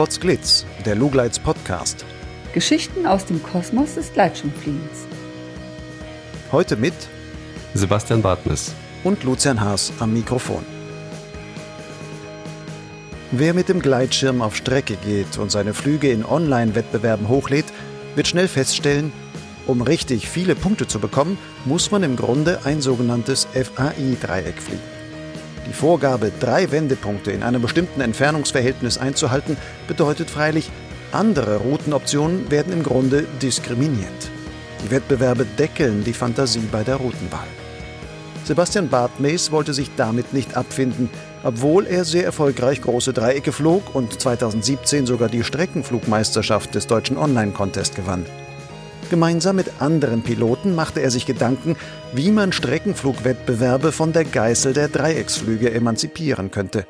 Potsglitz, 0.00 0.64
der 0.86 0.94
Lugleits 0.94 1.38
Podcast. 1.38 2.06
Geschichten 2.54 3.04
aus 3.04 3.26
dem 3.26 3.42
Kosmos 3.42 3.96
des 3.96 4.10
Gleitschirmfliegens. 4.14 5.06
Heute 6.50 6.78
mit 6.78 6.94
Sebastian 7.74 8.22
Bartmes 8.22 8.72
und 9.04 9.22
Lucian 9.24 9.60
Haas 9.60 9.92
am 9.98 10.14
Mikrofon. 10.14 10.64
Wer 13.30 13.52
mit 13.52 13.68
dem 13.68 13.82
Gleitschirm 13.82 14.40
auf 14.40 14.56
Strecke 14.56 14.96
geht 14.96 15.36
und 15.36 15.50
seine 15.50 15.74
Flüge 15.74 16.10
in 16.10 16.24
Online-Wettbewerben 16.24 17.28
hochlädt, 17.28 17.66
wird 18.14 18.26
schnell 18.26 18.48
feststellen, 18.48 19.12
um 19.66 19.82
richtig 19.82 20.30
viele 20.30 20.54
Punkte 20.54 20.86
zu 20.86 20.98
bekommen, 20.98 21.36
muss 21.66 21.90
man 21.90 22.04
im 22.04 22.16
Grunde 22.16 22.60
ein 22.64 22.80
sogenanntes 22.80 23.48
FAI-Dreieck 23.52 24.62
fliegen. 24.62 24.89
Die 25.70 25.74
Vorgabe, 25.74 26.32
drei 26.40 26.72
Wendepunkte 26.72 27.30
in 27.30 27.44
einem 27.44 27.62
bestimmten 27.62 28.00
Entfernungsverhältnis 28.00 28.98
einzuhalten, 28.98 29.56
bedeutet 29.86 30.28
freilich, 30.28 30.68
andere 31.12 31.58
Routenoptionen 31.58 32.50
werden 32.50 32.72
im 32.72 32.82
Grunde 32.82 33.22
diskriminiert. 33.40 34.30
Die 34.84 34.90
Wettbewerbe 34.90 35.44
deckeln 35.44 36.02
die 36.02 36.12
Fantasie 36.12 36.68
bei 36.72 36.82
der 36.82 36.96
Routenwahl. 36.96 37.46
Sebastian 38.42 38.88
Bartmees 38.88 39.52
wollte 39.52 39.72
sich 39.72 39.92
damit 39.96 40.32
nicht 40.32 40.56
abfinden, 40.56 41.08
obwohl 41.44 41.86
er 41.86 42.04
sehr 42.04 42.24
erfolgreich 42.24 42.82
große 42.82 43.12
Dreiecke 43.12 43.52
flog 43.52 43.94
und 43.94 44.20
2017 44.20 45.06
sogar 45.06 45.28
die 45.28 45.44
Streckenflugmeisterschaft 45.44 46.74
des 46.74 46.88
deutschen 46.88 47.16
Online-Contest 47.16 47.94
gewann. 47.94 48.26
Gemeinsam 49.10 49.56
mit 49.56 49.80
anderen 49.80 50.22
Piloten 50.22 50.76
machte 50.76 51.00
er 51.00 51.10
sich 51.10 51.26
Gedanken, 51.26 51.76
wie 52.12 52.30
man 52.30 52.52
Streckenflugwettbewerbe 52.52 53.90
von 53.90 54.12
der 54.12 54.24
Geißel 54.24 54.72
der 54.72 54.86
Dreiecksflüge 54.86 55.72
emanzipieren 55.72 56.52
könnte. 56.52 56.86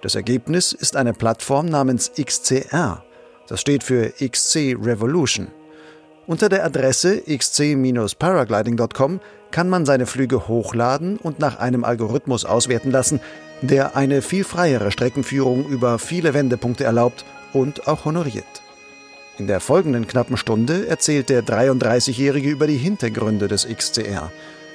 Das 0.00 0.14
Ergebnis 0.14 0.72
ist 0.72 0.96
eine 0.96 1.12
Plattform 1.12 1.66
namens 1.66 2.10
XCR. 2.20 3.04
Das 3.48 3.60
steht 3.60 3.84
für 3.84 4.14
XC 4.18 4.76
Revolution. 4.82 5.48
Unter 6.26 6.48
der 6.48 6.64
Adresse 6.64 7.20
xc-paragliding.com 7.28 9.20
kann 9.50 9.68
man 9.68 9.84
seine 9.84 10.06
Flüge 10.06 10.48
hochladen 10.48 11.18
und 11.18 11.38
nach 11.38 11.58
einem 11.58 11.84
Algorithmus 11.84 12.46
auswerten 12.46 12.90
lassen, 12.90 13.20
der 13.60 13.94
eine 13.94 14.22
viel 14.22 14.44
freiere 14.44 14.90
Streckenführung 14.90 15.66
über 15.66 15.98
viele 15.98 16.32
Wendepunkte 16.32 16.84
erlaubt 16.84 17.26
und 17.52 17.86
auch 17.86 18.06
honoriert. 18.06 18.61
In 19.38 19.46
der 19.46 19.60
folgenden 19.60 20.06
knappen 20.06 20.36
Stunde 20.36 20.86
erzählt 20.86 21.30
der 21.30 21.42
33-Jährige 21.42 22.50
über 22.50 22.66
die 22.66 22.76
Hintergründe 22.76 23.48
des 23.48 23.66
XCR. 23.66 24.30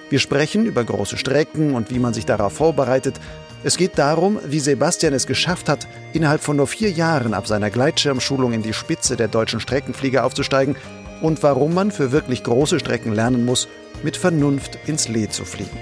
Wir 0.09 0.19
sprechen 0.19 0.65
über 0.65 0.83
große 0.83 1.17
Strecken 1.17 1.75
und 1.75 1.91
wie 1.91 1.99
man 1.99 2.15
sich 2.15 2.25
darauf 2.25 2.53
vorbereitet. 2.53 3.19
Es 3.63 3.77
geht 3.77 3.99
darum, 3.99 4.39
wie 4.45 4.59
Sebastian 4.59 5.13
es 5.13 5.27
geschafft 5.27 5.69
hat, 5.69 5.87
innerhalb 6.13 6.41
von 6.41 6.57
nur 6.57 6.65
vier 6.65 6.89
Jahren 6.89 7.35
ab 7.35 7.45
seiner 7.45 7.69
Gleitschirmschulung 7.69 8.53
in 8.53 8.63
die 8.63 8.73
Spitze 8.73 9.15
der 9.15 9.27
deutschen 9.27 9.59
Streckenflieger 9.59 10.25
aufzusteigen 10.25 10.75
und 11.21 11.43
warum 11.43 11.75
man 11.75 11.91
für 11.91 12.11
wirklich 12.11 12.43
große 12.43 12.79
Strecken 12.79 13.13
lernen 13.13 13.45
muss, 13.45 13.67
mit 14.01 14.17
Vernunft 14.17 14.79
ins 14.87 15.07
Lee 15.07 15.27
zu 15.27 15.45
fliegen. 15.45 15.77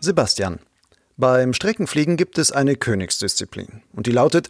Sebastian. 0.00 0.58
Beim 1.16 1.52
Streckenfliegen 1.52 2.16
gibt 2.16 2.38
es 2.38 2.50
eine 2.50 2.74
Königsdisziplin 2.74 3.82
und 3.92 4.06
die 4.06 4.12
lautet 4.12 4.48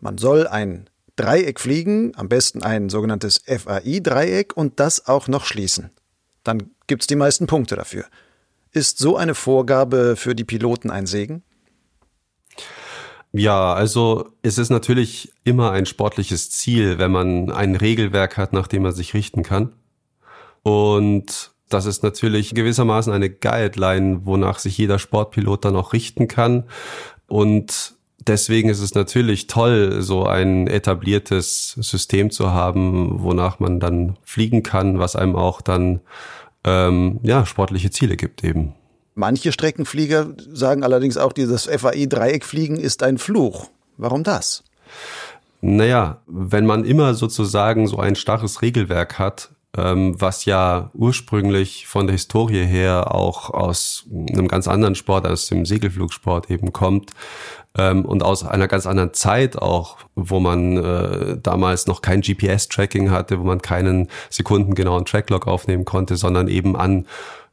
man 0.00 0.18
soll 0.18 0.46
ein 0.46 0.88
Dreieck 1.16 1.60
fliegen, 1.60 2.12
am 2.16 2.28
besten 2.28 2.62
ein 2.62 2.88
sogenanntes 2.88 3.42
FAI-Dreieck 3.46 4.56
und 4.56 4.80
das 4.80 5.06
auch 5.06 5.28
noch 5.28 5.44
schließen. 5.44 5.90
Dann 6.44 6.70
gibt 6.86 7.02
es 7.02 7.06
die 7.06 7.16
meisten 7.16 7.46
Punkte 7.46 7.76
dafür. 7.76 8.06
Ist 8.72 8.98
so 8.98 9.16
eine 9.16 9.34
Vorgabe 9.34 10.16
für 10.16 10.34
die 10.34 10.44
Piloten 10.44 10.90
ein 10.90 11.06
Segen? 11.06 11.42
Ja, 13.32 13.74
also 13.74 14.30
es 14.42 14.58
ist 14.58 14.70
natürlich 14.70 15.32
immer 15.44 15.70
ein 15.70 15.86
sportliches 15.86 16.50
Ziel, 16.50 16.98
wenn 16.98 17.12
man 17.12 17.50
ein 17.50 17.76
Regelwerk 17.76 18.36
hat, 18.36 18.52
nach 18.52 18.66
dem 18.66 18.82
man 18.82 18.92
sich 18.92 19.14
richten 19.14 19.42
kann. 19.42 19.72
Und 20.62 21.52
das 21.68 21.86
ist 21.86 22.02
natürlich 22.02 22.54
gewissermaßen 22.54 23.12
eine 23.12 23.30
Guideline, 23.30 24.26
wonach 24.26 24.58
sich 24.58 24.76
jeder 24.76 24.98
Sportpilot 24.98 25.64
dann 25.64 25.76
auch 25.76 25.92
richten 25.92 26.26
kann. 26.26 26.64
Und 27.28 27.94
deswegen 28.26 28.68
ist 28.68 28.80
es 28.80 28.94
natürlich 28.94 29.46
toll, 29.46 30.02
so 30.02 30.24
ein 30.24 30.66
etabliertes 30.66 31.76
System 31.80 32.30
zu 32.30 32.50
haben, 32.50 33.22
wonach 33.22 33.60
man 33.60 33.80
dann 33.80 34.16
fliegen 34.22 34.62
kann, 34.62 34.98
was 34.98 35.16
einem 35.16 35.36
auch 35.36 35.60
dann 35.60 36.00
ähm, 36.64 37.20
ja 37.22 37.46
sportliche 37.46 37.90
Ziele 37.90 38.16
gibt 38.16 38.44
eben. 38.44 38.74
Manche 39.14 39.52
Streckenflieger 39.52 40.28
sagen 40.52 40.84
allerdings 40.84 41.16
auch, 41.16 41.32
dieses 41.32 41.66
FAI-Dreieckfliegen 41.66 42.76
ist 42.76 43.02
ein 43.02 43.18
Fluch. 43.18 43.68
Warum 43.96 44.22
das? 44.22 44.64
Naja, 45.60 46.22
wenn 46.26 46.64
man 46.64 46.84
immer 46.84 47.14
sozusagen 47.14 47.86
so 47.86 47.98
ein 47.98 48.16
starres 48.16 48.62
Regelwerk 48.62 49.18
hat, 49.18 49.50
was 49.72 50.46
ja 50.46 50.90
ursprünglich 50.94 51.86
von 51.86 52.06
der 52.06 52.14
Historie 52.14 52.66
her 52.66 53.14
auch 53.14 53.50
aus 53.50 54.04
einem 54.10 54.48
ganz 54.48 54.66
anderen 54.66 54.96
Sport, 54.96 55.26
aus 55.26 55.46
dem 55.46 55.64
Segelflugsport 55.64 56.50
eben 56.50 56.72
kommt 56.72 57.12
ähm, 57.78 58.04
und 58.04 58.24
aus 58.24 58.44
einer 58.44 58.66
ganz 58.66 58.86
anderen 58.86 59.14
Zeit 59.14 59.56
auch, 59.56 59.98
wo 60.16 60.40
man 60.40 60.76
äh, 60.76 61.38
damals 61.40 61.86
noch 61.86 62.02
kein 62.02 62.20
GPS-Tracking 62.20 63.12
hatte, 63.12 63.38
wo 63.38 63.44
man 63.44 63.62
keinen 63.62 64.08
sekundengenauen 64.28 65.04
Tracklog 65.04 65.46
aufnehmen 65.46 65.84
konnte, 65.84 66.16
sondern 66.16 66.48
eben 66.48 66.76
an 66.76 67.06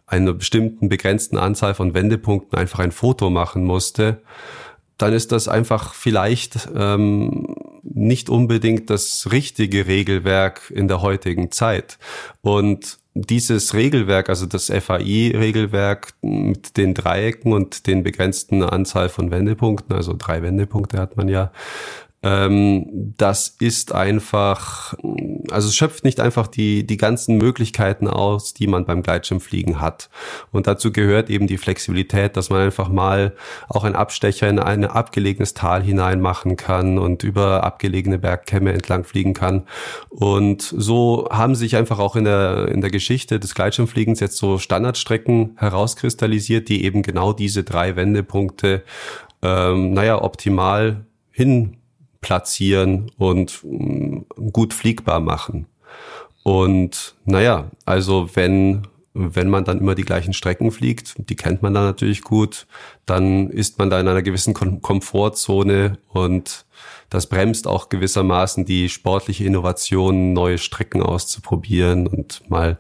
einer 0.08 0.34
bestimmten 0.34 0.90
begrenzten 0.90 1.38
Anzahl 1.38 1.76
von 1.76 1.94
Wendepunkten 1.94 2.58
einfach 2.58 2.80
ein 2.80 2.92
Foto 2.92 3.30
machen 3.30 3.64
musste 3.64 4.22
dann 4.98 5.14
ist 5.14 5.32
das 5.32 5.48
einfach 5.48 5.94
vielleicht 5.94 6.70
ähm, 6.76 7.56
nicht 7.94 8.30
unbedingt 8.30 8.90
das 8.90 9.30
richtige 9.31 9.88
Regelwerk 9.88 10.72
in 10.74 10.88
der 10.88 11.02
heutigen 11.02 11.52
Zeit. 11.52 11.98
Und 12.42 13.00
dieses 13.14 13.74
Regelwerk, 13.74 14.30
also 14.30 14.46
das 14.46 14.68
FAI-Regelwerk 14.68 16.14
mit 16.22 16.78
den 16.78 16.94
Dreiecken 16.94 17.53
und 17.53 17.88
den 17.88 18.03
begrenzten 18.03 18.64
Anzahl 18.64 19.09
von 19.09 19.31
Wendepunkten, 19.31 19.96
also 19.96 20.14
drei 20.18 20.42
Wendepunkte 20.44 21.00
hat 21.00 21.18
man 21.18 21.28
ja, 21.28 21.52
ähm, 22.24 23.14
das 23.18 23.56
ist 23.60 23.94
einfach, 23.94 24.96
also 25.52 25.68
es 25.68 25.76
schöpft 25.76 26.04
nicht 26.04 26.20
einfach 26.20 26.48
die, 26.48 26.86
die 26.86 26.98
ganzen 26.98 27.38
Möglichkeiten 27.38 28.08
aus, 28.08 28.56
die 28.56 28.66
man 28.66 28.86
beim 28.86 29.04
Gleitschirmfliegen 29.04 29.80
hat. 29.80 30.10
Und 30.52 30.66
dazu 30.66 30.92
gehört 30.92 31.30
eben 31.30 31.46
die 31.46 31.58
Flexibilität, 31.58 32.36
dass 32.36 32.50
man 32.50 32.62
einfach 32.62 32.90
mal 32.90 33.36
auch 33.70 33.84
einen 33.84 33.96
Abstecher 33.96 34.50
in 34.50 34.58
ein 34.58 34.84
abgelegenes 34.86 35.54
Tal 35.54 35.84
hinein 35.84 36.20
machen 36.20 36.58
kann 36.58 36.98
und 36.98 37.24
über 37.24 37.64
abgelegene 37.64 38.18
Bergkämme 38.18 38.74
entlang 38.74 39.04
fliegen 39.04 39.36
kann. 39.36 39.68
Und 40.10 40.64
so 40.76 41.28
haben 41.32 41.54
sich 41.54 41.76
einfach 41.76 42.00
auch 42.00 42.16
in 42.16 42.24
der, 42.24 42.70
in 42.70 42.82
der 42.82 42.90
Geschichte 42.90 43.40
des 43.40 43.54
Gleitschirmfliegens 43.54 44.20
jetzt 44.20 44.38
so 44.38 44.58
Standardstrecken 44.58 45.56
herauskristallisiert, 45.58 46.68
die 46.68 46.84
eben 46.84 47.04
genau 47.04 47.32
diese 47.32 47.64
drei 47.64 47.96
Wendepunkte 47.96 48.84
ähm, 49.44 49.94
naja, 49.94 50.22
optimal 50.22 51.06
hin 51.32 51.78
platzieren 52.28 53.10
und 53.18 53.62
mm, 53.64 54.52
gut 54.52 54.74
fliegbar 54.74 55.22
machen. 55.22 55.66
Und 56.44 57.16
naja, 57.24 57.72
also 57.86 58.30
wenn, 58.34 58.86
wenn 59.14 59.50
man 59.50 59.64
dann 59.64 59.80
immer 59.80 59.96
die 59.96 60.04
gleichen 60.04 60.34
Strecken 60.34 60.72
fliegt, 60.72 61.16
die 61.30 61.38
kennt 61.38 61.62
man 61.62 61.74
dann 61.74 61.86
natürlich 61.86 62.22
gut, 62.22 62.68
dann 63.06 63.50
ist 63.50 63.80
man 63.80 63.90
da 63.90 64.01
in 64.01 64.10
einer 64.10 64.24
gewissen 64.24 64.54
Kom 64.54 64.81
Komfortzone 64.81 66.00
und 66.10 66.66
das 67.10 67.28
bremst 67.28 67.66
auch 67.66 67.88
gewissermaßen 67.88 68.66
die 68.66 68.90
sportliche 68.90 69.46
Innovation, 69.46 70.34
neue 70.34 70.57
Strecken 70.57 71.01
auszuprobieren 71.01 72.07
und 72.07 72.42
mal 72.50 72.78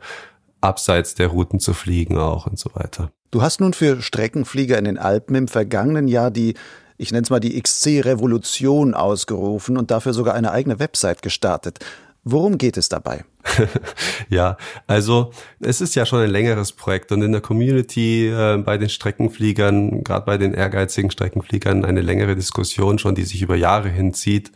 abseits 0.59 1.15
der 1.15 1.27
Routen 1.27 1.61
zu 1.61 1.73
fliegen 1.73 2.17
auch 2.17 2.47
und 2.47 2.59
so 2.59 2.69
weiter. 2.73 3.11
Du 3.31 3.41
hast 3.41 3.61
nun 3.61 3.71
für 3.71 4.01
Streckenflieger 4.01 4.77
in 4.77 4.83
den 4.83 4.97
Alpen 4.97 5.35
im 5.35 5.47
vergangenen 5.47 6.09
Jahr 6.09 6.31
die 6.31 6.55
ich 6.97 7.11
nenne 7.11 7.23
es 7.23 7.29
mal 7.29 7.39
die 7.39 7.61
XC-Revolution 7.61 8.93
ausgerufen 8.93 9.77
und 9.77 9.91
dafür 9.91 10.13
sogar 10.13 10.33
eine 10.33 10.51
eigene 10.51 10.79
Website 10.79 11.21
gestartet. 11.21 11.79
Worum 12.23 12.57
geht 12.57 12.77
es 12.77 12.89
dabei? 12.89 13.23
ja, 14.29 14.57
also 14.87 15.31
es 15.59 15.81
ist 15.81 15.95
ja 15.95 16.05
schon 16.05 16.19
ein 16.19 16.29
längeres 16.29 16.71
Projekt 16.71 17.11
und 17.11 17.21
in 17.21 17.31
der 17.31 17.41
Community 17.41 18.27
äh, 18.27 18.57
bei 18.57 18.77
den 18.77 18.89
Streckenfliegern, 18.89 20.03
gerade 20.03 20.25
bei 20.25 20.37
den 20.37 20.53
ehrgeizigen 20.53 21.11
Streckenfliegern, 21.11 21.85
eine 21.85 22.01
längere 22.01 22.35
Diskussion 22.35 22.99
schon, 22.99 23.15
die 23.15 23.23
sich 23.23 23.41
über 23.41 23.55
Jahre 23.55 23.89
hinzieht, 23.89 24.51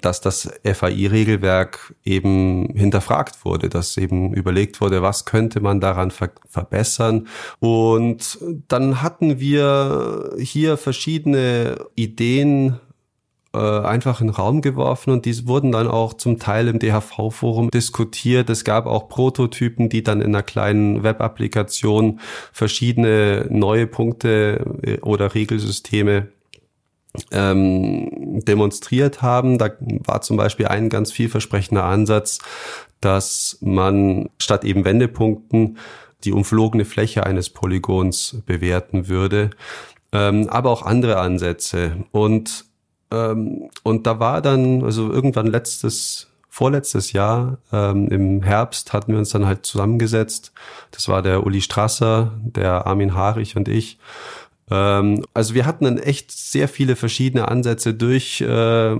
dass 0.00 0.20
das 0.20 0.48
FAI-Regelwerk 0.64 1.94
eben 2.04 2.72
hinterfragt 2.74 3.44
wurde, 3.44 3.68
dass 3.68 3.96
eben 3.96 4.32
überlegt 4.34 4.80
wurde, 4.80 5.02
was 5.02 5.24
könnte 5.24 5.60
man 5.60 5.80
daran 5.80 6.10
ver 6.10 6.30
verbessern. 6.48 7.28
Und 7.58 8.38
dann 8.68 9.02
hatten 9.02 9.40
wir 9.40 10.34
hier 10.38 10.76
verschiedene 10.76 11.76
Ideen, 11.94 12.80
äh, 13.58 13.86
einfach 13.86 14.20
in 14.20 14.28
den 14.28 14.34
Raum 14.34 14.60
geworfen 14.62 15.10
und 15.10 15.24
diese 15.24 15.48
wurden 15.48 15.72
dann 15.72 15.88
auch 15.88 16.14
zum 16.14 16.38
Teil 16.38 16.68
im 16.68 16.78
DHV-Forum 16.78 17.70
diskutiert. 17.70 18.48
Es 18.50 18.64
gab 18.64 18.86
auch 18.86 19.08
Prototypen, 19.08 19.88
die 19.88 20.04
dann 20.04 20.20
in 20.20 20.28
einer 20.28 20.44
kleinen 20.44 21.02
Web-Applikation 21.02 22.20
verschiedene 22.52 23.46
neue 23.50 23.86
Punkte 23.86 24.64
äh, 24.82 25.00
oder 25.00 25.34
Regelsysteme 25.34 26.28
ähm, 27.32 28.44
demonstriert 28.44 29.22
haben. 29.22 29.58
Da 29.58 29.70
war 29.80 30.20
zum 30.22 30.36
Beispiel 30.36 30.66
ein 30.66 30.88
ganz 30.88 31.10
vielversprechender 31.10 31.84
Ansatz, 31.84 32.38
dass 33.00 33.58
man 33.60 34.28
statt 34.38 34.64
eben 34.64 34.84
Wendepunkten 34.84 35.78
die 36.24 36.32
umflogene 36.32 36.84
Fläche 36.84 37.24
eines 37.24 37.50
Polygons 37.50 38.42
bewerten 38.46 39.08
würde, 39.08 39.50
ähm, 40.12 40.48
aber 40.48 40.70
auch 40.70 40.82
andere 40.82 41.18
Ansätze. 41.18 42.04
Und, 42.12 42.67
ähm, 43.10 43.70
und 43.82 44.06
da 44.06 44.20
war 44.20 44.42
dann, 44.42 44.84
also 44.84 45.10
irgendwann 45.10 45.46
letztes, 45.46 46.28
vorletztes 46.48 47.12
Jahr, 47.12 47.58
ähm, 47.72 48.08
im 48.08 48.42
Herbst 48.42 48.92
hatten 48.92 49.12
wir 49.12 49.18
uns 49.18 49.30
dann 49.30 49.46
halt 49.46 49.64
zusammengesetzt. 49.64 50.52
Das 50.90 51.08
war 51.08 51.22
der 51.22 51.46
Uli 51.46 51.60
Strasser, 51.60 52.32
der 52.42 52.86
Armin 52.86 53.14
Harich 53.14 53.56
und 53.56 53.68
ich. 53.68 53.98
Ähm, 54.70 55.24
also 55.34 55.54
wir 55.54 55.66
hatten 55.66 55.84
dann 55.84 55.98
echt 55.98 56.32
sehr 56.32 56.68
viele 56.68 56.96
verschiedene 56.96 57.48
Ansätze 57.48 57.94
durch, 57.94 58.40
äh, 58.40 58.96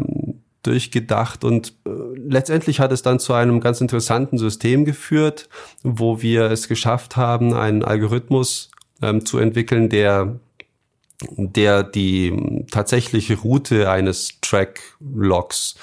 durchgedacht 0.63 1.45
und 1.45 1.75
äh, 1.87 1.91
letztendlich 2.17 2.81
hat 2.81 2.93
es 2.93 3.03
dann 3.03 3.19
zu 3.19 3.33
einem 3.33 3.61
ganz 3.61 3.81
interessanten 3.81 4.39
System 4.39 4.85
geführt, 4.85 5.49
wo 5.83 6.23
wir 6.23 6.51
es 6.51 6.69
geschafft 6.69 7.17
haben, 7.17 7.55
einen 7.55 7.85
Algorithmus 7.85 8.71
ähm, 9.03 9.25
zu 9.25 9.39
entwickeln, 9.39 9.89
der 9.89 10.39
der 11.37 11.83
die 11.83 12.65
tatsächliche 12.71 13.39
Route 13.39 13.91
eines 13.91 14.41
Track-Logs 14.41 15.77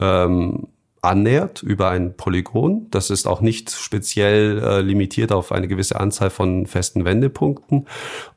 ähm, 0.00 0.68
annähert 1.02 1.64
über 1.64 1.90
ein 1.90 2.16
Polygon. 2.16 2.86
Das 2.90 3.10
ist 3.10 3.26
auch 3.26 3.40
nicht 3.40 3.72
speziell 3.72 4.62
äh, 4.62 4.80
limitiert 4.80 5.32
auf 5.32 5.50
eine 5.50 5.66
gewisse 5.66 5.98
Anzahl 5.98 6.30
von 6.30 6.66
festen 6.66 7.04
Wendepunkten. 7.04 7.88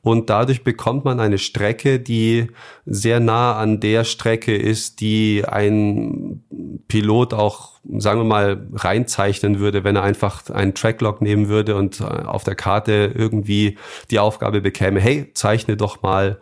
Und 0.02 0.32
dadurch 0.32 0.64
bekommt 0.64 1.06
man 1.06 1.20
eine 1.20 1.38
Strecke, 1.38 2.00
die 2.00 2.48
sehr 2.88 3.20
nah 3.20 3.56
an 3.56 3.80
der 3.80 4.04
Strecke 4.04 4.56
ist, 4.56 5.00
die 5.00 5.46
ein 5.48 6.44
Pilot 6.88 7.36
auch, 7.36 7.74
sagen 8.00 8.22
wir 8.22 8.26
mal, 8.26 8.68
reinzeichnen 8.74 9.60
würde, 9.60 9.84
wenn 9.84 9.96
er 9.96 10.04
einfach 10.04 10.50
einen 10.50 10.74
Tracklog 10.74 11.22
nehmen 11.22 11.50
würde 11.50 11.76
und 11.76 12.02
äh, 12.02 12.04
auf 12.04 12.44
der 12.44 12.56
Karte 12.56 13.14
irgendwie 13.14 13.78
die 14.10 14.18
Aufgabe 14.18 14.62
bekäme, 14.62 15.00
hey, 15.00 15.32
zeichne 15.36 15.78
doch 15.78 16.02
mal 16.02 16.40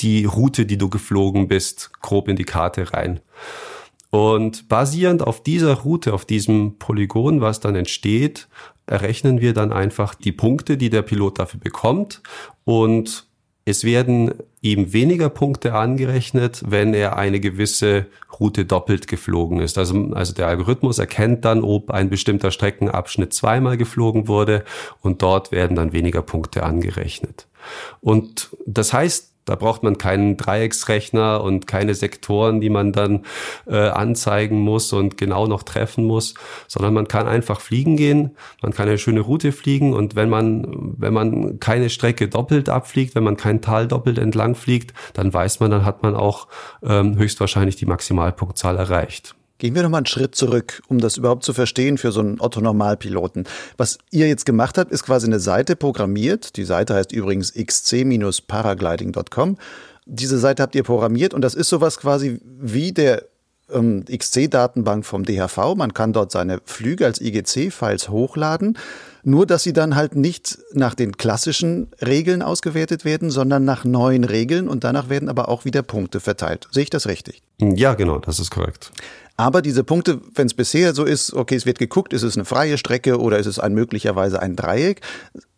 die 0.00 0.26
Route, 0.26 0.66
die 0.66 0.76
du 0.76 0.90
geflogen 0.90 1.48
bist, 1.48 1.90
grob 2.02 2.28
in 2.28 2.36
die 2.36 2.44
Karte 2.44 2.92
rein. 2.92 3.20
Und 4.14 4.68
basierend 4.68 5.26
auf 5.26 5.42
dieser 5.42 5.74
Route, 5.74 6.14
auf 6.14 6.24
diesem 6.24 6.78
Polygon, 6.78 7.40
was 7.40 7.58
dann 7.58 7.74
entsteht, 7.74 8.46
errechnen 8.86 9.40
wir 9.40 9.54
dann 9.54 9.72
einfach 9.72 10.14
die 10.14 10.30
Punkte, 10.30 10.76
die 10.76 10.88
der 10.88 11.02
Pilot 11.02 11.40
dafür 11.40 11.58
bekommt. 11.58 12.22
Und 12.62 13.26
es 13.64 13.82
werden 13.82 14.32
ihm 14.60 14.92
weniger 14.92 15.30
Punkte 15.30 15.74
angerechnet, 15.74 16.62
wenn 16.64 16.94
er 16.94 17.16
eine 17.16 17.40
gewisse 17.40 18.06
Route 18.38 18.64
doppelt 18.64 19.08
geflogen 19.08 19.58
ist. 19.58 19.78
Also, 19.78 20.12
also 20.12 20.32
der 20.32 20.46
Algorithmus 20.46 21.00
erkennt 21.00 21.44
dann, 21.44 21.64
ob 21.64 21.90
ein 21.90 22.08
bestimmter 22.08 22.52
Streckenabschnitt 22.52 23.32
zweimal 23.32 23.76
geflogen 23.76 24.28
wurde 24.28 24.62
und 25.00 25.22
dort 25.22 25.50
werden 25.50 25.74
dann 25.74 25.92
weniger 25.92 26.22
Punkte 26.22 26.62
angerechnet. 26.62 27.48
Und 28.00 28.56
das 28.64 28.92
heißt, 28.92 29.33
da 29.44 29.56
braucht 29.56 29.82
man 29.82 29.98
keinen 29.98 30.36
Dreiecksrechner 30.36 31.42
und 31.42 31.66
keine 31.66 31.94
Sektoren, 31.94 32.60
die 32.60 32.70
man 32.70 32.92
dann 32.92 33.24
äh, 33.66 33.76
anzeigen 33.76 34.60
muss 34.60 34.92
und 34.92 35.16
genau 35.16 35.46
noch 35.46 35.62
treffen 35.62 36.04
muss, 36.04 36.34
sondern 36.66 36.94
man 36.94 37.08
kann 37.08 37.28
einfach 37.28 37.60
fliegen 37.60 37.96
gehen, 37.96 38.36
man 38.62 38.72
kann 38.72 38.88
eine 38.88 38.98
schöne 38.98 39.20
Route 39.20 39.52
fliegen 39.52 39.92
und 39.92 40.16
wenn 40.16 40.28
man, 40.28 40.94
wenn 40.98 41.12
man 41.12 41.60
keine 41.60 41.90
Strecke 41.90 42.28
doppelt 42.28 42.68
abfliegt, 42.68 43.14
wenn 43.14 43.24
man 43.24 43.36
kein 43.36 43.60
Tal 43.60 43.86
doppelt 43.88 44.18
entlang 44.18 44.54
fliegt, 44.54 44.94
dann 45.14 45.32
weiß 45.32 45.60
man, 45.60 45.70
dann 45.70 45.84
hat 45.84 46.02
man 46.02 46.14
auch 46.14 46.48
ähm, 46.82 47.16
höchstwahrscheinlich 47.16 47.76
die 47.76 47.86
Maximalpunktzahl 47.86 48.76
erreicht. 48.76 49.34
Gehen 49.64 49.74
wir 49.74 49.82
noch 49.82 49.88
mal 49.88 49.96
einen 49.96 50.04
Schritt 50.04 50.34
zurück, 50.34 50.82
um 50.88 50.98
das 50.98 51.16
überhaupt 51.16 51.42
zu 51.42 51.54
verstehen 51.54 51.96
für 51.96 52.12
so 52.12 52.20
einen 52.20 52.38
Otto-Normalpiloten. 52.38 53.44
Was 53.78 53.96
ihr 54.10 54.28
jetzt 54.28 54.44
gemacht 54.44 54.76
habt, 54.76 54.92
ist 54.92 55.04
quasi 55.04 55.26
eine 55.26 55.40
Seite 55.40 55.74
programmiert. 55.74 56.58
Die 56.58 56.64
Seite 56.64 56.92
heißt 56.92 57.12
übrigens 57.12 57.50
xc-paragliding.com. 57.50 59.56
Diese 60.04 60.38
Seite 60.38 60.62
habt 60.62 60.74
ihr 60.74 60.82
programmiert 60.82 61.32
und 61.32 61.40
das 61.40 61.54
ist 61.54 61.70
sowas 61.70 61.96
quasi 61.96 62.42
wie 62.44 62.92
der 62.92 63.24
ähm, 63.72 64.04
XC-Datenbank 64.06 65.04
vom 65.04 65.24
DHV. 65.24 65.74
Man 65.76 65.94
kann 65.94 66.12
dort 66.12 66.32
seine 66.32 66.60
Flüge 66.64 67.06
als 67.06 67.20
IGC-Files 67.20 68.08
hochladen. 68.08 68.78
Nur, 69.22 69.46
dass 69.46 69.62
sie 69.62 69.72
dann 69.72 69.96
halt 69.96 70.16
nicht 70.16 70.58
nach 70.72 70.94
den 70.94 71.16
klassischen 71.16 71.88
Regeln 72.04 72.42
ausgewertet 72.42 73.06
werden, 73.06 73.30
sondern 73.30 73.64
nach 73.64 73.84
neuen 73.84 74.24
Regeln 74.24 74.68
und 74.68 74.84
danach 74.84 75.08
werden 75.08 75.30
aber 75.30 75.48
auch 75.48 75.64
wieder 75.64 75.82
Punkte 75.82 76.20
verteilt. 76.20 76.68
Sehe 76.70 76.82
ich 76.82 76.90
das 76.90 77.06
richtig? 77.06 77.42
Ja, 77.58 77.94
genau, 77.94 78.18
das 78.18 78.38
ist 78.38 78.50
korrekt. 78.50 78.92
Aber 79.36 79.62
diese 79.62 79.82
Punkte, 79.82 80.20
wenn 80.34 80.46
es 80.46 80.54
bisher 80.54 80.94
so 80.94 81.04
ist, 81.04 81.32
okay, 81.32 81.56
es 81.56 81.66
wird 81.66 81.78
geguckt, 81.78 82.12
ist 82.12 82.22
es 82.22 82.36
eine 82.36 82.44
freie 82.44 82.78
Strecke 82.78 83.18
oder 83.18 83.38
ist 83.38 83.46
es 83.46 83.58
ein 83.58 83.74
möglicherweise 83.74 84.40
ein 84.40 84.56
Dreieck, 84.56 85.00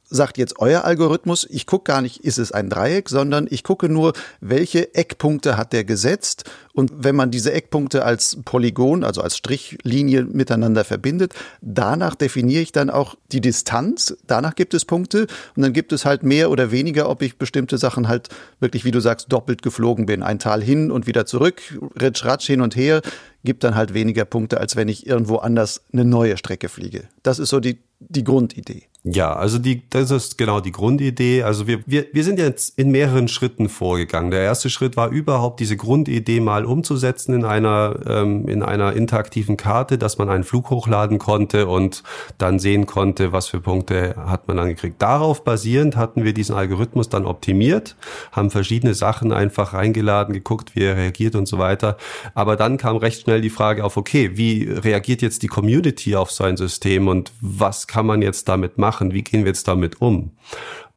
sagt 0.09 0.39
jetzt 0.39 0.59
euer 0.59 0.85
Algorithmus, 0.85 1.47
ich 1.51 1.67
gucke 1.67 1.93
gar 1.93 2.01
nicht, 2.01 2.25
ist 2.25 2.39
es 2.39 2.53
ein 2.53 2.71
Dreieck, 2.71 3.09
sondern 3.09 3.47
ich 3.51 3.65
gucke 3.65 3.89
nur, 3.89 4.13
welche 4.41 4.95
Eckpunkte 4.95 5.57
hat 5.57 5.73
der 5.73 5.85
gesetzt. 5.85 6.45
Und 6.73 6.93
wenn 6.97 7.17
man 7.17 7.31
diese 7.31 7.53
Eckpunkte 7.53 8.05
als 8.05 8.39
Polygon, 8.45 9.03
also 9.03 9.23
als 9.23 9.37
Strichlinie 9.37 10.25
miteinander 10.25 10.85
verbindet, 10.85 11.35
danach 11.61 12.15
definiere 12.15 12.63
ich 12.63 12.73
dann 12.73 12.91
auch 12.91 13.17
die 13.33 13.41
Distanz. 13.41 14.17
Danach 14.27 14.55
gibt 14.55 14.75
es 14.75 14.85
Punkte 14.85 15.27
und 15.57 15.63
dann 15.63 15.73
gibt 15.73 15.93
es 15.93 16.05
halt 16.05 16.23
mehr 16.23 16.51
oder 16.51 16.71
weniger, 16.71 17.09
ob 17.09 17.23
ich 17.23 17.39
bestimmte 17.39 17.79
Sachen 17.79 18.09
halt 18.09 18.29
wirklich, 18.61 18.85
wie 18.85 18.91
du 18.91 19.01
sagst, 19.01 19.33
doppelt 19.33 19.63
geflogen 19.63 20.07
bin. 20.07 20.23
Ein 20.23 20.39
Tal 20.39 20.63
hin 20.63 20.91
und 20.91 21.07
wieder 21.07 21.27
zurück, 21.27 21.63
ritsch, 22.01 22.25
ratsch 22.25 22.47
hin 22.47 22.61
und 22.61 22.77
her, 22.77 23.01
gibt 23.45 23.65
dann 23.65 23.75
halt 23.75 23.95
weniger 23.95 24.25
Punkte, 24.25 24.61
als 24.61 24.77
wenn 24.77 24.89
ich 24.89 25.07
irgendwo 25.07 25.37
anders 25.37 25.83
eine 25.93 26.05
neue 26.05 26.37
Strecke 26.37 26.69
fliege. 26.69 27.05
Das 27.23 27.39
ist 27.39 27.49
so 27.49 27.61
die, 27.61 27.79
die 28.01 28.25
Grundidee. 28.25 28.85
Ja, 29.09 29.35
also 29.35 29.61
die, 29.61 29.89
das 29.89 30.11
ist 30.11 30.37
genau 30.37 30.59
die 30.59 30.73
Grundidee. 30.73 31.45
Also 31.45 31.69
wir, 31.69 31.79
wir, 31.87 32.07
wir 32.13 32.25
sind 32.25 32.41
jetzt 32.41 32.77
in 32.77 32.91
mehreren 32.91 33.29
Schritten 33.29 33.69
vorgegangen. 33.69 34.33
Der 34.33 34.41
erste 34.41 34.69
Schritt 34.69 34.97
war 34.97 35.11
überhaupt 35.11 35.61
diese 35.61 35.77
Grundidee 35.77 36.41
mal 36.41 36.65
umzusetzen 36.65 37.33
in 37.33 37.45
einer, 37.45 38.01
ähm, 38.05 38.49
in 38.49 38.65
einer 38.65 38.95
interaktiven 38.95 39.57
Karte, 39.57 39.97
dass 39.97 40.19
man 40.19 40.29
einen 40.29 40.43
Flug 40.43 40.71
hochladen 40.71 41.19
konnte 41.19 41.69
und 41.69 42.03
dann 42.39 42.59
sehen 42.59 42.87
konnte, 42.87 43.31
was 43.31 43.47
für 43.47 43.61
Punkte 43.61 44.17
hat 44.17 44.49
man 44.49 44.57
dann 44.57 44.71
gekriegt. 44.71 45.01
Darauf 45.01 45.45
basierend 45.45 45.95
hatten 45.95 46.25
wir 46.25 46.35
diesen 46.35 46.57
Algorithmus 46.57 47.09
dann 47.09 47.27
optimiert, 47.27 47.95
haben 48.33 48.51
verschiedene 48.51 48.95
Sachen 48.95 49.31
einfach 49.31 49.73
reingeladen, 49.73 50.35
geguckt, 50.35 50.75
wie 50.75 50.83
er 50.83 50.97
reagiert 50.97 51.37
und 51.37 51.47
so 51.47 51.59
weiter. 51.59 51.97
Aber 52.35 52.57
dann 52.57 52.77
kam 52.77 52.97
recht 52.97 53.21
schnell 53.21 53.41
die 53.41 53.51
Frage 53.51 53.85
auf, 53.85 53.97
okay, 53.97 54.33
wie 54.35 54.65
reagiert 54.65 55.23
jetzt 55.23 55.45
die 55.45 55.49
Community 55.49 56.17
auf 56.17 56.33
so 56.33 56.43
ein 56.43 56.57
System 56.57 57.07
und 57.07 57.31
was 57.41 57.87
kann 57.87 58.05
man 58.05 58.21
jetzt 58.21 58.49
damit 58.49 58.79
machen? 58.79 58.96
Machen? 58.97 59.13
Wie 59.13 59.23
gehen 59.23 59.45
wir 59.45 59.49
jetzt 59.49 59.69
damit 59.69 60.01
um? 60.01 60.31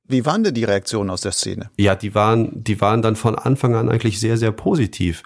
Wie 0.07 0.25
waren 0.25 0.43
denn 0.43 0.53
die 0.53 0.63
Reaktionen 0.63 1.09
aus 1.09 1.21
der 1.21 1.33
Szene? 1.33 1.69
Ja, 1.77 1.95
die 1.95 2.15
waren, 2.15 2.63
die 2.63 2.81
waren 2.81 3.01
dann 3.01 3.15
von 3.15 3.35
Anfang 3.35 3.75
an 3.75 3.89
eigentlich 3.89 4.19
sehr, 4.19 4.37
sehr 4.37 4.51
positiv. 4.51 5.21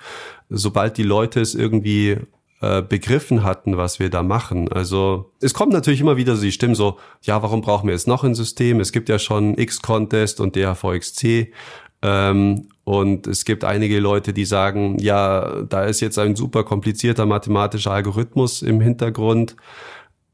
Sobald 0.50 0.98
die 0.98 1.04
Leute 1.04 1.40
es 1.40 1.56
irgendwie 1.56 2.18
äh, 2.62 2.82
begriffen 2.82 3.44
hatten, 3.44 3.78
was 3.78 4.00
wir 4.00 4.10
da 4.10 4.24
machen. 4.24 4.70
Also 4.72 5.32
es 5.40 5.54
kommt 5.54 5.72
natürlich 5.72 6.02
immer 6.02 6.18
wieder 6.18 6.36
so 6.36 6.42
die 6.42 6.52
Stimmen 6.52 6.76
so, 6.76 6.98
ja, 7.22 7.42
warum 7.42 7.62
brauchen 7.62 7.88
wir 7.88 7.94
jetzt 7.94 8.08
noch 8.08 8.26
ein 8.26 8.36
System? 8.36 8.82
Es 8.82 8.92
gibt 8.92 9.08
ja 9.08 9.20
schon 9.20 9.58
X-Contest 9.58 10.42
und 10.42 10.56
DHVXC. 10.56 11.54
Ähm, 12.02 12.68
und 12.84 13.28
es 13.28 13.46
gibt 13.46 13.64
einige 13.64 14.00
Leute, 14.02 14.34
die 14.34 14.44
sagen, 14.44 14.98
ja, 15.00 15.62
da 15.64 15.86
ist 15.86 16.02
jetzt 16.02 16.20
ein 16.20 16.36
super 16.36 16.66
komplizierter 16.66 17.26
mathematischer 17.26 17.92
Algorithmus 17.92 18.62
im 18.62 18.82
Hintergrund 18.82 19.56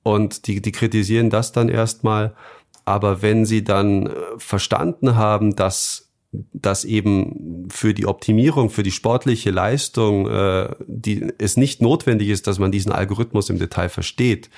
und 0.04 0.48
die, 0.48 0.62
die 0.62 0.72
kritisieren 0.72 1.30
das 1.30 1.52
dann 1.52 1.70
erstmal. 1.70 2.36
Aber 2.86 3.22
wenn 3.22 3.46
sie 3.46 3.64
dann 3.64 4.08
äh, 4.08 4.14
verstanden 4.38 5.16
haben, 5.16 5.56
dass 5.56 6.10
dass 6.32 6.86
eben 6.86 7.68
für 7.72 7.94
die 7.94 8.06
Optimierung, 8.06 8.70
für 8.70 8.84
die 8.84 8.92
sportliche 8.92 9.50
Leistung 9.50 10.30
äh, 10.30 10.70
die, 10.86 11.28
es 11.40 11.58
nicht 11.58 11.82
notwendig 11.82 12.30
ist, 12.30 12.46
dass 12.46 12.60
man 12.60 12.72
diesen 12.72 12.92
Algorithmus 12.92 13.50
im 13.50 13.58
Detail 13.58 13.90
versteht. 13.90 14.50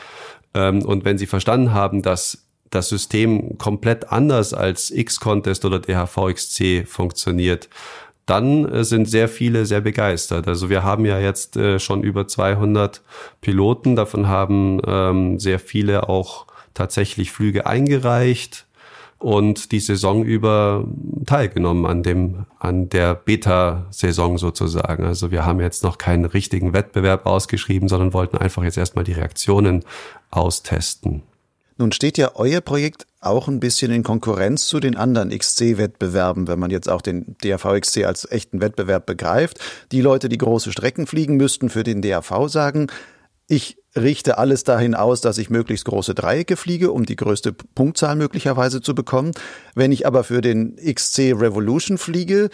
Ähm, 0.53 0.83
und 0.83 1.05
wenn 1.05 1.17
sie 1.17 1.27
verstanden 1.27 1.74
haben, 1.74 2.01
dass 2.01 2.45
das 2.69 2.89
System 2.89 3.57
komplett 3.57 4.12
anders 4.12 4.53
als 4.53 4.91
X-Contest 4.91 5.63
oder 5.63 5.79
DHVXC 5.79 6.86
funktioniert, 6.86 7.69
dann 8.31 8.65
äh, 8.65 8.83
sind 8.85 9.09
sehr 9.09 9.27
viele 9.27 9.65
sehr 9.65 9.81
begeistert. 9.81 10.47
Also 10.47 10.69
wir 10.69 10.83
haben 10.83 11.05
ja 11.05 11.19
jetzt 11.19 11.57
äh, 11.57 11.79
schon 11.79 12.01
über 12.01 12.27
200 12.27 13.01
Piloten, 13.41 13.97
davon 13.97 14.29
haben 14.29 14.79
ähm, 14.88 15.38
sehr 15.38 15.59
viele 15.59 16.07
auch 16.07 16.47
tatsächlich 16.73 17.31
Flüge 17.31 17.65
eingereicht 17.65 18.65
und 19.19 19.73
die 19.73 19.81
Saison 19.81 20.23
über 20.23 20.85
teilgenommen 21.25 21.85
an 21.85 22.03
dem 22.03 22.45
an 22.57 22.88
der 22.88 23.15
Beta-Saison 23.15 24.38
sozusagen. 24.38 25.03
Also 25.03 25.29
wir 25.31 25.45
haben 25.45 25.59
jetzt 25.59 25.83
noch 25.83 25.97
keinen 25.97 26.23
richtigen 26.23 26.73
Wettbewerb 26.73 27.25
ausgeschrieben, 27.25 27.89
sondern 27.89 28.13
wollten 28.13 28.38
einfach 28.38 28.63
jetzt 28.63 28.77
erstmal 28.77 29.03
die 29.03 29.13
Reaktionen 29.13 29.83
austesten. 30.31 31.21
Nun 31.78 31.92
steht 31.92 32.18
ja 32.18 32.32
euer 32.36 32.62
Projekt 32.62 33.08
auch 33.20 33.48
ein 33.48 33.60
bisschen 33.60 33.92
in 33.92 34.04
Konkurrenz 34.04 34.68
zu 34.68 34.80
den 34.80 34.96
anderen 34.96 35.30
XC-Wettbewerben, 35.30 36.48
wenn 36.48 36.60
man 36.60 36.72
jetzt 36.72 36.90
auch 36.90 37.01
den 37.01 37.36
DAV-XC 37.42 38.06
als 38.06 38.30
echten 38.30 38.62
Wettbewerb 38.62 39.06
begreift. 39.06 39.60
Die 39.92 40.01
Leute, 40.01 40.30
die 40.30 40.38
große 40.38 40.72
Strecken 40.72 41.08
fliegen, 41.08 41.38
müssten 41.38 41.70
für 41.70 41.84
den 41.84 42.01
DAV 42.01 42.48
sagen, 42.48 42.88
ich 43.48 43.78
richte 43.95 44.38
alles 44.38 44.63
dahin 44.63 44.95
aus, 44.95 45.21
dass 45.21 45.38
ich 45.38 45.50
möglichst 45.50 45.86
große 45.86 46.15
Dreiecke 46.15 46.55
fliege, 46.55 46.91
um 46.91 47.05
die 47.05 47.15
größte 47.15 47.51
Punktzahl 47.53 48.15
möglicherweise 48.15 48.81
zu 48.81 48.95
bekommen. 48.95 49.31
Wenn 49.75 49.91
ich 49.91 50.07
aber 50.07 50.24
für 50.24 50.41
den 50.41 50.75
XC 50.77 51.33
Revolution 51.33 51.98
fliege, 51.98 52.50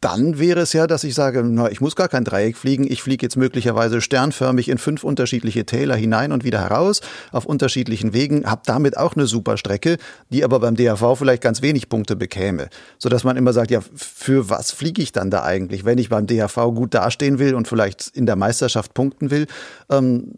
dann 0.00 0.38
wäre 0.38 0.60
es 0.60 0.72
ja, 0.72 0.86
dass 0.86 1.04
ich 1.04 1.14
sage, 1.14 1.42
na, 1.44 1.70
ich 1.70 1.80
muss 1.80 1.96
gar 1.96 2.08
kein 2.08 2.24
Dreieck 2.24 2.56
fliegen, 2.56 2.90
ich 2.90 3.02
fliege 3.02 3.26
jetzt 3.26 3.36
möglicherweise 3.36 4.00
sternförmig 4.00 4.68
in 4.68 4.78
fünf 4.78 5.04
unterschiedliche 5.04 5.66
Täler 5.66 5.96
hinein 5.96 6.32
und 6.32 6.44
wieder 6.44 6.60
heraus, 6.60 7.00
auf 7.32 7.46
unterschiedlichen 7.46 8.12
Wegen, 8.12 8.48
habe 8.48 8.62
damit 8.64 8.96
auch 8.96 9.14
eine 9.14 9.26
super 9.26 9.56
Strecke, 9.56 9.98
die 10.30 10.44
aber 10.44 10.60
beim 10.60 10.76
DAV 10.76 11.16
vielleicht 11.18 11.42
ganz 11.42 11.62
wenig 11.62 11.88
Punkte 11.88 12.16
bekäme. 12.16 12.68
Sodass 12.98 13.24
man 13.24 13.36
immer 13.36 13.52
sagt, 13.52 13.70
ja, 13.70 13.80
für 13.94 14.48
was 14.48 14.70
fliege 14.70 15.02
ich 15.02 15.12
dann 15.12 15.30
da 15.30 15.42
eigentlich, 15.42 15.84
wenn 15.84 15.98
ich 15.98 16.08
beim 16.08 16.26
DAV 16.26 16.54
gut 16.74 16.94
dastehen 16.94 17.38
will 17.38 17.54
und 17.54 17.66
vielleicht 17.66 18.08
in 18.14 18.26
der 18.26 18.36
Meisterschaft 18.36 18.94
punkten 18.94 19.30
will? 19.30 19.46
Ähm, 19.90 20.34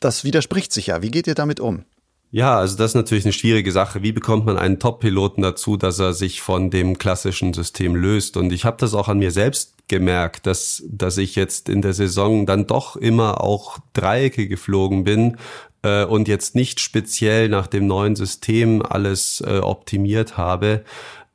das 0.00 0.24
widerspricht 0.24 0.72
sich 0.72 0.88
ja. 0.88 1.02
Wie 1.02 1.10
geht 1.10 1.26
ihr 1.26 1.34
damit 1.34 1.60
um? 1.60 1.84
Ja, 2.30 2.58
also 2.58 2.76
das 2.76 2.90
ist 2.90 2.94
natürlich 2.94 3.24
eine 3.24 3.32
schwierige 3.32 3.72
Sache. 3.72 4.02
Wie 4.02 4.12
bekommt 4.12 4.44
man 4.44 4.58
einen 4.58 4.78
Top-Piloten 4.78 5.40
dazu, 5.40 5.78
dass 5.78 5.98
er 5.98 6.12
sich 6.12 6.42
von 6.42 6.68
dem 6.70 6.98
klassischen 6.98 7.54
System 7.54 7.96
löst? 7.96 8.36
Und 8.36 8.52
ich 8.52 8.66
habe 8.66 8.76
das 8.78 8.92
auch 8.92 9.08
an 9.08 9.18
mir 9.18 9.30
selbst 9.30 9.88
gemerkt, 9.88 10.46
dass, 10.46 10.82
dass 10.86 11.16
ich 11.16 11.36
jetzt 11.36 11.70
in 11.70 11.80
der 11.80 11.94
Saison 11.94 12.44
dann 12.44 12.66
doch 12.66 12.96
immer 12.96 13.40
auch 13.40 13.78
Dreiecke 13.94 14.46
geflogen 14.46 15.04
bin 15.04 15.38
äh, 15.82 16.04
und 16.04 16.28
jetzt 16.28 16.54
nicht 16.54 16.80
speziell 16.80 17.48
nach 17.48 17.66
dem 17.66 17.86
neuen 17.86 18.14
System 18.14 18.82
alles 18.82 19.42
äh, 19.46 19.60
optimiert 19.60 20.36
habe. 20.36 20.84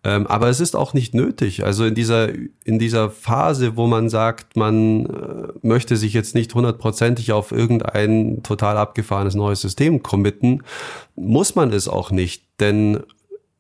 Ähm, 0.06 0.28
aber 0.28 0.50
es 0.50 0.60
ist 0.60 0.76
auch 0.76 0.94
nicht 0.94 1.14
nötig. 1.14 1.64
Also 1.64 1.86
in 1.86 1.96
dieser, 1.96 2.30
in 2.66 2.78
dieser 2.78 3.10
Phase, 3.10 3.78
wo 3.78 3.88
man 3.88 4.10
sagt, 4.10 4.58
man 4.58 5.06
äh, 5.06 5.48
möchte 5.62 5.96
sich 5.96 6.14
jetzt 6.14 6.36
nicht 6.36 6.54
hundertprozentig 6.54 7.32
auf 7.32 7.52
irgendein 7.52 8.44
total 8.44 8.78
abgefahrenes 8.78 9.36
neues 9.36 9.62
System 9.62 10.04
committen, 10.04 10.64
muss 11.16 11.56
man 11.56 11.72
es 11.72 11.88
auch 11.88 12.12
nicht. 12.12 12.44
Denn 12.60 13.04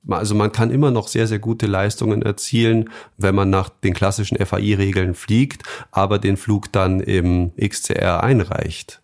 also 0.10 0.36
man 0.36 0.52
kann 0.52 0.70
immer 0.70 0.92
noch 0.92 1.08
sehr, 1.08 1.28
sehr 1.28 1.40
gute 1.40 1.66
Leistungen 1.66 2.22
erzielen, 2.22 2.90
wenn 3.18 3.36
man 3.36 3.50
nach 3.50 3.70
den 3.70 3.94
klassischen 3.94 4.38
FAI-Regeln 4.38 5.16
fliegt, 5.16 5.64
aber 5.92 6.20
den 6.20 6.36
Flug 6.36 6.72
dann 6.74 7.00
im 7.00 7.52
XCR 7.58 8.22
einreicht. 8.22 9.02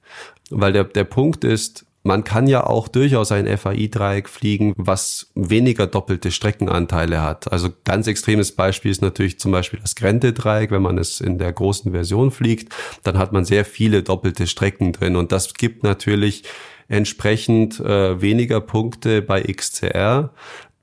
Weil 0.49 0.73
der, 0.73 0.83
der 0.83 1.05
Punkt 1.05 1.45
ist, 1.45 1.85
man 2.03 2.23
kann 2.23 2.47
ja 2.47 2.65
auch 2.65 2.87
durchaus 2.87 3.31
ein 3.31 3.45
FAI-Dreieck 3.45 4.29
fliegen, 4.29 4.73
was 4.77 5.31
weniger 5.35 5.85
doppelte 5.85 6.31
Streckenanteile 6.31 7.21
hat. 7.21 7.51
Also 7.51 7.69
ganz 7.83 8.07
extremes 8.07 8.53
Beispiel 8.53 8.91
ist 8.91 9.01
natürlich 9.01 9.39
zum 9.39 9.51
Beispiel 9.51 9.79
das 9.81 9.95
Grente-Dreieck. 9.95 10.71
Wenn 10.71 10.81
man 10.81 10.97
es 10.97 11.19
in 11.19 11.37
der 11.37 11.51
großen 11.51 11.91
Version 11.91 12.31
fliegt, 12.31 12.73
dann 13.03 13.17
hat 13.17 13.33
man 13.33 13.43
sehr 13.43 13.65
viele 13.65 14.03
doppelte 14.03 14.47
Strecken 14.47 14.93
drin 14.93 15.15
und 15.15 15.31
das 15.31 15.53
gibt 15.53 15.83
natürlich 15.83 16.43
entsprechend 16.87 17.79
äh, 17.79 18.21
weniger 18.21 18.61
Punkte 18.61 19.21
bei 19.21 19.41
XCR. 19.41 20.31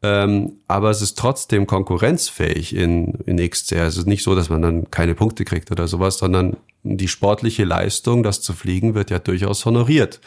Ähm, 0.03 0.59
aber 0.69 0.91
es 0.91 1.01
ist 1.01 1.19
trotzdem 1.19 1.67
konkurrenzfähig 1.67 2.77
in, 2.77 3.15
in 3.27 3.39
XCR. 3.39 3.87
Es 3.87 3.97
ist 3.97 4.07
nicht 4.07 4.23
so, 4.23 4.35
dass 4.35 4.51
man 4.51 4.63
dann 4.63 4.91
keine 4.91 5.15
Punkte 5.15 5.45
kriegt 5.45 5.71
oder 5.71 5.89
sowas, 5.89 6.19
sondern 6.19 6.59
die 6.85 7.09
sportliche 7.09 7.65
Leistung, 7.65 8.23
das 8.23 8.41
zu 8.41 8.53
fliegen, 8.53 8.95
wird 8.95 9.11
ja 9.11 9.19
durchaus 9.19 9.65
honoriert. 9.65 10.21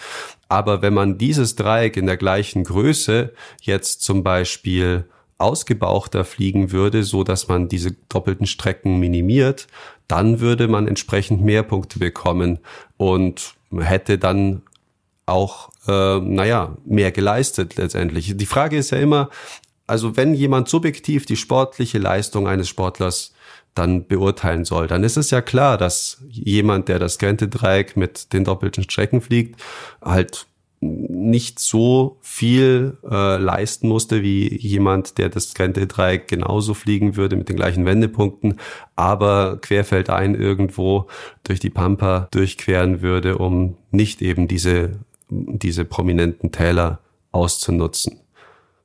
Aber 0.50 0.82
wenn 0.82 0.94
man 0.94 1.18
dieses 1.18 1.56
Dreieck 1.56 1.96
in 1.96 2.08
der 2.08 2.18
gleichen 2.18 2.64
Größe 2.64 3.34
jetzt 3.62 4.02
zum 4.02 4.24
Beispiel 4.24 5.06
ausgebauchter 5.38 6.26
fliegen 6.26 6.72
würde, 6.72 7.04
so 7.04 7.24
dass 7.24 7.48
man 7.48 7.70
diese 7.70 7.96
doppelten 8.10 8.48
Strecken 8.48 9.00
minimiert, 9.00 9.68
dann 10.08 10.40
würde 10.40 10.68
man 10.68 10.88
entsprechend 10.88 11.42
mehr 11.42 11.64
Punkte 11.64 12.00
bekommen 12.00 12.60
und 12.98 13.54
hätte 13.72 14.18
dann 14.18 14.64
auch, 15.28 15.70
äh, 15.88 16.20
naja, 16.20 16.76
mehr 16.86 17.12
geleistet 17.12 17.78
letztendlich. 17.78 18.36
Die 18.36 18.46
Frage 18.48 18.78
ist 18.78 18.90
ja 18.90 18.98
immer, 18.98 19.30
also 19.86 20.18
wenn 20.18 20.34
jemand 20.34 20.68
subjektiv 20.68 21.26
die 21.26 21.38
sportliche 21.38 22.00
Leistung 22.00 22.48
eines 22.48 22.68
Sportlers 22.68 23.34
dann 23.80 24.06
beurteilen 24.06 24.66
soll, 24.66 24.88
dann 24.88 25.04
ist 25.04 25.18
es 25.18 25.32
ja 25.32 25.42
klar, 25.42 25.78
dass 25.78 26.24
jemand, 26.30 26.88
der 26.88 27.00
das 27.00 27.18
Grente-Dreieck 27.18 27.98
mit 27.98 28.34
den 28.34 28.44
doppelten 28.44 28.84
Strecken 28.84 29.22
fliegt, 29.22 29.60
halt 30.02 30.46
nicht 30.82 31.60
so 31.60 32.18
viel 32.22 32.98
äh, 33.04 33.38
leisten 33.38 33.90
musste 33.90 34.22
wie 34.22 34.56
jemand, 34.58 35.18
der 35.18 35.28
das 35.30 35.54
Grente-Dreieck 35.54 36.28
genauso 36.28 36.74
fliegen 36.74 37.18
würde 37.18 37.36
mit 37.36 37.50
den 37.50 37.58
gleichen 37.58 37.86
Wendepunkten, 37.86 38.60
aber 38.96 39.58
querfeldein 39.62 40.36
irgendwo 40.36 41.08
durch 41.44 41.60
die 41.60 41.70
Pampa 41.70 42.30
durchqueren 42.32 43.02
würde, 43.02 43.38
um 43.38 43.76
nicht 43.92 44.22
eben 44.22 44.48
diese, 44.48 45.00
diese 45.30 45.84
prominenten 45.84 46.52
Täler 46.52 47.00
auszunutzen. 47.32 48.22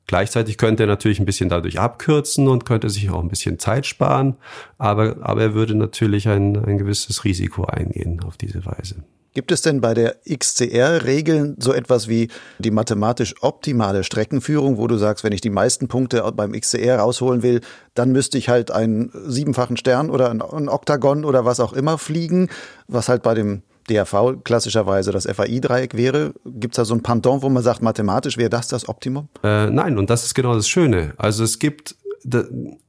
Gleichzeitig 0.07 0.57
könnte 0.57 0.83
er 0.83 0.87
natürlich 0.87 1.19
ein 1.19 1.25
bisschen 1.25 1.49
dadurch 1.49 1.79
abkürzen 1.79 2.47
und 2.47 2.65
könnte 2.65 2.89
sich 2.89 3.09
auch 3.09 3.21
ein 3.21 3.29
bisschen 3.29 3.57
Zeit 3.57 3.85
sparen, 3.85 4.35
aber, 4.77 5.17
aber 5.21 5.41
er 5.41 5.53
würde 5.53 5.75
natürlich 5.75 6.27
ein, 6.27 6.63
ein 6.63 6.77
gewisses 6.77 7.23
Risiko 7.23 7.65
eingehen 7.65 8.21
auf 8.23 8.37
diese 8.37 8.65
Weise. 8.65 9.03
Gibt 9.35 9.51
es 9.51 9.61
denn 9.61 9.81
bei 9.81 9.93
der 9.93 10.15
XCR-Regeln 10.29 11.57
so 11.59 11.73
etwas 11.73 12.07
wie 12.07 12.29
die 12.57 12.71
mathematisch 12.71 13.35
optimale 13.41 14.05
Streckenführung, 14.05 14.77
wo 14.77 14.87
du 14.87 14.95
sagst, 14.95 15.25
wenn 15.25 15.33
ich 15.33 15.41
die 15.41 15.49
meisten 15.49 15.89
Punkte 15.89 16.23
beim 16.33 16.53
XCR 16.53 16.99
rausholen 16.99 17.43
will, 17.43 17.59
dann 17.95 18.13
müsste 18.13 18.37
ich 18.37 18.47
halt 18.47 18.71
einen 18.71 19.11
siebenfachen 19.25 19.75
Stern 19.75 20.09
oder 20.09 20.29
ein 20.29 20.69
Oktagon 20.69 21.25
oder 21.25 21.43
was 21.43 21.59
auch 21.59 21.73
immer 21.73 21.97
fliegen, 21.97 22.47
was 22.87 23.09
halt 23.09 23.23
bei 23.23 23.33
dem 23.33 23.63
DRV 23.89 24.43
klassischerweise 24.43 25.11
das 25.11 25.25
FAI-Dreieck 25.25 25.95
wäre. 25.95 26.33
Gibt 26.45 26.73
es 26.73 26.77
da 26.77 26.85
so 26.85 26.95
ein 26.95 27.03
Pendant, 27.03 27.43
wo 27.43 27.49
man 27.49 27.63
sagt, 27.63 27.81
mathematisch 27.81 28.37
wäre 28.37 28.49
das 28.49 28.67
das 28.67 28.89
Optimum? 28.89 29.29
Äh, 29.43 29.69
nein, 29.69 29.97
und 29.97 30.09
das 30.09 30.25
ist 30.25 30.33
genau 30.33 30.55
das 30.55 30.67
Schöne. 30.67 31.13
Also 31.17 31.43
es 31.43 31.59
gibt 31.59 31.95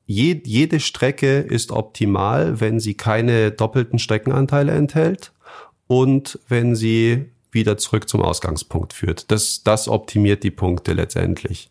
jede 0.07 0.81
Strecke 0.81 1.41
ist 1.41 1.71
optimal, 1.71 2.61
wenn 2.61 2.81
sie 2.81 2.95
keine 2.95 3.51
doppelten 3.51 3.99
Streckenanteile 3.99 4.73
enthält 4.73 5.33
und 5.89 6.39
wenn 6.49 6.75
sie 6.75 7.27
wieder 7.51 7.77
zurück 7.77 8.09
zum 8.09 8.23
Ausgangspunkt 8.23 8.93
führt. 8.93 9.31
Das, 9.31 9.63
das 9.63 9.89
optimiert 9.89 10.43
die 10.43 10.51
Punkte 10.51 10.93
letztendlich. 10.93 11.71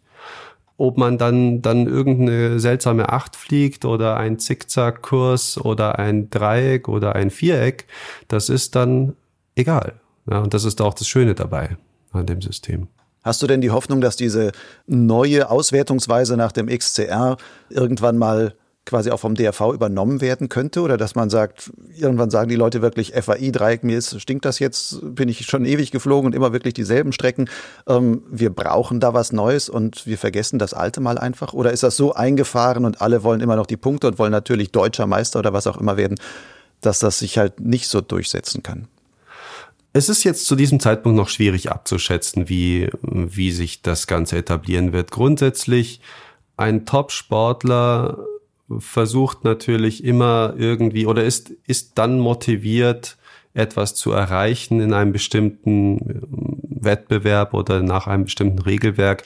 Ob 0.78 0.98
man 0.98 1.18
dann, 1.18 1.62
dann 1.62 1.88
irgendeine 1.88 2.60
seltsame 2.60 3.10
Acht 3.10 3.36
fliegt 3.36 3.86
oder 3.86 4.18
ein 4.18 4.40
Zickzackkurs 4.40 5.58
oder 5.58 6.00
ein 6.00 6.30
Dreieck 6.30 6.90
oder 6.90 7.16
ein 7.16 7.30
Viereck, 7.30 7.88
das 8.28 8.50
ist 8.50 8.76
dann 8.76 9.16
egal. 9.56 9.94
Ja, 10.30 10.40
und 10.40 10.54
das 10.54 10.66
ist 10.66 10.82
auch 10.82 10.94
das 10.94 11.08
Schöne 11.08 11.36
dabei 11.36 11.78
an 12.12 12.26
dem 12.26 12.42
System. 12.42 12.88
Hast 13.24 13.42
du 13.42 13.48
denn 13.48 13.62
die 13.62 13.72
Hoffnung, 13.72 14.02
dass 14.02 14.16
diese 14.18 14.52
neue 14.86 15.50
Auswertungsweise 15.50 16.38
nach 16.38 16.52
dem 16.52 16.68
XCR 16.68 17.38
irgendwann 17.70 18.18
mal 18.18 18.54
quasi 18.86 19.10
auch 19.10 19.20
vom 19.20 19.36
DRV 19.36 19.74
übernommen 19.74 20.22
werden 20.22 20.48
könnte 20.48 20.82
oder 20.82 20.96
dass 20.96 21.16
man 21.16 21.30
sagt, 21.30 21.72
irgendwann 21.96 22.30
sagen 22.30 22.50
die 22.50 22.56
Leute 22.56 22.82
wirklich 22.82 23.14
FAI-Dreieck, 23.14 23.84
mir 23.84 23.98
ist, 23.98 24.20
stinkt 24.22 24.46
das 24.46 24.60
jetzt, 24.60 25.00
bin 25.02 25.28
ich 25.28 25.46
schon 25.46 25.66
ewig 25.66 25.92
geflogen 25.92 26.28
und 26.28 26.36
immer 26.36 26.54
wirklich 26.54 26.76
dieselben 26.76 27.12
Strecken. 27.12 27.50
Ähm, 27.88 28.24
wir 28.30 28.52
brauchen 28.52 29.00
da 29.00 29.14
was 29.14 29.34
Neues 29.34 29.70
und 29.70 30.06
wir 30.06 30.18
vergessen 30.18 30.60
das 30.60 30.74
Alte 30.74 31.02
mal 31.02 31.18
einfach? 31.18 31.54
Oder 31.54 31.72
ist 31.72 31.84
das 31.84 31.98
so 31.98 32.14
eingefahren 32.14 32.86
und 32.86 33.02
alle 33.02 33.24
wollen 33.24 33.42
immer 33.42 33.56
noch 33.56 33.66
die 33.66 33.78
Punkte 33.78 34.08
und 34.08 34.20
wollen 34.20 34.32
natürlich 34.32 34.72
deutscher 34.72 35.08
Meister 35.08 35.40
oder 35.40 35.52
was 35.52 35.66
auch 35.66 35.78
immer 35.78 35.98
werden, 35.98 36.20
dass 36.82 37.00
das 37.00 37.20
sich 37.20 37.40
halt 37.40 37.60
nicht 37.60 37.88
so 37.88 38.02
durchsetzen 38.02 38.62
kann? 38.62 38.88
Es 39.94 40.10
ist 40.10 40.26
jetzt 40.26 40.46
zu 40.46 40.56
diesem 40.56 40.80
Zeitpunkt 40.80 41.18
noch 41.18 41.30
schwierig 41.30 41.72
abzuschätzen, 41.72 42.50
wie, 42.50 42.90
wie 43.02 43.52
sich 43.52 43.82
das 43.82 44.08
Ganze 44.08 44.38
etablieren 44.38 44.92
wird. 44.92 45.10
Grundsätzlich 45.10 46.02
ein 46.58 46.86
Top-Sportler 46.86 48.18
versucht 48.80 49.44
natürlich 49.44 50.04
immer 50.04 50.56
irgendwie 50.58 51.06
oder 51.06 51.24
ist, 51.24 51.52
ist 51.68 51.98
dann 51.98 52.20
motiviert, 52.20 53.18
etwas 53.54 53.96
zu 53.96 54.12
erreichen 54.12 54.82
in 54.82 54.94
einem 54.94 55.14
bestimmten 55.14 55.98
äh, 55.98 56.86
Wettbewerb 56.86 57.54
oder 57.54 57.82
nach 57.82 58.06
einem 58.06 58.26
bestimmten 58.26 58.60
Regelwerk, 58.60 59.24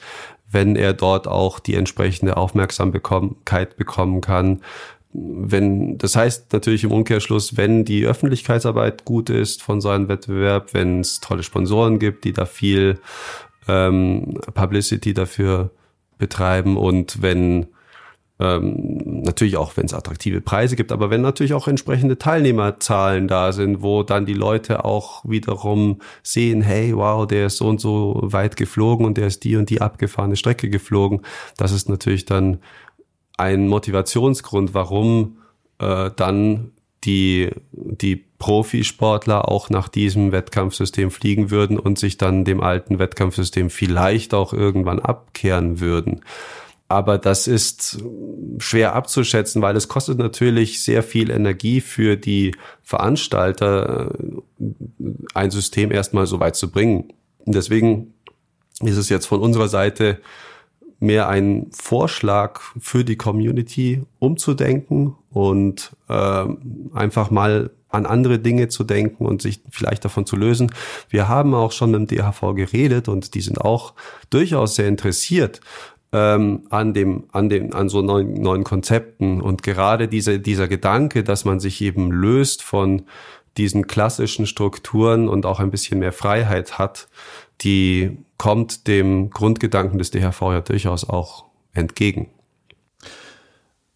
wenn 0.51 0.75
er 0.75 0.93
dort 0.93 1.27
auch 1.27 1.59
die 1.59 1.75
entsprechende 1.75 2.37
Aufmerksamkeit 2.37 3.75
bekommen 3.75 4.21
kann. 4.21 4.61
Wenn, 5.11 5.97
das 5.97 6.15
heißt 6.15 6.53
natürlich 6.53 6.83
im 6.83 6.91
Umkehrschluss, 6.91 7.57
wenn 7.57 7.83
die 7.83 8.05
Öffentlichkeitsarbeit 8.05 9.05
gut 9.05 9.31
ist 9.31 9.63
von 9.63 9.81
so 9.81 9.89
einem 9.89 10.07
Wettbewerb, 10.07 10.73
wenn 10.73 10.99
es 10.99 11.19
tolle 11.19 11.41
Sponsoren 11.43 11.97
gibt, 11.97 12.23
die 12.23 12.33
da 12.33 12.45
viel 12.45 12.99
ähm, 13.67 14.39
Publicity 14.53 15.15
dafür 15.15 15.71
betreiben 16.19 16.77
und 16.77 17.21
wenn 17.23 17.67
ähm, 18.39 19.21
natürlich 19.23 19.57
auch, 19.57 19.75
wenn 19.75 19.85
es 19.85 19.93
attraktive 19.93 20.39
Preise 20.39 20.75
gibt, 20.75 20.91
aber 20.91 21.09
wenn 21.09 21.21
natürlich 21.21 21.53
auch 21.53 21.67
entsprechende 21.67 22.17
Teilnehmerzahlen 22.17 23.27
da 23.27 23.51
sind, 23.51 23.81
wo 23.81 24.03
dann 24.03 24.25
die 24.25 24.33
Leute 24.33 24.85
auch 24.85 25.23
wiederum 25.25 25.99
sehen, 26.23 26.61
hey, 26.61 26.95
wow, 26.95 27.27
der 27.27 27.47
ist 27.47 27.57
so 27.57 27.67
und 27.67 27.81
so 27.81 28.19
weit 28.23 28.55
geflogen 28.55 29.05
und 29.05 29.17
der 29.17 29.27
ist 29.27 29.43
die 29.43 29.57
und 29.57 29.69
die 29.69 29.81
abgefahrene 29.81 30.37
Strecke 30.37 30.69
geflogen, 30.69 31.21
das 31.57 31.73
ist 31.73 31.89
natürlich 31.89 32.25
dann 32.25 32.59
ein 33.37 33.67
Motivationsgrund, 33.67 34.73
warum 34.73 35.37
äh, 35.79 36.09
dann 36.15 36.71
die, 37.03 37.49
die 37.71 38.15
Profisportler 38.15 39.49
auch 39.49 39.69
nach 39.69 39.89
diesem 39.89 40.31
Wettkampfsystem 40.31 41.11
fliegen 41.11 41.51
würden 41.51 41.77
und 41.77 41.99
sich 41.99 42.17
dann 42.17 42.45
dem 42.45 42.61
alten 42.61 42.99
Wettkampfsystem 42.99 43.69
vielleicht 43.69 44.33
auch 44.33 44.53
irgendwann 44.53 44.99
abkehren 44.99 45.79
würden. 45.79 46.21
Aber 46.89 47.19
das 47.19 47.47
ist 47.47 47.99
schwer 48.57 48.95
abzuschätzen, 48.95 49.61
weil 49.61 49.75
es 49.75 49.87
kostet 49.87 50.17
natürlich 50.17 50.81
sehr 50.81 51.03
viel 51.03 51.29
Energie 51.29 51.81
für 51.81 52.17
die 52.17 52.55
Veranstalter, 52.81 54.11
ein 55.35 55.51
System 55.51 55.91
erstmal 55.91 56.25
so 56.25 56.39
weit 56.39 56.55
zu 56.55 56.71
bringen. 56.71 57.13
Deswegen 57.45 58.15
ist 58.81 58.97
es 58.97 59.09
jetzt 59.09 59.27
von 59.27 59.39
unserer 59.39 59.67
Seite 59.67 60.19
mehr 60.99 61.29
ein 61.29 61.67
Vorschlag 61.71 62.59
für 62.79 63.05
die 63.05 63.17
Community 63.17 64.01
umzudenken 64.17 65.15
und 65.29 65.95
äh, 66.09 66.45
einfach 66.93 67.29
mal 67.29 67.69
an 67.89 68.05
andere 68.05 68.39
Dinge 68.39 68.67
zu 68.67 68.83
denken 68.83 69.25
und 69.25 69.41
sich 69.43 69.61
vielleicht 69.69 70.05
davon 70.05 70.25
zu 70.25 70.35
lösen. 70.35 70.71
Wir 71.09 71.27
haben 71.27 71.53
auch 71.53 71.71
schon 71.71 71.91
mit 71.91 72.09
dem 72.09 72.17
DHV 72.17 72.55
geredet 72.55 73.07
und 73.07 73.35
die 73.35 73.41
sind 73.41 73.61
auch 73.61 73.93
durchaus 74.29 74.75
sehr 74.75 74.87
interessiert 74.87 75.61
ähm, 76.11 76.65
an 76.69 76.93
dem, 76.93 77.25
an 77.31 77.49
dem, 77.49 77.73
an 77.73 77.89
so 77.89 78.01
neuen, 78.01 78.33
neuen 78.33 78.63
Konzepten. 78.63 79.41
Und 79.41 79.63
gerade 79.63 80.07
diese, 80.07 80.39
dieser 80.39 80.67
Gedanke, 80.67 81.23
dass 81.23 81.45
man 81.45 81.59
sich 81.59 81.81
eben 81.81 82.11
löst 82.11 82.63
von 82.63 83.03
diesen 83.57 83.87
klassischen 83.87 84.45
Strukturen 84.45 85.27
und 85.27 85.45
auch 85.45 85.59
ein 85.59 85.71
bisschen 85.71 85.99
mehr 85.99 86.13
Freiheit 86.13 86.77
hat, 86.77 87.07
die 87.61 88.17
kommt 88.37 88.87
dem 88.87 89.29
Grundgedanken 89.29 89.99
des 89.99 90.11
DHV 90.11 90.41
ja 90.41 90.61
durchaus 90.61 91.07
auch 91.07 91.45
entgegen. 91.73 92.29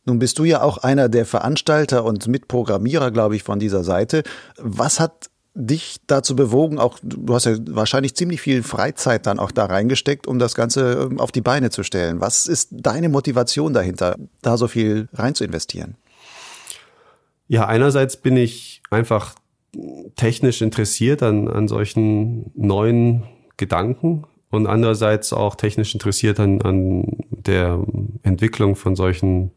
Nun 0.05 0.19
bist 0.19 0.37
du 0.37 0.43
ja 0.43 0.61
auch 0.61 0.79
einer 0.79 1.07
der 1.07 1.25
Veranstalter 1.25 2.03
und 2.03 2.27
Mitprogrammierer, 2.27 3.09
glaube 3.11 3.37
ich, 3.37 3.43
von 3.43 3.59
dieser 3.59 3.85
Seite. 3.85 4.23
Was 4.57 4.99
hat 4.99 5.29
dich 5.55 5.97
dazu 6.07 6.35
bewogen, 6.35 6.79
auch 6.79 6.97
du 7.03 7.33
hast 7.33 7.45
ja 7.45 7.55
wahrscheinlich 7.69 8.15
ziemlich 8.15 8.41
viel 8.41 8.63
Freizeit 8.63 9.27
dann 9.27 9.39
auch 9.39 9.51
da 9.51 9.65
reingesteckt, 9.65 10.25
um 10.25 10.39
das 10.39 10.55
Ganze 10.55 11.09
ähm, 11.11 11.19
auf 11.19 11.31
die 11.31 11.41
Beine 11.41 11.69
zu 11.69 11.83
stellen. 11.83 12.21
Was 12.21 12.47
ist 12.47 12.69
deine 12.71 13.09
Motivation 13.09 13.73
dahinter, 13.73 14.17
da 14.41 14.57
so 14.57 14.67
viel 14.67 15.09
rein 15.13 15.35
zu 15.35 15.43
investieren? 15.43 15.95
Ja, 17.47 17.67
einerseits 17.67 18.17
bin 18.17 18.35
ich 18.35 18.81
einfach 18.89 19.35
technisch 20.15 20.61
interessiert 20.61 21.21
an, 21.21 21.47
an 21.47 21.67
solchen 21.67 22.51
neuen 22.55 23.23
Gedanken 23.57 24.25
und 24.49 24.67
andererseits 24.67 25.33
auch 25.33 25.55
technisch 25.55 25.93
interessiert 25.93 26.39
an, 26.39 26.61
an 26.61 27.17
der 27.29 27.83
Entwicklung 28.23 28.75
von 28.75 28.95
solchen 28.95 29.51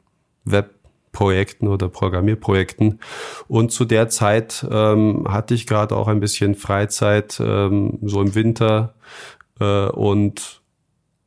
Web 0.45 0.76
Projekten 1.17 1.67
oder 1.67 1.89
Programmierprojekten. 1.89 3.01
Und 3.49 3.73
zu 3.73 3.87
der 3.87 4.11
Zeit 4.11 4.67
ähm, 4.71 5.25
hatte 5.27 5.55
ich 5.55 5.67
gerade 5.67 5.97
auch 5.97 6.09
ein 6.09 6.21
bisschen 6.21 6.55
Freizeit, 6.55 7.41
ähm, 7.41 7.99
so 8.03 8.21
im 8.21 8.35
Winter. 8.35 8.93
Äh, 9.59 9.87
und 9.87 10.61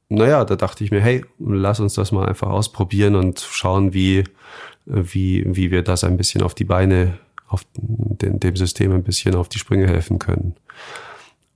naja, 0.08 0.46
da 0.46 0.56
dachte 0.56 0.84
ich 0.84 0.92
mir, 0.92 1.02
hey, 1.02 1.26
lass 1.40 1.80
uns 1.80 1.96
das 1.96 2.12
mal 2.12 2.28
einfach 2.28 2.50
ausprobieren 2.50 3.16
und 3.16 3.40
schauen, 3.40 3.92
wie, 3.92 4.26
wie, 4.86 5.44
wie 5.48 5.72
wir 5.72 5.82
das 5.82 6.04
ein 6.04 6.18
bisschen 6.18 6.44
auf 6.44 6.54
die 6.54 6.66
Beine, 6.66 7.18
auf 7.48 7.66
den, 7.74 8.40
dem 8.40 8.56
System 8.58 8.92
ein 8.92 9.04
bisschen 9.04 9.34
auf 9.34 9.50
die 9.50 9.58
Sprünge 9.58 9.88
helfen 9.88 10.20
können. 10.20 10.56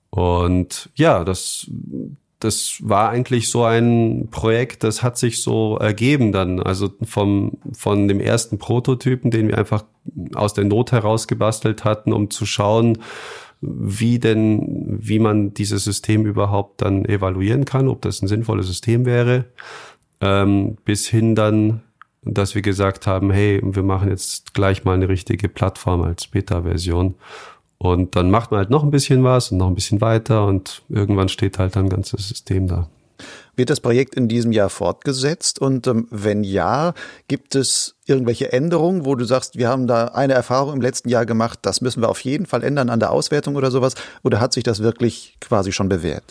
Und 0.10 0.90
ja, 0.96 1.24
das, 1.24 1.70
das 2.44 2.78
war 2.82 3.10
eigentlich 3.10 3.50
so 3.50 3.64
ein 3.64 4.28
Projekt, 4.30 4.84
das 4.84 5.02
hat 5.02 5.18
sich 5.18 5.42
so 5.42 5.78
ergeben 5.78 6.32
dann. 6.32 6.62
Also 6.62 6.92
vom, 7.04 7.54
von 7.72 8.08
dem 8.08 8.20
ersten 8.20 8.58
Prototypen, 8.58 9.32
den 9.32 9.48
wir 9.48 9.58
einfach 9.58 9.86
aus 10.36 10.54
der 10.54 10.66
Not 10.66 10.92
heraus 10.92 11.28
gebastelt 11.28 11.86
hatten, 11.86 12.12
um 12.12 12.30
zu 12.30 12.46
schauen, 12.46 12.98
wie 13.62 14.20
denn, 14.20 14.98
wie 15.00 15.20
man 15.20 15.54
dieses 15.54 15.86
System 15.86 16.26
überhaupt 16.26 16.82
dann 16.82 17.06
evaluieren 17.06 17.64
kann, 17.64 17.88
ob 17.88 18.02
das 18.02 18.22
ein 18.22 18.28
sinnvolles 18.28 18.68
System 18.68 19.06
wäre, 19.06 19.46
ähm, 20.20 20.78
bis 20.84 21.08
hin 21.08 21.36
dann, 21.36 21.82
dass 22.24 22.56
wir 22.56 22.62
gesagt 22.62 23.08
haben, 23.08 23.32
hey, 23.32 23.62
wir 23.64 23.84
machen 23.84 24.10
jetzt 24.10 24.54
gleich 24.54 24.84
mal 24.84 24.96
eine 24.96 25.08
richtige 25.08 25.48
Plattform 25.48 26.02
als 26.02 26.28
Beta-Version 26.28 27.16
und 27.84 28.16
dann 28.16 28.32
macht 28.32 28.52
man 28.52 28.60
halt 28.60 28.70
noch 28.70 28.84
ein 28.84 28.92
bisschen 28.92 29.24
was 29.24 29.52
und 29.52 29.58
noch 29.58 29.68
ein 29.68 29.76
bisschen 29.76 30.02
weiter 30.02 30.46
und 30.46 30.84
irgendwann 30.90 31.30
steht 31.30 31.60
halt 31.60 31.78
ein 31.78 31.90
ganzes 31.90 32.28
System 32.28 32.68
da. 32.68 32.88
Wird 33.56 33.70
das 33.70 33.82
Projekt 33.82 34.16
in 34.16 34.28
diesem 34.28 34.52
Jahr 34.52 34.70
fortgesetzt? 34.70 35.60
Und 35.60 35.86
ähm, 35.86 36.08
wenn 36.10 36.44
ja, 36.44 36.94
gibt 37.28 37.54
es 37.54 37.96
irgendwelche 38.08 38.52
Änderungen, 38.52 39.06
wo 39.06 39.14
du 39.14 39.26
sagst, 39.26 39.58
wir 39.58 39.70
haben 39.70 39.86
da 39.86 40.06
eine 40.06 40.34
Erfahrung 40.34 40.74
im 40.74 40.82
letzten 40.82 41.10
Jahr 41.10 41.28
gemacht, 41.28 41.60
das 41.62 41.80
müssen 41.80 42.02
wir 42.02 42.10
auf 42.10 42.22
jeden 42.22 42.48
Fall 42.48 42.64
ändern 42.64 42.90
an 42.90 43.00
der 43.00 43.12
Auswertung 43.12 43.56
oder 43.56 43.70
sowas? 43.70 43.94
Oder 44.24 44.40
hat 44.40 44.54
sich 44.54 44.64
das 44.64 44.82
wirklich 44.82 45.38
quasi 45.40 45.72
schon 45.72 45.88
bewährt? 45.88 46.24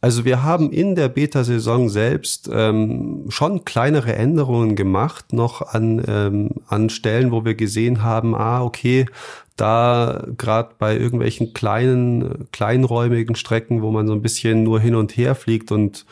Also 0.00 0.24
wir 0.24 0.42
haben 0.42 0.72
in 0.72 0.96
der 0.96 1.08
Beta-Saison 1.08 1.88
selbst 1.88 2.50
ähm, 2.52 3.26
schon 3.28 3.64
kleinere 3.64 4.14
Änderungen 4.14 4.74
gemacht, 4.74 5.32
noch 5.32 5.62
an, 5.62 6.02
ähm, 6.08 6.50
an 6.66 6.90
Stellen, 6.90 7.30
wo 7.30 7.44
wir 7.44 7.54
gesehen 7.54 8.02
haben, 8.02 8.34
ah, 8.34 8.64
okay, 8.64 9.06
da 9.56 10.24
gerade 10.36 10.74
bei 10.78 10.96
irgendwelchen 10.96 11.52
kleinen, 11.52 12.48
kleinräumigen 12.52 13.34
Strecken, 13.34 13.82
wo 13.82 13.90
man 13.90 14.06
so 14.06 14.12
ein 14.12 14.22
bisschen 14.22 14.62
nur 14.62 14.80
hin 14.80 14.94
und 14.94 15.16
her 15.16 15.34
fliegt 15.34 15.72
und 15.72 16.06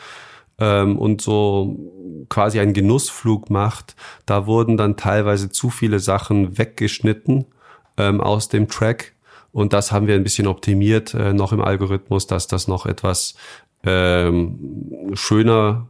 ähm, 0.61 0.99
und 0.99 1.23
so 1.23 1.77
quasi 2.29 2.61
einen 2.61 2.75
Genussflug 2.75 3.51
macht, 3.51 3.97
da 4.27 4.47
wurden 4.47 4.77
dann 4.77 4.97
teilweise 4.97 5.51
zu 5.51 5.71
viele 5.71 5.99
Sachen 5.99 6.59
weggeschnitten 6.59 7.47
ähm, 7.97 8.21
aus 8.21 8.49
dem 8.49 8.69
Track. 8.69 9.15
Und 9.53 9.73
das 9.73 9.91
haben 9.91 10.07
wir 10.07 10.15
ein 10.15 10.23
bisschen 10.23 10.47
optimiert 10.47 11.15
äh, 11.15 11.33
noch 11.33 11.53
im 11.53 11.61
Algorithmus, 11.61 12.27
dass 12.27 12.47
das 12.47 12.69
noch 12.69 12.87
etwas 12.87 13.35
ähm, 13.85 15.11
schöner 15.15 15.89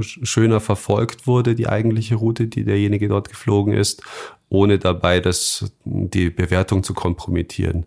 schöner 0.00 0.60
verfolgt 0.60 1.26
wurde, 1.26 1.54
die 1.54 1.68
eigentliche 1.68 2.16
Route, 2.16 2.46
die 2.46 2.64
derjenige 2.64 3.08
dort 3.08 3.28
geflogen 3.28 3.72
ist 3.72 4.02
ohne 4.48 4.78
dabei 4.78 5.20
das, 5.20 5.72
die 5.84 6.30
Bewertung 6.30 6.82
zu 6.82 6.94
kompromittieren. 6.94 7.86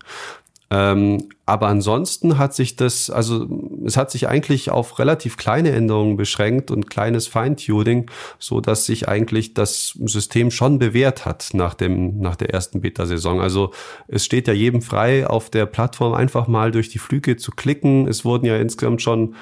Ähm, 0.71 1.29
aber 1.47 1.67
ansonsten 1.67 2.37
hat 2.37 2.53
sich 2.53 2.75
das, 2.75 3.09
also 3.09 3.47
es 3.85 3.97
hat 3.97 4.11
sich 4.11 4.27
eigentlich 4.27 4.69
auf 4.69 4.99
relativ 4.99 5.35
kleine 5.35 5.71
Änderungen 5.71 6.15
beschränkt 6.15 6.69
und 6.69 6.91
kleines 6.91 7.25
Feintuning, 7.25 8.11
so 8.37 8.61
dass 8.61 8.85
sich 8.85 9.07
eigentlich 9.07 9.55
das 9.55 9.97
System 10.05 10.51
schon 10.51 10.77
bewährt 10.77 11.25
hat 11.25 11.49
nach 11.53 11.73
dem, 11.73 12.19
nach 12.19 12.35
der 12.35 12.51
ersten 12.51 12.81
Beta-Saison. 12.81 13.41
Also 13.41 13.71
es 14.07 14.25
steht 14.25 14.47
ja 14.47 14.53
jedem 14.53 14.83
frei, 14.83 15.25
auf 15.25 15.49
der 15.49 15.65
Plattform 15.65 16.13
einfach 16.13 16.47
mal 16.47 16.69
durch 16.69 16.89
die 16.89 16.99
Flüge 16.99 17.35
zu 17.35 17.49
klicken. 17.49 18.07
Es 18.07 18.23
wurden 18.23 18.45
ja 18.45 18.57
insgesamt 18.57 19.01
schon 19.01 19.33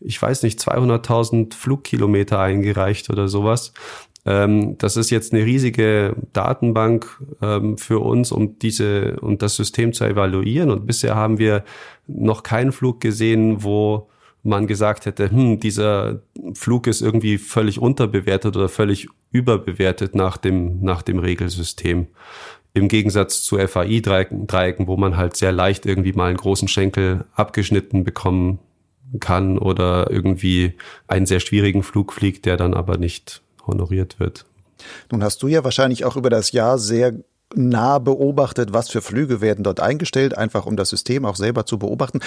ich 0.00 0.20
weiß 0.20 0.42
nicht, 0.42 0.58
200.000 0.60 1.54
Flugkilometer 1.54 2.38
eingereicht 2.38 3.10
oder 3.10 3.28
sowas. 3.28 3.72
Ähm, 4.24 4.76
das 4.78 4.96
ist 4.96 5.10
jetzt 5.10 5.32
eine 5.32 5.44
riesige 5.44 6.14
Datenbank 6.32 7.06
ähm, 7.40 7.78
für 7.78 8.00
uns, 8.00 8.32
um 8.32 8.58
diese 8.58 9.18
und 9.20 9.42
das 9.42 9.56
System 9.56 9.92
zu 9.92 10.04
evaluieren. 10.04 10.70
Und 10.70 10.86
bisher 10.86 11.14
haben 11.16 11.38
wir 11.38 11.64
noch 12.06 12.42
keinen 12.42 12.72
Flug 12.72 13.00
gesehen, 13.00 13.62
wo 13.62 14.08
man 14.42 14.66
gesagt 14.66 15.06
hätte, 15.06 15.30
hm, 15.30 15.60
dieser 15.60 16.20
Flug 16.54 16.86
ist 16.86 17.00
irgendwie 17.00 17.38
völlig 17.38 17.80
unterbewertet 17.80 18.56
oder 18.56 18.68
völlig 18.68 19.08
überbewertet 19.30 20.14
nach 20.14 20.36
dem, 20.36 20.80
nach 20.82 21.02
dem 21.02 21.18
Regelsystem. 21.18 22.06
Im 22.74 22.88
Gegensatz 22.88 23.42
zu 23.42 23.56
FAI-Dreiecken, 23.56 24.86
wo 24.86 24.96
man 24.96 25.16
halt 25.16 25.36
sehr 25.36 25.52
leicht 25.52 25.86
irgendwie 25.86 26.12
mal 26.12 26.28
einen 26.28 26.36
großen 26.36 26.68
Schenkel 26.68 27.24
abgeschnitten 27.34 28.04
bekommen 28.04 28.58
kann 29.20 29.58
oder 29.58 30.10
irgendwie 30.10 30.74
einen 31.06 31.26
sehr 31.26 31.40
schwierigen 31.40 31.82
Flug 31.82 32.12
fliegt, 32.12 32.46
der 32.46 32.56
dann 32.56 32.74
aber 32.74 32.98
nicht 32.98 33.42
honoriert 33.66 34.20
wird. 34.20 34.44
Nun 35.10 35.22
hast 35.22 35.42
du 35.42 35.48
ja 35.48 35.64
wahrscheinlich 35.64 36.04
auch 36.04 36.16
über 36.16 36.30
das 36.30 36.52
Jahr 36.52 36.78
sehr 36.78 37.14
nah 37.54 37.98
beobachtet, 37.98 38.72
was 38.72 38.90
für 38.90 39.00
Flüge 39.00 39.40
werden 39.40 39.64
dort 39.64 39.80
eingestellt, 39.80 40.36
einfach 40.36 40.66
um 40.66 40.76
das 40.76 40.90
System 40.90 41.24
auch 41.24 41.36
selber 41.36 41.64
zu 41.64 41.78
beobachten. 41.78 42.20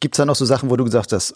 Gibt 0.00 0.14
es 0.14 0.18
da 0.18 0.26
noch 0.26 0.36
so 0.36 0.44
Sachen, 0.44 0.70
wo 0.70 0.76
du 0.76 0.84
gesagt 0.84 1.12
hast, 1.12 1.34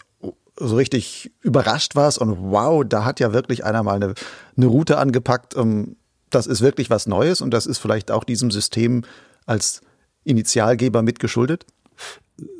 so 0.57 0.75
richtig 0.75 1.31
überrascht 1.41 1.95
warst 1.95 2.19
und 2.19 2.37
wow, 2.51 2.83
da 2.87 3.03
hat 3.03 3.19
ja 3.19 3.33
wirklich 3.33 3.65
einer 3.65 3.81
mal 3.81 3.95
eine, 3.95 4.13
eine 4.55 4.65
Route 4.67 4.97
angepackt. 4.97 5.55
Ähm, 5.57 5.95
das 6.29 6.47
ist 6.47 6.61
wirklich 6.61 6.89
was 6.89 7.07
Neues 7.07 7.41
und 7.41 7.51
das 7.51 7.65
ist 7.65 7.79
vielleicht 7.79 8.11
auch 8.11 8.23
diesem 8.23 8.51
System 8.51 9.03
als 9.45 9.81
Initialgeber 10.23 11.01
mitgeschuldet? 11.01 11.65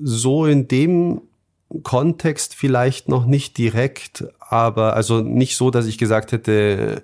So 0.01 0.45
in 0.45 0.67
dem 0.67 1.21
Kontext 1.83 2.55
vielleicht 2.55 3.09
noch 3.09 3.25
nicht 3.25 3.57
direkt, 3.57 4.25
aber 4.39 4.95
also 4.95 5.21
nicht 5.21 5.55
so, 5.55 5.71
dass 5.71 5.85
ich 5.85 5.97
gesagt 5.97 6.31
hätte, 6.31 7.03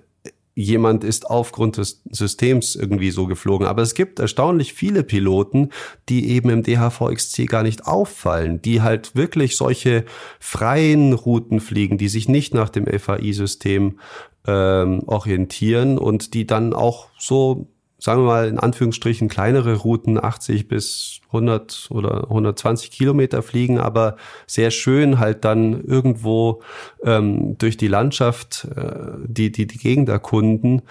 jemand 0.58 1.04
ist 1.04 1.30
aufgrund 1.30 1.76
des 1.76 2.02
Systems 2.10 2.74
irgendwie 2.74 3.12
so 3.12 3.26
geflogen. 3.26 3.68
Aber 3.68 3.82
es 3.82 3.94
gibt 3.94 4.18
erstaunlich 4.18 4.74
viele 4.74 5.04
Piloten, 5.04 5.70
die 6.08 6.30
eben 6.30 6.50
im 6.50 6.64
DHVXC 6.64 7.46
gar 7.46 7.62
nicht 7.62 7.86
auffallen, 7.86 8.60
die 8.60 8.82
halt 8.82 9.14
wirklich 9.14 9.56
solche 9.56 10.04
freien 10.40 11.12
Routen 11.12 11.60
fliegen, 11.60 11.96
die 11.96 12.08
sich 12.08 12.28
nicht 12.28 12.54
nach 12.54 12.70
dem 12.70 12.86
FAI-System 12.86 14.00
ähm, 14.48 15.02
orientieren 15.06 15.96
und 15.96 16.34
die 16.34 16.44
dann 16.44 16.74
auch 16.74 17.06
so 17.18 17.68
sagen 17.98 18.22
wir 18.22 18.26
mal 18.26 18.48
in 18.48 18.58
Anführungsstrichen 18.58 19.28
kleinere 19.28 19.74
Routen, 19.74 20.22
80 20.22 20.68
bis 20.68 21.20
100 21.28 21.88
oder 21.90 22.24
120 22.24 22.90
Kilometer 22.90 23.42
fliegen, 23.42 23.78
aber 23.78 24.16
sehr 24.46 24.70
schön 24.70 25.18
halt 25.18 25.44
dann 25.44 25.84
irgendwo 25.84 26.62
ähm, 27.02 27.58
durch 27.58 27.76
die 27.76 27.88
Landschaft 27.88 28.68
äh, 28.76 29.16
die, 29.26 29.50
die, 29.50 29.66
die 29.66 29.78
Gegend 29.78 30.08
erkunden 30.08 30.82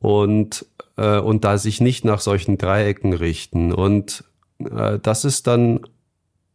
und, 0.00 0.66
äh, 0.96 1.18
und 1.18 1.44
da 1.44 1.58
sich 1.58 1.80
nicht 1.80 2.04
nach 2.04 2.20
solchen 2.20 2.56
Dreiecken 2.56 3.12
richten. 3.12 3.72
Und 3.72 4.24
äh, 4.58 4.98
das 5.00 5.24
ist 5.24 5.46
dann 5.46 5.80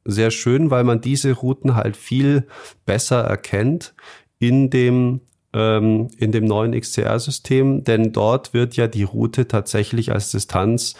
sehr 0.05 0.31
schön, 0.31 0.71
weil 0.71 0.83
man 0.83 1.01
diese 1.01 1.33
Routen 1.33 1.75
halt 1.75 1.95
viel 1.95 2.47
besser 2.85 3.21
erkennt 3.21 3.93
in 4.39 4.69
dem 4.69 5.21
ähm, 5.53 6.09
in 6.17 6.31
dem 6.31 6.45
neuen 6.45 6.79
XCR-System, 6.79 7.83
denn 7.83 8.11
dort 8.11 8.53
wird 8.53 8.75
ja 8.75 8.87
die 8.87 9.03
Route 9.03 9.47
tatsächlich 9.47 10.11
als 10.11 10.31
Distanz 10.31 10.95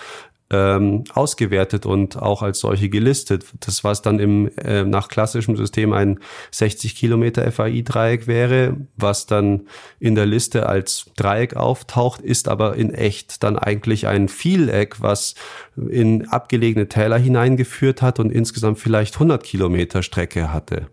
ähm, 0.52 1.04
ausgewertet 1.14 1.86
und 1.86 2.18
auch 2.18 2.42
als 2.42 2.60
solche 2.60 2.90
gelistet. 2.90 3.46
Das, 3.60 3.84
was 3.84 4.02
dann 4.02 4.20
im 4.20 4.50
äh, 4.58 4.84
nach 4.84 5.08
klassischem 5.08 5.56
System 5.56 5.94
ein 5.94 6.20
60 6.52 6.96
Kilometer 6.96 7.50
FAI-Dreieck 7.52 8.26
wäre, 8.26 8.78
was 8.98 9.28
dann 9.28 9.68
in 10.00 10.16
der 10.16 10.26
Liste 10.26 10.68
als 10.68 11.06
Dreieck 11.16 11.56
auftaucht, 11.56 12.22
ist 12.22 12.48
aber 12.48 12.76
in 12.76 12.94
echt 12.94 13.44
dann 13.44 13.60
eigentlich 13.60 14.08
ein 14.08 14.28
Vieleck, 14.28 15.02
was 15.02 15.36
in 15.76 16.28
abgelegene 16.28 16.90
Täler 16.90 17.18
hineingeführt 17.18 18.02
hat 18.02 18.20
und 18.20 18.32
insgesamt 18.32 18.80
vielleicht 18.80 19.16
100 19.16 19.44
Kilometer 19.44 20.02
Strecke 20.02 20.52
hatte. 20.52 20.88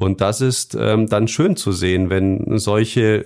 Und 0.00 0.22
das 0.22 0.40
ist 0.40 0.74
ähm, 0.80 1.08
dann 1.08 1.28
schön 1.28 1.56
zu 1.56 1.72
sehen, 1.72 2.08
wenn 2.08 2.58
solche 2.58 3.24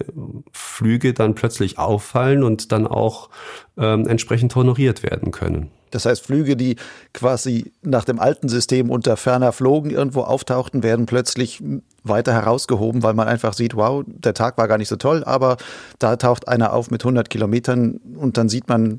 Flüge 0.50 1.14
dann 1.14 1.36
plötzlich 1.36 1.78
auffallen 1.78 2.42
und 2.42 2.72
dann 2.72 2.88
auch 2.88 3.30
ähm, 3.76 4.08
entsprechend 4.08 4.56
honoriert 4.56 5.04
werden 5.04 5.30
können. 5.30 5.70
Das 5.92 6.04
heißt, 6.04 6.26
Flüge, 6.26 6.56
die 6.56 6.74
quasi 7.12 7.72
nach 7.82 8.04
dem 8.04 8.18
alten 8.18 8.48
System 8.48 8.90
unter 8.90 9.16
ferner 9.16 9.52
Flogen 9.52 9.90
irgendwo 9.90 10.22
auftauchten, 10.22 10.82
werden 10.82 11.06
plötzlich 11.06 11.62
weiter 12.02 12.32
herausgehoben, 12.32 13.04
weil 13.04 13.14
man 13.14 13.28
einfach 13.28 13.52
sieht, 13.52 13.76
wow, 13.76 14.02
der 14.06 14.34
Tag 14.34 14.58
war 14.58 14.66
gar 14.66 14.78
nicht 14.78 14.88
so 14.88 14.96
toll, 14.96 15.22
aber 15.22 15.56
da 16.00 16.16
taucht 16.16 16.48
einer 16.48 16.72
auf 16.72 16.90
mit 16.90 17.02
100 17.02 17.30
Kilometern 17.30 18.00
und 18.16 18.36
dann 18.36 18.48
sieht 18.48 18.68
man, 18.68 18.98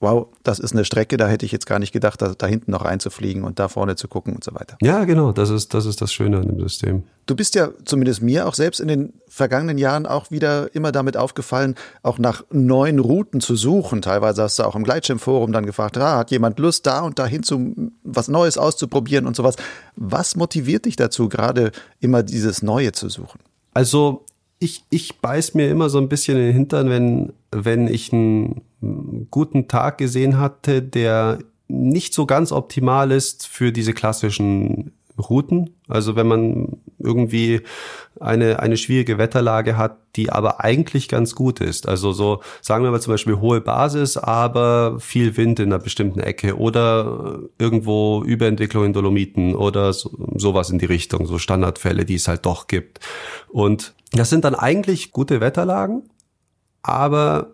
wow, 0.00 0.28
das 0.42 0.58
ist 0.58 0.72
eine 0.72 0.84
Strecke, 0.84 1.16
da 1.16 1.28
hätte 1.28 1.46
ich 1.46 1.52
jetzt 1.52 1.66
gar 1.66 1.78
nicht 1.78 1.92
gedacht, 1.92 2.20
da, 2.20 2.34
da 2.36 2.46
hinten 2.46 2.70
noch 2.70 2.84
reinzufliegen 2.84 3.44
und 3.44 3.58
da 3.58 3.68
vorne 3.68 3.96
zu 3.96 4.08
gucken 4.08 4.34
und 4.34 4.44
so 4.44 4.54
weiter. 4.54 4.76
Ja, 4.82 5.04
genau, 5.04 5.32
das 5.32 5.50
ist, 5.50 5.74
das 5.74 5.86
ist 5.86 6.00
das 6.00 6.12
Schöne 6.12 6.38
an 6.38 6.46
dem 6.46 6.60
System. 6.60 7.04
Du 7.26 7.34
bist 7.34 7.54
ja 7.54 7.70
zumindest 7.84 8.22
mir 8.22 8.46
auch 8.46 8.54
selbst 8.54 8.78
in 8.78 8.88
den 8.88 9.14
vergangenen 9.28 9.78
Jahren 9.78 10.06
auch 10.06 10.30
wieder 10.30 10.74
immer 10.74 10.92
damit 10.92 11.16
aufgefallen, 11.16 11.74
auch 12.02 12.18
nach 12.18 12.44
neuen 12.50 12.98
Routen 12.98 13.40
zu 13.40 13.56
suchen. 13.56 14.02
Teilweise 14.02 14.42
hast 14.42 14.58
du 14.58 14.62
auch 14.62 14.76
im 14.76 14.84
Gleitschirmforum 14.84 15.52
dann 15.52 15.66
gefragt, 15.66 15.96
ah, 15.98 16.18
hat 16.18 16.30
jemand 16.30 16.58
Lust, 16.58 16.86
da 16.86 17.00
und 17.00 17.18
dahin 17.18 17.42
zu 17.42 17.90
was 18.04 18.28
Neues 18.28 18.58
auszuprobieren 18.58 19.26
und 19.26 19.34
sowas. 19.34 19.56
Was 19.96 20.36
motiviert 20.36 20.84
dich 20.84 20.96
dazu, 20.96 21.28
gerade 21.28 21.72
immer 22.00 22.22
dieses 22.22 22.62
Neue 22.62 22.92
zu 22.92 23.08
suchen? 23.08 23.40
Also 23.74 24.24
ich, 24.58 24.84
ich 24.90 25.20
beiß 25.20 25.54
mir 25.54 25.68
immer 25.68 25.88
so 25.88 25.98
ein 25.98 26.08
bisschen 26.08 26.36
in 26.38 26.44
den 26.44 26.54
Hintern, 26.54 26.88
wenn, 26.88 27.32
wenn 27.50 27.88
ich 27.88 28.12
einen 28.12 28.62
guten 29.30 29.68
Tag 29.68 29.98
gesehen 29.98 30.38
hatte, 30.38 30.82
der 30.82 31.38
nicht 31.68 32.14
so 32.14 32.26
ganz 32.26 32.52
optimal 32.52 33.10
ist 33.10 33.46
für 33.46 33.72
diese 33.72 33.92
klassischen 33.92 34.92
Routen. 35.18 35.70
Also 35.88 36.16
wenn 36.16 36.26
man 36.26 36.76
irgendwie 36.98 37.62
eine, 38.20 38.60
eine 38.60 38.76
schwierige 38.76 39.18
Wetterlage 39.18 39.76
hat, 39.76 39.98
die 40.16 40.30
aber 40.30 40.62
eigentlich 40.62 41.08
ganz 41.08 41.34
gut 41.34 41.60
ist. 41.60 41.88
Also 41.88 42.12
so, 42.12 42.40
sagen 42.60 42.84
wir 42.84 42.90
mal 42.90 43.00
zum 43.00 43.14
Beispiel 43.14 43.38
hohe 43.38 43.60
Basis, 43.60 44.16
aber 44.16 44.98
viel 45.00 45.36
Wind 45.36 45.60
in 45.60 45.72
einer 45.72 45.82
bestimmten 45.82 46.20
Ecke 46.20 46.58
oder 46.58 47.40
irgendwo 47.58 48.22
Überentwicklung 48.24 48.84
in 48.84 48.92
Dolomiten 48.92 49.54
oder 49.54 49.92
so, 49.92 50.10
sowas 50.36 50.70
in 50.70 50.78
die 50.78 50.86
Richtung, 50.86 51.26
so 51.26 51.38
Standardfälle, 51.38 52.04
die 52.04 52.14
es 52.14 52.28
halt 52.28 52.46
doch 52.46 52.66
gibt. 52.66 53.00
Und 53.48 53.94
das 54.12 54.30
sind 54.30 54.44
dann 54.44 54.54
eigentlich 54.54 55.12
gute 55.12 55.40
Wetterlagen, 55.40 56.02
aber 56.86 57.48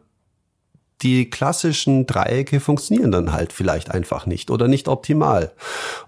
die 1.03 1.31
klassischen 1.31 2.07
Dreiecke 2.07 2.61
funktionieren 2.61 3.11
dann 3.11 3.33
halt 3.33 3.53
vielleicht 3.53 3.91
einfach 3.91 4.27
nicht 4.27 4.51
oder 4.51 4.69
nicht 4.69 4.89
optimal. 4.89 5.53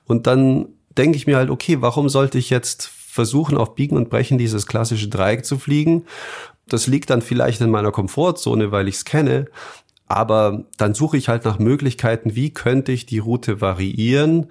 Und 0.04 0.26
dann 0.26 0.68
denke 0.96 1.16
ich 1.16 1.26
mir 1.26 1.36
halt, 1.36 1.50
okay, 1.50 1.80
warum 1.80 2.08
sollte 2.08 2.38
ich 2.38 2.50
jetzt 2.50 2.86
versuchen, 2.86 3.56
auf 3.56 3.74
Biegen 3.74 3.96
und 3.96 4.10
Brechen 4.10 4.38
dieses 4.38 4.66
klassische 4.66 5.08
Dreieck 5.08 5.44
zu 5.44 5.58
fliegen? 5.58 6.04
Das 6.68 6.86
liegt 6.86 7.10
dann 7.10 7.22
vielleicht 7.22 7.60
in 7.60 7.70
meiner 7.70 7.90
Komfortzone, 7.90 8.70
weil 8.70 8.88
ich 8.88 8.96
es 8.96 9.04
kenne. 9.04 9.46
Aber 10.06 10.64
dann 10.76 10.94
suche 10.94 11.16
ich 11.16 11.28
halt 11.28 11.44
nach 11.44 11.58
Möglichkeiten, 11.58 12.36
wie 12.36 12.52
könnte 12.52 12.92
ich 12.92 13.06
die 13.06 13.18
Route 13.18 13.60
variieren 13.60 14.48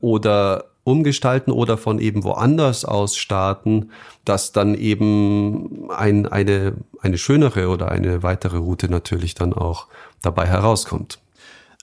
oder 0.00 0.75
umgestalten 0.86 1.50
oder 1.50 1.76
von 1.76 1.98
eben 1.98 2.22
woanders 2.22 2.84
aus 2.84 3.16
starten, 3.16 3.90
dass 4.24 4.52
dann 4.52 4.76
eben 4.76 5.90
ein, 5.90 6.28
eine, 6.28 6.74
eine 7.00 7.18
schönere 7.18 7.68
oder 7.68 7.90
eine 7.90 8.22
weitere 8.22 8.58
Route 8.58 8.88
natürlich 8.88 9.34
dann 9.34 9.52
auch 9.52 9.88
dabei 10.22 10.46
herauskommt. 10.46 11.18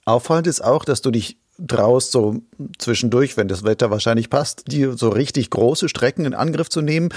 Auffallend 0.05 0.47
ist 0.47 0.63
auch, 0.63 0.85
dass 0.85 1.01
du 1.01 1.11
dich 1.11 1.37
traust, 1.67 2.11
so 2.11 2.37
zwischendurch, 2.77 3.35
wenn 3.35 3.49
das 3.49 3.65
Wetter 3.65 3.91
wahrscheinlich 3.91 4.29
passt, 4.29 4.71
die 4.71 4.89
so 4.95 5.09
richtig 5.09 5.49
große 5.49 5.89
Strecken 5.89 6.23
in 6.23 6.33
Angriff 6.33 6.69
zu 6.69 6.81
nehmen. 6.81 7.09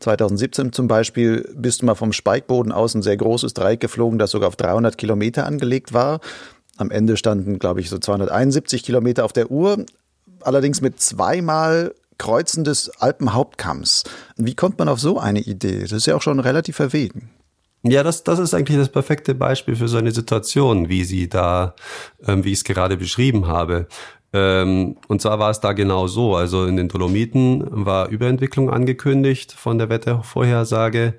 2017 0.00 0.72
zum 0.72 0.86
Beispiel 0.86 1.50
bist 1.54 1.80
du 1.80 1.86
mal 1.86 1.94
vom 1.94 2.12
Speikboden 2.12 2.72
aus 2.72 2.94
ein 2.94 3.02
sehr 3.02 3.16
großes 3.16 3.54
Dreieck 3.54 3.80
geflogen, 3.80 4.18
das 4.18 4.32
sogar 4.32 4.48
auf 4.48 4.56
300 4.56 4.98
Kilometer 4.98 5.46
angelegt 5.46 5.94
war. 5.94 6.20
Am 6.76 6.90
Ende 6.90 7.16
standen, 7.16 7.58
glaube 7.58 7.80
ich, 7.80 7.88
so 7.88 7.98
271 7.98 8.82
Kilometer 8.82 9.24
auf 9.24 9.32
der 9.32 9.50
Uhr 9.50 9.86
allerdings 10.46 10.80
mit 10.80 11.00
zweimal 11.00 11.94
Kreuzen 12.18 12.64
des 12.64 12.88
Alpenhauptkamms. 13.00 14.04
Wie 14.36 14.54
kommt 14.54 14.78
man 14.78 14.88
auf 14.88 15.00
so 15.00 15.18
eine 15.18 15.40
Idee? 15.40 15.80
Das 15.80 15.92
ist 15.92 16.06
ja 16.06 16.14
auch 16.14 16.22
schon 16.22 16.40
relativ 16.40 16.76
verwegen. 16.76 17.30
Ja, 17.84 18.04
das, 18.04 18.22
das 18.22 18.38
ist 18.38 18.54
eigentlich 18.54 18.78
das 18.78 18.90
perfekte 18.90 19.34
Beispiel 19.34 19.74
für 19.74 19.88
so 19.88 19.98
eine 19.98 20.12
Situation, 20.12 20.88
wie 20.88 21.02
sie 21.02 21.28
da, 21.28 21.74
ähm, 22.26 22.44
wie 22.44 22.52
ich 22.52 22.58
es 22.58 22.64
gerade 22.64 22.96
beschrieben 22.96 23.48
habe. 23.48 23.88
Ähm, 24.32 24.96
und 25.08 25.20
zwar 25.20 25.38
war 25.40 25.50
es 25.50 25.60
da 25.60 25.72
genau 25.72 26.06
so. 26.06 26.36
Also 26.36 26.66
in 26.66 26.76
den 26.76 26.88
Dolomiten 26.88 27.64
war 27.70 28.08
Überentwicklung 28.08 28.70
angekündigt 28.70 29.52
von 29.52 29.78
der 29.78 29.88
Wettervorhersage. 29.88 31.14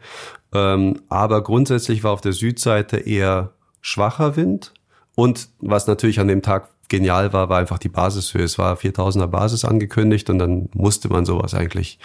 Ähm, 0.53 1.01
aber 1.09 1.43
grundsätzlich 1.43 2.03
war 2.03 2.12
auf 2.12 2.21
der 2.21 2.33
Südseite 2.33 2.97
eher 2.97 3.51
schwacher 3.81 4.38
Wind. 4.38 4.73
Und 5.15 5.49
was 5.59 5.86
natürlich 5.86 6.19
an 6.19 6.27
dem 6.27 6.41
Tag 6.41 6.69
genial 6.93 7.34
war, 7.34 7.49
war 7.49 7.58
einfach 7.58 7.79
die 7.79 7.89
Basishöhe. 7.89 8.43
Es 8.43 8.60
war 8.60 8.75
4000er 8.75 9.25
Basis 9.25 9.65
angekündigt 9.65 10.29
und 10.29 10.38
dann 10.38 10.69
musste 10.75 11.10
man 11.10 11.25
sowas 11.25 11.56
eigentlich 11.56 11.97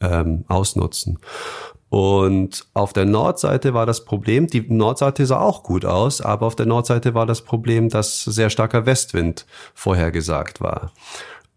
ähm, 0.00 0.44
ausnutzen. 0.46 1.18
Und 1.88 2.64
auf 2.72 2.92
der 2.92 3.06
Nordseite 3.06 3.74
war 3.74 3.86
das 3.86 4.04
Problem, 4.04 4.46
die 4.46 4.60
Nordseite 4.60 5.26
sah 5.26 5.40
auch 5.40 5.64
gut 5.64 5.84
aus, 5.84 6.20
aber 6.20 6.46
auf 6.46 6.54
der 6.54 6.66
Nordseite 6.66 7.12
war 7.12 7.26
das 7.26 7.42
Problem, 7.42 7.88
dass 7.88 8.22
sehr 8.22 8.48
starker 8.48 8.86
Westwind 8.86 9.46
vorhergesagt 9.74 10.60
war. 10.60 10.92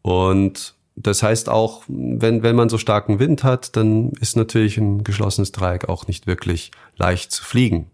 Und 0.01 0.73
das 0.95 1.21
heißt 1.21 1.47
auch, 1.47 1.83
wenn, 1.87 2.41
wenn 2.41 2.55
man 2.55 2.69
so 2.69 2.79
starken 2.79 3.19
Wind 3.19 3.43
hat, 3.43 3.75
dann 3.75 4.13
ist 4.19 4.35
natürlich 4.35 4.79
ein 4.79 5.03
geschlossenes 5.03 5.51
Dreieck 5.51 5.87
auch 5.89 6.07
nicht 6.07 6.25
wirklich 6.25 6.71
leicht 6.97 7.31
zu 7.31 7.43
fliegen. 7.43 7.91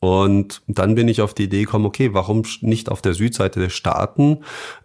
Und 0.00 0.62
dann 0.68 0.94
bin 0.94 1.08
ich 1.08 1.20
auf 1.20 1.34
die 1.34 1.44
Idee 1.44 1.64
gekommen, 1.64 1.86
okay, 1.86 2.10
warum 2.12 2.42
nicht 2.60 2.88
auf 2.88 3.02
der 3.02 3.14
Südseite 3.14 3.60
der 3.60 3.70
Staaten 3.70 4.38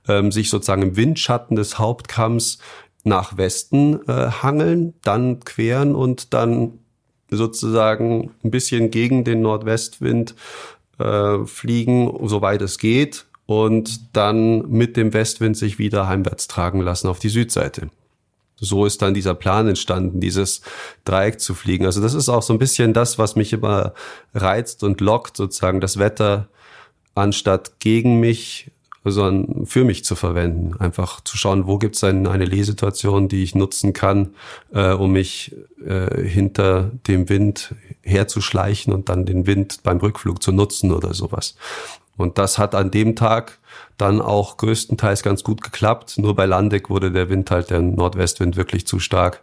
ähm, 0.08 0.32
sich 0.32 0.50
sozusagen 0.50 0.82
im 0.82 0.98
Windschatten 0.98 1.56
des 1.56 1.78
Hauptkamms 1.78 2.58
nach 3.04 3.38
Westen 3.38 4.00
äh, 4.08 4.32
hangeln, 4.42 4.94
dann 5.04 5.42
queren 5.42 5.94
und 5.94 6.34
dann 6.34 6.80
sozusagen 7.30 8.32
ein 8.44 8.52
bisschen 8.52 8.92
gegen 8.92 9.24
den 9.24 9.42
Nordwestwind 9.42 10.36
äh, 11.00 11.46
fliegen, 11.46 12.12
soweit 12.28 12.62
es 12.62 12.78
geht, 12.78 13.26
und 13.46 14.16
dann 14.16 14.70
mit 14.70 14.96
dem 14.96 15.14
Westwind 15.14 15.58
sich 15.58 15.78
wieder 15.78 16.08
heimwärts 16.08 16.48
tragen 16.48 16.80
lassen 16.80 17.08
auf 17.08 17.20
die 17.20 17.30
Südseite 17.30 17.90
so 18.56 18.86
ist 18.86 19.02
dann 19.02 19.14
dieser 19.14 19.34
Plan 19.36 19.68
entstanden, 19.68 20.20
dieses 20.20 20.62
Dreieck 21.06 21.40
zu 21.40 21.54
fliegen. 21.54 21.86
Also 21.86 22.02
das 22.02 22.14
ist 22.14 22.30
auch 22.30 22.44
so 22.44 22.54
ein 22.54 22.60
bisschen 22.60 22.94
das, 22.94 23.18
was 23.18 23.36
mich 23.36 23.54
immer 23.54 23.94
reizt 24.34 24.84
und 24.84 25.02
lockt, 25.02 25.38
sozusagen 25.38 25.82
das 25.82 26.00
Wetter 26.00 26.48
anstatt 27.16 27.80
gegen 27.80 28.20
mich 28.20 28.72
sondern 29.12 29.66
für 29.66 29.84
mich 29.84 30.06
zu 30.06 30.16
verwenden. 30.16 30.76
Einfach 30.80 31.22
zu 31.22 31.38
schauen, 31.38 31.68
wo 31.68 31.78
gibt 31.78 31.96
es 31.96 32.04
eine 32.04 32.46
Lehsituation, 32.46 33.28
die 33.28 33.44
ich 33.44 33.56
nutzen 33.56 33.94
kann, 33.94 34.34
äh, 34.74 34.92
um 34.92 35.12
mich 35.12 35.56
äh, 35.86 36.24
hinter 36.24 36.92
dem 37.08 37.30
Wind 37.30 37.76
herzuschleichen 38.02 38.94
und 38.94 39.10
dann 39.10 39.26
den 39.26 39.46
Wind 39.46 39.84
beim 39.84 39.98
Rückflug 39.98 40.42
zu 40.42 40.52
nutzen 40.52 40.92
oder 40.92 41.14
sowas. 41.14 41.56
Und 42.18 42.38
das 42.38 42.58
hat 42.58 42.76
an 42.76 42.92
dem 42.92 43.16
Tag 43.16 43.60
dann 43.98 44.22
auch 44.22 44.58
größtenteils 44.58 45.24
ganz 45.24 45.44
gut 45.44 45.62
geklappt. 45.62 46.18
Nur 46.18 46.36
bei 46.36 46.46
Landeck 46.46 46.90
wurde 46.90 47.12
der 47.12 47.30
Wind 47.30 47.50
halt, 47.52 47.70
der 47.70 47.82
Nordwestwind 47.82 48.56
wirklich 48.56 48.86
zu 48.86 49.00
stark. 49.00 49.42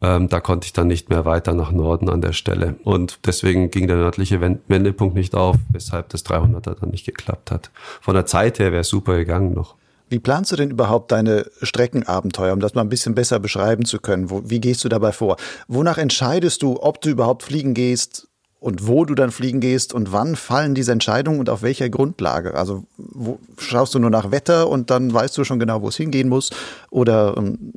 Ähm, 0.00 0.28
da 0.28 0.40
konnte 0.40 0.66
ich 0.66 0.72
dann 0.72 0.86
nicht 0.86 1.10
mehr 1.10 1.24
weiter 1.24 1.54
nach 1.54 1.72
Norden 1.72 2.08
an 2.08 2.20
der 2.20 2.32
Stelle. 2.32 2.76
Und 2.84 3.18
deswegen 3.26 3.70
ging 3.70 3.88
der 3.88 3.96
nördliche 3.96 4.40
Wendepunkt 4.40 5.14
nicht 5.14 5.34
auf, 5.34 5.56
weshalb 5.70 6.08
das 6.10 6.24
300er 6.24 6.76
dann 6.80 6.90
nicht 6.90 7.04
geklappt 7.04 7.50
hat. 7.50 7.70
Von 8.00 8.14
der 8.14 8.26
Zeit 8.26 8.58
her 8.58 8.70
wäre 8.70 8.82
es 8.82 8.88
super 8.88 9.16
gegangen 9.16 9.54
noch. 9.54 9.74
Wie 10.10 10.18
planst 10.18 10.52
du 10.52 10.56
denn 10.56 10.70
überhaupt 10.70 11.12
deine 11.12 11.50
Streckenabenteuer, 11.60 12.54
um 12.54 12.60
das 12.60 12.74
mal 12.74 12.80
ein 12.80 12.88
bisschen 12.88 13.14
besser 13.14 13.40
beschreiben 13.40 13.84
zu 13.84 13.98
können? 13.98 14.30
Wo, 14.30 14.42
wie 14.44 14.60
gehst 14.60 14.84
du 14.84 14.88
dabei 14.88 15.12
vor? 15.12 15.36
Wonach 15.66 15.98
entscheidest 15.98 16.62
du, 16.62 16.80
ob 16.80 17.02
du 17.02 17.10
überhaupt 17.10 17.42
fliegen 17.42 17.74
gehst? 17.74 18.27
Und 18.60 18.88
wo 18.88 19.04
du 19.04 19.14
dann 19.14 19.30
fliegen 19.30 19.60
gehst 19.60 19.94
und 19.94 20.12
wann 20.12 20.34
fallen 20.34 20.74
diese 20.74 20.92
Entscheidungen 20.92 21.38
und 21.38 21.48
auf 21.48 21.62
welcher 21.62 21.88
Grundlage? 21.88 22.54
Also 22.54 22.84
wo, 22.96 23.38
schaust 23.56 23.94
du 23.94 23.98
nur 23.98 24.10
nach 24.10 24.30
Wetter 24.30 24.68
und 24.68 24.90
dann 24.90 25.12
weißt 25.12 25.38
du 25.38 25.44
schon 25.44 25.60
genau, 25.60 25.82
wo 25.82 25.88
es 25.88 25.96
hingehen 25.96 26.28
muss? 26.28 26.50
Oder 26.90 27.36
ähm, 27.36 27.72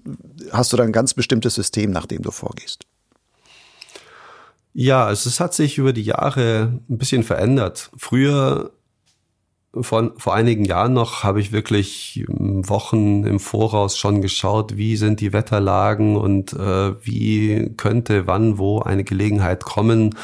hast 0.52 0.74
du 0.74 0.78
da 0.78 0.84
ein 0.84 0.92
ganz 0.92 1.14
bestimmtes 1.14 1.54
System, 1.54 1.92
nach 1.92 2.08
dem 2.08 2.24
du 2.24 2.32
vorgehst? 2.32 2.86
Ja, 4.74 5.06
also 5.06 5.30
es 5.30 5.40
hat 5.40 5.54
sich 5.54 5.78
über 5.78 5.94
die 5.94 6.04
Jahre 6.04 6.80
ein 6.90 6.98
bisschen 6.98 7.24
verändert. 7.24 7.92
Früher, 7.98 8.72
vor, 9.74 10.14
vor 10.18 10.34
einigen 10.34 10.64
Jahren 10.66 10.94
noch, 10.94 11.24
habe 11.24 11.42
ich 11.42 11.52
wirklich 11.52 12.26
Wochen 12.28 13.26
im 13.26 13.40
Voraus 13.40 13.98
schon 13.98 14.22
geschaut, 14.22 14.78
wie 14.78 14.96
sind 14.96 15.20
die 15.20 15.34
Wetterlagen 15.34 16.16
und 16.16 16.54
äh, 16.54 17.06
wie 17.06 17.74
könnte 17.76 18.28
wann 18.28 18.58
wo 18.58 18.80
eine 18.80 19.04
Gelegenheit 19.04 19.64
kommen 19.64 20.16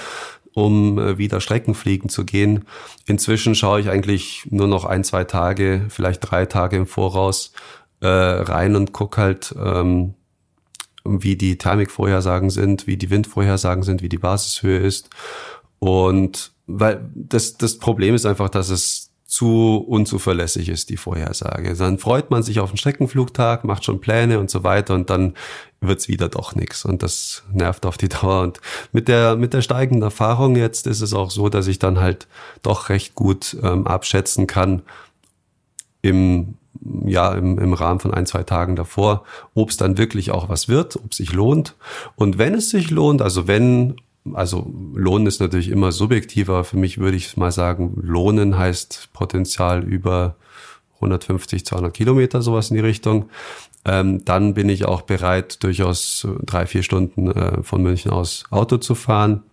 um 0.57 0.97
äh, 0.97 1.19
wieder 1.19 1.39
Strecken 1.39 1.75
fliegen 1.75 2.09
zu 2.09 2.25
gehen. 2.25 2.65
Inzwischen 3.05 3.53
schaue 3.53 3.79
ich 3.79 3.89
eigentlich 3.89 4.47
nur 4.49 4.65
noch 4.65 4.85
ein, 4.85 5.03
zwei 5.03 5.23
Tage, 5.23 5.85
vielleicht 5.89 6.31
drei 6.31 6.47
Tage 6.47 6.77
im 6.77 6.87
Voraus 6.87 7.51
äh, 8.01 8.07
rein 8.07 8.75
und 8.75 8.91
gucke 8.91 9.21
halt, 9.21 9.53
ähm, 9.55 10.15
wie 11.05 11.35
die 11.35 11.59
Thermikvorhersagen 11.59 12.49
sind, 12.49 12.87
wie 12.87 12.97
die 12.97 13.11
Windvorhersagen 13.11 13.83
sind, 13.83 14.01
wie 14.01 14.09
die 14.09 14.17
Basishöhe 14.17 14.79
ist. 14.79 15.11
Und 15.77 16.53
weil 16.65 17.07
das, 17.13 17.57
das 17.57 17.77
Problem 17.77 18.15
ist 18.15 18.25
einfach, 18.25 18.49
dass 18.49 18.69
es 18.69 19.06
zu 19.27 19.83
unzuverlässig 19.85 20.69
ist, 20.69 20.89
die 20.89 20.95
Vorhersage. 20.95 21.75
Dann 21.75 21.99
freut 21.99 22.31
man 22.31 22.43
sich 22.43 22.61
auf 22.61 22.71
den 22.71 22.77
Streckenflugtag, 22.77 23.65
macht 23.65 23.83
schon 23.83 23.99
Pläne 23.99 24.39
und 24.39 24.49
so 24.49 24.63
weiter 24.63 24.95
und 24.95 25.09
dann 25.09 25.33
wird's 25.81 26.07
wieder 26.07 26.29
doch 26.29 26.55
nichts 26.55 26.85
und 26.85 27.03
das 27.03 27.43
nervt 27.51 27.85
auf 27.85 27.97
die 27.97 28.07
Dauer. 28.09 28.41
Und 28.41 28.61
mit 28.93 29.09
der, 29.09 29.35
mit 29.35 29.53
der 29.53 29.61
steigenden 29.61 30.03
Erfahrung 30.03 30.55
jetzt 30.55 30.87
ist 30.87 31.01
es 31.01 31.13
auch 31.13 31.29
so, 31.29 31.49
dass 31.49 31.67
ich 31.67 31.77
dann 31.77 31.99
halt 31.99 32.27
doch 32.63 32.87
recht 32.87 33.15
gut 33.15 33.57
ähm, 33.61 33.85
abschätzen 33.85 34.47
kann 34.47 34.81
im 36.01 36.55
ja, 37.05 37.33
im, 37.33 37.57
im 37.57 37.73
Rahmen 37.73 37.99
von 37.99 38.13
ein, 38.13 38.27
zwei 38.27 38.43
Tagen 38.43 38.75
davor, 38.75 39.23
ob 39.55 39.71
es 39.71 39.77
dann 39.77 39.97
wirklich 39.97 40.29
auch 40.29 40.47
was 40.47 40.69
wird, 40.69 40.95
ob 40.95 41.11
es 41.11 41.17
sich 41.17 41.33
lohnt. 41.33 41.75
Und 42.15 42.37
wenn 42.37 42.53
es 42.53 42.69
sich 42.69 42.91
lohnt, 42.91 43.23
also 43.23 43.47
wenn 43.47 43.95
also 44.35 44.71
Lohnen 44.93 45.27
ist 45.27 45.39
natürlich 45.39 45.69
immer 45.69 45.91
subjektiver. 45.91 46.63
Für 46.63 46.77
mich 46.77 46.97
würde 46.97 47.17
ich 47.17 47.37
mal 47.37 47.51
sagen, 47.51 47.97
Lohnen 48.01 48.57
heißt 48.57 49.09
Potenzial 49.13 49.83
über 49.83 50.35
150, 50.95 51.65
200 51.65 51.93
Kilometer, 51.93 52.41
sowas 52.41 52.69
in 52.69 52.75
die 52.75 52.81
Richtung. 52.81 53.29
Ähm, 53.85 54.23
dann 54.25 54.53
bin 54.53 54.69
ich 54.69 54.85
auch 54.85 55.01
bereit, 55.01 55.63
durchaus 55.63 56.27
drei, 56.45 56.65
vier 56.65 56.83
Stunden 56.83 57.31
äh, 57.31 57.63
von 57.63 57.81
München 57.81 58.11
aus 58.11 58.45
Auto 58.49 58.77
zu 58.77 58.95
fahren. 58.95 59.43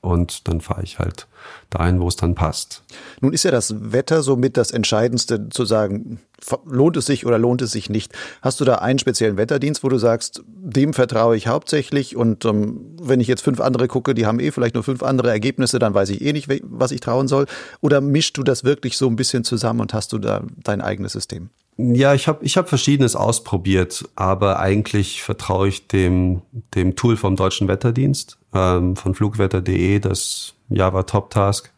Und 0.00 0.48
dann 0.48 0.60
fahre 0.60 0.82
ich 0.82 0.98
halt 0.98 1.26
dahin, 1.70 2.00
wo 2.00 2.08
es 2.08 2.16
dann 2.16 2.34
passt. 2.34 2.82
Nun 3.20 3.32
ist 3.32 3.44
ja 3.44 3.50
das 3.50 3.74
Wetter 3.92 4.22
somit 4.22 4.56
das 4.56 4.70
Entscheidendste 4.70 5.48
zu 5.48 5.64
sagen, 5.64 6.20
lohnt 6.64 6.96
es 6.96 7.06
sich 7.06 7.26
oder 7.26 7.38
lohnt 7.38 7.62
es 7.62 7.72
sich 7.72 7.90
nicht. 7.90 8.12
Hast 8.42 8.60
du 8.60 8.64
da 8.64 8.76
einen 8.76 8.98
speziellen 8.98 9.36
Wetterdienst, 9.36 9.84
wo 9.84 9.88
du 9.88 9.98
sagst, 9.98 10.42
dem 10.46 10.94
vertraue 10.94 11.36
ich 11.36 11.48
hauptsächlich 11.48 12.16
und 12.16 12.44
ähm, 12.44 12.96
wenn 13.00 13.20
ich 13.20 13.28
jetzt 13.28 13.42
fünf 13.42 13.60
andere 13.60 13.88
gucke, 13.88 14.14
die 14.14 14.26
haben 14.26 14.40
eh 14.40 14.50
vielleicht 14.50 14.74
nur 14.74 14.84
fünf 14.84 15.02
andere 15.02 15.30
Ergebnisse, 15.30 15.78
dann 15.78 15.94
weiß 15.94 16.10
ich 16.10 16.22
eh 16.22 16.32
nicht, 16.32 16.48
was 16.64 16.92
ich 16.92 17.00
trauen 17.00 17.28
soll? 17.28 17.46
Oder 17.80 18.00
mischst 18.00 18.36
du 18.36 18.42
das 18.42 18.64
wirklich 18.64 18.96
so 18.96 19.06
ein 19.06 19.16
bisschen 19.16 19.44
zusammen 19.44 19.80
und 19.80 19.94
hast 19.94 20.12
du 20.12 20.18
da 20.18 20.42
dein 20.62 20.80
eigenes 20.80 21.12
System? 21.12 21.50
Ja, 21.76 22.14
ich 22.14 22.28
habe 22.28 22.44
ich 22.44 22.56
hab 22.56 22.68
Verschiedenes 22.68 23.16
ausprobiert, 23.16 24.04
aber 24.14 24.60
eigentlich 24.60 25.22
vertraue 25.22 25.68
ich 25.68 25.86
dem, 25.86 26.42
dem 26.74 26.94
Tool 26.94 27.16
vom 27.16 27.36
Deutschen 27.36 27.68
Wetterdienst, 27.68 28.38
ähm, 28.52 28.96
von 28.96 29.14
flugwetter.de, 29.14 29.98
das 29.98 30.54
Java 30.70 31.02
Top 31.02 31.30
Task. 31.30 31.72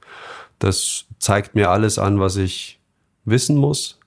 Das 0.59 1.07
zeigt 1.19 1.55
mir 1.55 1.71
alles 1.71 1.99
an, 1.99 2.21
was 2.21 2.37
ich 2.37 2.79
wissen 3.25 3.57
muss. 3.57 3.99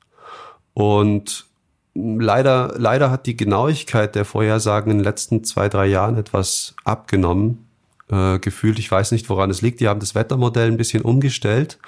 Und 0.74 1.46
leider, 1.94 2.76
leider 2.78 3.12
hat 3.12 3.26
die 3.26 3.38
Genauigkeit 3.38 4.16
der 4.16 4.26
Vorhersagen 4.26 4.92
in 4.92 5.00
den 5.00 5.04
letzten 5.04 5.44
zwei, 5.44 5.70
drei 5.70 5.88
Jahren 5.88 6.18
etwas 6.18 6.76
abgenommen. 6.84 7.68
Äh, 8.10 8.40
gefühlt, 8.40 8.80
ich 8.80 8.92
weiß 8.92 9.12
nicht, 9.12 9.30
woran 9.30 9.50
es 9.50 9.62
liegt. 9.62 9.80
Die 9.80 9.88
haben 9.88 10.00
das 10.00 10.16
Wettermodell 10.16 10.68
ein 10.68 10.78
bisschen 10.78 11.02
umgestellt 11.02 11.80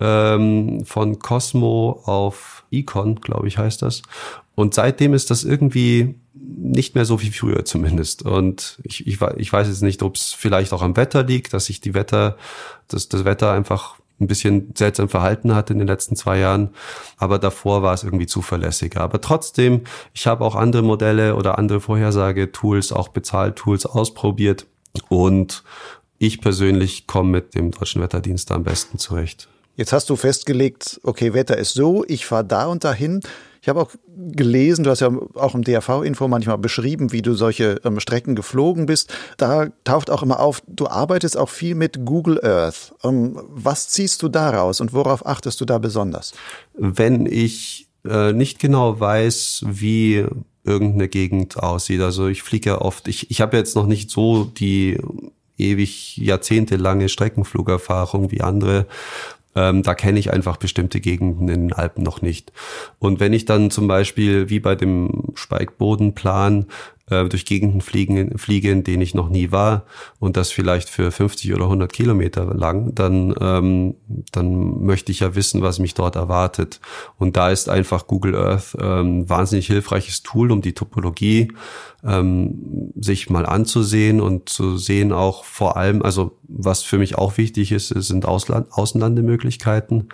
ähm, 0.00 0.84
von 0.84 1.18
Cosmo 1.18 2.02
auf 2.04 2.64
Econ, 2.70 3.16
glaube 3.16 3.48
ich, 3.48 3.58
heißt 3.58 3.82
das. 3.82 4.02
Und 4.54 4.74
seitdem 4.74 5.14
ist 5.14 5.30
das 5.30 5.44
irgendwie 5.44 6.14
nicht 6.38 6.94
mehr 6.94 7.04
so 7.04 7.20
wie 7.20 7.30
früher 7.30 7.64
zumindest. 7.64 8.22
Und 8.22 8.78
ich, 8.82 9.06
ich, 9.06 9.20
ich 9.36 9.52
weiß 9.52 9.68
jetzt 9.68 9.82
nicht, 9.82 10.02
ob 10.02 10.16
es 10.16 10.32
vielleicht 10.32 10.72
auch 10.72 10.82
am 10.82 10.96
Wetter 10.96 11.22
liegt, 11.22 11.52
dass 11.52 11.66
sich 11.66 11.80
die 11.80 11.94
Wetter, 11.94 12.36
dass 12.88 13.08
das 13.08 13.24
Wetter 13.24 13.52
einfach 13.52 13.96
ein 14.18 14.26
bisschen 14.26 14.72
seltsam 14.74 15.08
verhalten 15.08 15.54
hat 15.54 15.70
in 15.70 15.78
den 15.78 15.86
letzten 15.86 16.16
zwei 16.16 16.38
Jahren. 16.38 16.70
Aber 17.18 17.38
davor 17.38 17.82
war 17.82 17.94
es 17.94 18.02
irgendwie 18.02 18.26
zuverlässiger. 18.26 19.00
Aber 19.00 19.20
trotzdem, 19.20 19.82
ich 20.14 20.26
habe 20.26 20.44
auch 20.44 20.54
andere 20.54 20.82
Modelle 20.82 21.36
oder 21.36 21.58
andere 21.58 21.80
Vorhersagetools, 21.80 22.92
auch 22.92 23.08
Bezahltools 23.08 23.84
ausprobiert. 23.84 24.66
Und 25.08 25.62
ich 26.18 26.40
persönlich 26.40 27.06
komme 27.06 27.30
mit 27.30 27.54
dem 27.54 27.72
Deutschen 27.72 28.00
Wetterdienst 28.00 28.50
am 28.52 28.64
besten 28.64 28.98
zurecht. 28.98 29.48
Jetzt 29.76 29.92
hast 29.92 30.08
du 30.08 30.16
festgelegt, 30.16 31.00
okay, 31.02 31.34
Wetter 31.34 31.58
ist 31.58 31.74
so, 31.74 32.02
ich 32.08 32.24
fahre 32.24 32.46
da 32.46 32.66
und 32.66 32.84
dahin. 32.84 33.20
Ich 33.62 33.68
habe 33.68 33.80
auch 33.80 33.90
gelesen, 34.16 34.84
du 34.84 34.90
hast 34.90 35.00
ja 35.00 35.10
auch 35.34 35.54
im 35.54 35.62
DRV-Info 35.62 36.28
manchmal 36.28 36.58
beschrieben, 36.58 37.12
wie 37.12 37.22
du 37.22 37.34
solche 37.34 37.80
ähm, 37.84 38.00
Strecken 38.00 38.34
geflogen 38.34 38.86
bist. 38.86 39.12
Da 39.36 39.68
taucht 39.84 40.10
auch 40.10 40.22
immer 40.22 40.40
auf, 40.40 40.62
du 40.66 40.86
arbeitest 40.86 41.36
auch 41.36 41.48
viel 41.48 41.74
mit 41.74 42.04
Google 42.04 42.40
Earth. 42.44 42.94
Ähm, 43.02 43.40
was 43.48 43.88
ziehst 43.88 44.22
du 44.22 44.28
daraus 44.28 44.80
und 44.80 44.92
worauf 44.92 45.26
achtest 45.26 45.60
du 45.60 45.64
da 45.64 45.78
besonders? 45.78 46.32
Wenn 46.74 47.26
ich 47.26 47.88
äh, 48.08 48.32
nicht 48.32 48.58
genau 48.58 48.98
weiß, 48.98 49.64
wie 49.66 50.24
irgendeine 50.64 51.08
Gegend 51.08 51.58
aussieht, 51.58 52.00
also 52.00 52.26
ich 52.26 52.42
fliege 52.42 52.70
ja 52.70 52.80
oft, 52.80 53.08
ich, 53.08 53.30
ich 53.30 53.40
habe 53.40 53.56
jetzt 53.56 53.76
noch 53.76 53.86
nicht 53.86 54.10
so 54.10 54.44
die 54.44 54.98
ewig 55.58 56.16
jahrzehntelange 56.18 57.08
Streckenflugerfahrung 57.08 58.30
wie 58.30 58.42
andere 58.42 58.86
ähm, 59.56 59.82
da 59.82 59.94
kenne 59.94 60.18
ich 60.18 60.32
einfach 60.32 60.58
bestimmte 60.58 61.00
Gegenden 61.00 61.48
in 61.48 61.60
den 61.62 61.72
Alpen 61.72 62.04
noch 62.04 62.22
nicht. 62.22 62.52
Und 62.98 63.18
wenn 63.18 63.32
ich 63.32 63.46
dann 63.46 63.70
zum 63.70 63.88
Beispiel 63.88 64.48
wie 64.50 64.60
bei 64.60 64.76
dem 64.76 65.32
Speikbodenplan 65.34 66.66
äh, 67.10 67.24
durch 67.26 67.44
Gegenden 67.44 67.80
fliegen, 67.80 68.38
fliege, 68.38 68.70
in 68.70 68.84
denen 68.84 69.02
ich 69.02 69.14
noch 69.14 69.28
nie 69.28 69.52
war 69.52 69.84
und 70.18 70.36
das 70.36 70.50
vielleicht 70.50 70.88
für 70.88 71.10
50 71.10 71.54
oder 71.54 71.64
100 71.64 71.92
Kilometer 71.92 72.46
lang, 72.54 72.94
dann, 72.94 73.34
ähm, 73.40 73.94
dann 74.32 74.84
möchte 74.84 75.12
ich 75.12 75.20
ja 75.20 75.34
wissen, 75.34 75.62
was 75.62 75.78
mich 75.78 75.94
dort 75.94 76.16
erwartet. 76.16 76.80
Und 77.16 77.36
da 77.36 77.50
ist 77.50 77.68
einfach 77.68 78.06
Google 78.06 78.34
Earth 78.34 78.76
ähm, 78.80 79.28
wahnsinnig 79.28 79.66
hilfreiches 79.68 80.22
Tool, 80.22 80.50
um 80.50 80.62
die 80.62 80.74
Topologie 80.74 81.52
ähm, 82.04 82.92
sich 82.98 83.30
mal 83.30 83.46
anzusehen 83.46 84.20
und 84.20 84.48
zu 84.48 84.76
sehen 84.76 85.12
auch 85.12 85.44
vor 85.44 85.76
allem, 85.76 86.02
also 86.02 86.38
was 86.48 86.82
für 86.82 86.98
mich 86.98 87.16
auch 87.16 87.36
wichtig 87.38 87.72
ist, 87.72 87.88
sind 87.88 88.26
Ausland 88.26 88.72
Außenlandemöglichkeiten. 88.72 90.08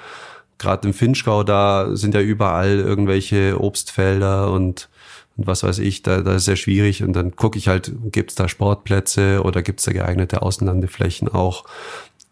Gerade 0.58 0.88
im 0.88 0.94
Finchgau, 0.94 1.42
da 1.42 1.96
sind 1.96 2.14
ja 2.14 2.20
überall 2.20 2.78
irgendwelche 2.78 3.60
Obstfelder 3.60 4.52
und 4.52 4.88
und 5.36 5.46
was 5.46 5.62
weiß 5.62 5.78
ich, 5.78 6.02
da, 6.02 6.20
da 6.20 6.36
ist 6.36 6.44
sehr 6.44 6.56
schwierig. 6.56 7.02
Und 7.02 7.14
dann 7.14 7.36
gucke 7.36 7.58
ich 7.58 7.68
halt, 7.68 7.92
gibt's 8.10 8.34
da 8.34 8.48
Sportplätze 8.48 9.42
oder 9.42 9.62
gibt's 9.62 9.84
da 9.84 9.92
geeignete 9.92 10.42
Außenlandeflächen 10.42 11.28
auch. 11.28 11.64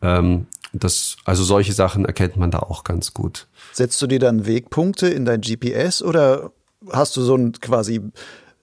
Ähm, 0.02 0.46
das, 0.72 1.16
also 1.24 1.42
solche 1.42 1.72
Sachen 1.72 2.04
erkennt 2.04 2.36
man 2.36 2.50
da 2.50 2.60
auch 2.60 2.84
ganz 2.84 3.14
gut. 3.14 3.46
Setzt 3.72 4.00
du 4.02 4.06
dir 4.06 4.18
dann 4.18 4.46
Wegpunkte 4.46 5.08
in 5.08 5.24
dein 5.24 5.40
GPS 5.40 6.02
oder 6.02 6.52
hast 6.90 7.16
du 7.16 7.22
so 7.22 7.36
ein 7.36 7.52
quasi 7.52 8.00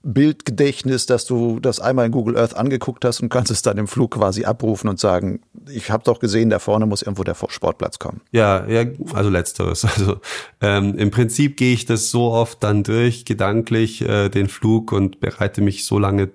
Bildgedächtnis, 0.08 1.06
dass 1.06 1.26
du 1.26 1.60
das 1.60 1.82
einmal 1.82 2.06
in 2.06 2.13
Google 2.13 2.38
Earth 2.38 2.56
angeguckt 2.56 3.04
hast 3.04 3.20
und 3.20 3.30
kannst 3.30 3.52
es 3.52 3.62
dann 3.62 3.78
im 3.78 3.88
Flug 3.88 4.12
quasi 4.12 4.46
abrufen 4.46 4.89
und 4.89 5.00
sagen, 5.00 5.41
ich 5.70 5.91
habe 5.91 6.04
doch 6.06 6.20
gesehen, 6.20 6.50
da 6.50 6.60
vorne 6.60 6.86
muss 6.86 7.02
irgendwo 7.02 7.24
der 7.26 7.36
Sportplatz 7.36 8.00
kommen. 8.00 8.22
Ja, 8.32 8.65
ja, 8.67 8.86
also 9.13 9.30
letzteres. 9.30 9.86
Also 9.98 10.17
ähm, 10.62 10.96
im 10.96 11.10
Prinzip 11.10 11.58
gehe 11.58 11.74
ich 11.74 11.86
das 11.86 12.12
so 12.12 12.32
oft 12.32 12.62
dann 12.63 12.84
durch, 12.84 13.26
gedanklich 13.26 14.02
äh, 14.02 14.30
den 14.30 14.48
Flug 14.48 14.91
und 14.91 15.20
bereite 15.20 15.62
mich 15.62 15.86
so 15.86 15.98
lange 15.98 16.30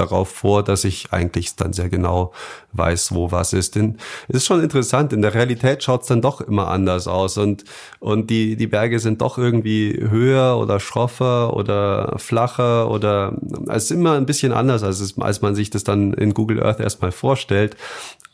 darauf 0.00 0.28
vor, 0.28 0.62
dass 0.62 0.84
ich 0.84 1.12
eigentlich 1.12 1.56
dann 1.56 1.72
sehr 1.72 1.88
genau 1.88 2.32
weiß, 2.72 3.14
wo 3.14 3.30
was 3.30 3.52
ist. 3.52 3.76
Denn 3.76 3.98
es 4.28 4.36
ist 4.36 4.46
schon 4.46 4.62
interessant, 4.62 5.12
in 5.12 5.22
der 5.22 5.34
Realität 5.34 5.82
schaut 5.82 6.02
es 6.02 6.08
dann 6.08 6.20
doch 6.20 6.40
immer 6.40 6.68
anders 6.68 7.08
aus 7.08 7.38
und, 7.38 7.64
und 8.00 8.30
die, 8.30 8.56
die 8.56 8.66
Berge 8.66 8.98
sind 9.00 9.20
doch 9.20 9.38
irgendwie 9.38 9.98
höher 10.08 10.58
oder 10.58 10.80
schroffer 10.80 11.54
oder 11.54 12.14
flacher 12.18 12.90
oder 12.90 13.36
es 13.68 13.84
ist 13.84 13.90
immer 13.90 14.14
ein 14.14 14.26
bisschen 14.26 14.52
anders, 14.52 14.82
als, 14.82 15.00
es, 15.00 15.18
als 15.18 15.42
man 15.42 15.54
sich 15.54 15.70
das 15.70 15.84
dann 15.84 16.12
in 16.12 16.34
Google 16.34 16.62
Earth 16.62 16.80
erstmal 16.80 17.12
vorstellt. 17.12 17.76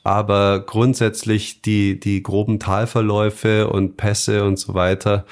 Aber 0.07 0.61
grundsätzlich 0.61 1.63
die, 1.63 1.99
die 1.99 2.23
groben 2.23 2.59
Talverläufe 2.59 3.69
und 3.69 3.97
Pässe 3.97 4.45
und 4.45 4.59
so 4.59 4.75
weiter, 4.75 5.25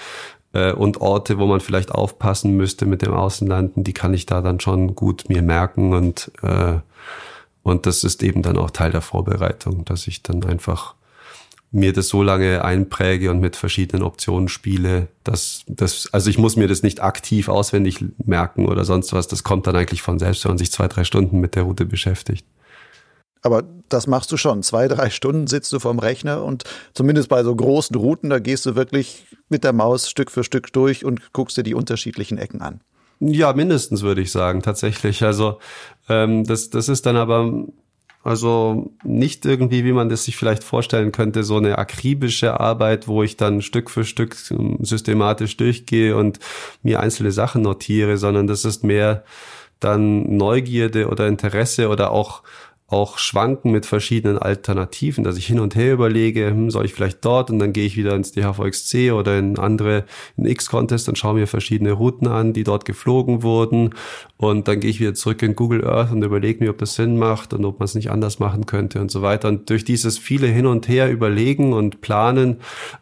äh, 0.53 0.73
und 0.73 1.01
Orte, 1.01 1.39
wo 1.39 1.47
man 1.47 1.61
vielleicht 1.61 1.93
aufpassen 1.93 2.57
müsste 2.57 2.87
mit 2.87 3.03
dem 3.03 3.13
Außenlanden, 3.13 3.85
die 3.85 3.93
kann 3.93 4.15
ich 4.15 4.27
da 4.27 4.41
dann 4.41 4.61
schon 4.61 4.95
gut 4.95 5.29
mir 5.29 5.43
merken 5.43 5.95
und 5.95 6.31
äh, 6.43 6.79
und 7.63 7.87
das 7.87 8.03
ist 8.05 8.23
eben 8.23 8.43
dann 8.43 8.59
auch 8.59 8.71
Teil 8.71 8.91
der 8.91 9.03
Vorbereitung, 9.03 9.85
dass 9.85 10.09
ich 10.09 10.23
dann 10.23 10.43
einfach 10.45 10.95
mir 11.71 11.95
das 11.95 12.09
so 12.09 12.23
lange 12.23 12.65
einpräge 12.65 13.31
und 13.31 13.41
mit 13.41 13.57
verschiedenen 13.57 14.03
Optionen 14.03 14.49
spiele, 14.49 15.09
dass 15.25 15.65
das, 15.67 16.13
also 16.13 16.29
ich 16.29 16.37
muss 16.37 16.57
mir 16.57 16.69
das 16.69 16.83
nicht 16.83 17.03
aktiv 17.03 17.49
auswendig 17.49 18.05
merken 18.19 18.67
oder 18.67 18.85
sonst 18.85 19.13
was. 19.15 19.27
Das 19.27 19.43
kommt 19.43 19.67
dann 19.67 19.77
eigentlich 19.77 20.03
von 20.03 20.19
selbst, 20.19 20.45
wenn 20.45 20.51
man 20.51 20.59
sich 20.59 20.71
zwei, 20.71 20.87
drei 20.87 21.05
Stunden 21.05 21.41
mit 21.41 21.55
der 21.55 21.63
Route 21.63 21.87
beschäftigt. 21.87 22.45
Aber 23.43 23.65
das 23.89 24.07
machst 24.07 24.31
du 24.33 24.37
schon. 24.37 24.63
Zwei, 24.63 24.89
drei 24.89 25.11
Stunden 25.11 25.47
sitzt 25.47 25.73
du 25.73 25.81
vorm 25.81 25.99
Rechner 25.99 26.45
und 26.45 26.65
zumindest 26.95 27.29
bei 27.29 27.43
so 27.43 27.55
großen 27.55 27.97
Routen, 27.97 28.31
da 28.31 28.39
gehst 28.39 28.65
du 28.67 28.77
wirklich 28.77 29.27
mit 29.49 29.65
der 29.65 29.73
Maus 29.73 30.09
Stück 30.09 30.31
für 30.31 30.45
Stück 30.45 30.73
durch 30.73 31.05
und 31.05 31.33
guckst 31.33 31.57
dir 31.57 31.65
die 31.65 31.75
unterschiedlichen 31.75 32.39
Ecken 32.39 32.63
an. 32.63 32.81
Ja, 33.21 33.53
mindestens 33.53 34.03
würde 34.03 34.21
ich 34.21 34.33
sagen, 34.33 34.63
tatsächlich. 34.63 35.23
Also 35.23 35.59
ähm, 36.09 36.45
das, 36.45 36.71
das 36.71 36.89
ist 36.89 37.07
dann 37.07 37.17
aber 37.17 37.67
also 38.25 38.93
nicht 39.03 39.45
irgendwie, 39.45 39.85
wie 39.85 39.93
man 39.93 40.09
das 40.09 40.25
sich 40.25 40.37
vielleicht 40.37 40.63
vorstellen 40.63 41.11
könnte, 41.11 41.43
so 41.43 41.57
eine 41.57 41.79
akribische 41.79 42.61
Arbeit, 42.61 43.09
wo 43.09 43.23
ich 43.23 43.37
dann 43.37 43.63
Stück 43.63 43.91
für 43.91 44.05
Stück 44.05 44.37
ähm, 44.51 44.79
systematisch 44.81 45.57
durchgehe 45.57 46.17
und 46.17 46.39
mir 46.83 47.01
einzelne 47.01 47.33
Sachen 47.33 47.63
notiere, 47.63 48.19
sondern 48.19 48.47
das 48.47 48.65
ist 48.65 48.85
mehr 48.85 49.25
dann 49.81 50.37
Neugierde 50.37 51.09
oder 51.09 51.27
Interesse 51.27 51.89
oder 51.89 52.13
auch 52.13 52.43
auch 52.93 53.19
schwanken 53.19 53.73
mit 53.73 53.87
verschiedenen 53.87 54.39
Alternativen, 54.39 55.25
dass 55.25 55.39
ich 55.39 55.47
hin 55.47 55.61
und 55.61 55.75
her 55.75 55.95
überlege, 55.95 56.51
hm, 56.51 56.71
soll 56.71 56.85
ich 56.85 56.93
vielleicht 56.93 57.25
dort 57.25 57.51
und 57.51 57.59
dann 57.59 57.73
gehe 57.73 57.87
ich 57.87 57.97
wieder 57.97 58.15
ins 58.15 58.33
DHVXC 58.33 59.13
oder 59.13 59.39
in 59.39 59.59
andere, 59.59 60.05
in 60.37 60.45
X-Contest 60.45 61.09
und 61.09 61.17
schaue 61.17 61.35
mir 61.35 61.47
verschiedene 61.47 61.93
Routen 61.93 62.29
an, 62.29 62.53
die 62.53 62.65
dort 62.65 62.85
geflogen 62.85 63.43
wurden 63.43 63.95
und 64.37 64.69
dann 64.69 64.81
gehe 64.81 64.91
ich 64.91 65.01
wieder 65.01 65.15
zurück 65.15 65.43
in 65.43 65.57
Google 65.57 65.87
Earth 65.87 66.13
und 66.13 66.23
überlege 66.23 66.63
mir, 66.63 66.71
ob 66.71 66.79
das 66.79 66.95
Sinn 66.95 67.19
macht 67.19 67.55
und 67.55 67.65
ob 67.65 67.79
man 67.79 67.87
es 67.87 67.95
nicht 67.95 68.11
anders 68.11 68.39
machen 68.39 68.67
könnte 68.67 69.01
und 69.01 69.11
so 69.11 69.23
weiter. 69.23 69.49
Und 69.49 69.71
durch 69.71 69.85
dieses 69.85 70.19
viele 70.19 70.47
hin 70.49 70.67
und 70.67 70.87
her 70.87 71.11
überlegen 71.11 71.73
und 71.73 72.03
planen 72.03 72.59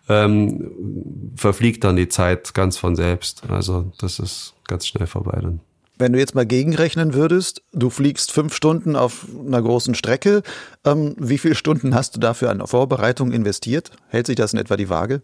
ähm, 0.09 1.33
verfliegt 1.35 1.83
dann 1.83 1.97
die 1.97 2.09
Zeit 2.09 2.55
ganz 2.55 2.77
von 2.77 2.95
selbst. 2.95 3.43
Also 3.51 3.91
das 3.99 4.21
ist 4.21 4.55
ganz 4.69 4.87
schnell 4.87 5.07
vorbei 5.07 5.39
dann. 5.43 5.61
Wenn 6.01 6.15
du 6.15 6.19
jetzt 6.19 6.35
mal 6.35 6.47
gegenrechnen 6.47 7.13
würdest, 7.13 7.63
du 7.75 7.91
fliegst 7.91 8.33
fünf 8.33 8.55
Stunden 8.55 8.97
auf 8.97 9.27
einer 9.47 9.61
großen 9.61 9.95
Strecke, 9.95 10.43
ähm, 10.83 11.15
wie 11.19 11.37
viele 11.37 11.55
Stunden 11.55 11.95
hast 11.95 12.17
du 12.17 12.21
dafür 12.21 12.49
an 12.49 12.67
Vorbereitung 12.67 13.33
investiert? 13.33 13.91
Hält 14.09 14.27
sich 14.27 14.37
das 14.37 14.55
in 14.55 14.59
etwa 14.59 14.79
die 14.79 14.89
Waage? 14.89 15.21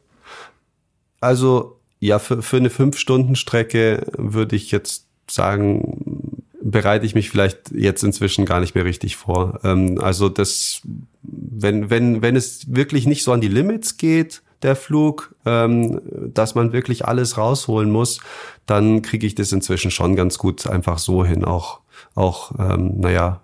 Also 1.19 1.81
ja, 1.99 2.19
für, 2.19 2.43
für 2.43 2.59
eine 2.59 2.69
Fünf-Stunden-Strecke 2.69 4.07
würde 4.19 4.55
ich 4.55 4.71
jetzt 4.71 5.07
sagen, 5.31 6.43
bereite 6.62 7.07
ich 7.07 7.15
mich 7.15 7.31
vielleicht 7.31 7.71
jetzt 7.71 8.05
inzwischen 8.05 8.45
gar 8.45 8.61
nicht 8.61 8.75
mehr 8.75 8.85
richtig 8.85 9.17
vor. 9.17 9.61
Ähm, 9.65 9.99
also 9.99 10.29
das, 10.29 10.83
wenn, 11.23 11.89
wenn, 11.89 12.21
wenn 12.21 12.37
es 12.37 12.75
wirklich 12.75 13.07
nicht 13.07 13.25
so 13.25 13.33
an 13.33 13.41
die 13.41 13.49
Limits 13.49 13.97
geht, 13.97 14.43
der 14.62 14.77
Flug, 14.77 15.35
ähm, 15.45 16.01
dass 16.33 16.55
man 16.55 16.73
wirklich 16.73 17.05
alles 17.05 17.37
rausholen 17.37 17.90
muss, 17.90 18.21
dann 18.66 19.03
kriege 19.03 19.27
ich 19.27 19.35
das 19.35 19.53
inzwischen 19.53 19.90
schon 19.90 20.16
ganz 20.16 20.38
gut 20.38 20.66
einfach 20.66 20.99
so 20.99 21.25
hin, 21.25 21.45
auch, 21.45 21.81
auch 22.14 22.53
ähm, 22.59 22.99
naja, 22.99 23.40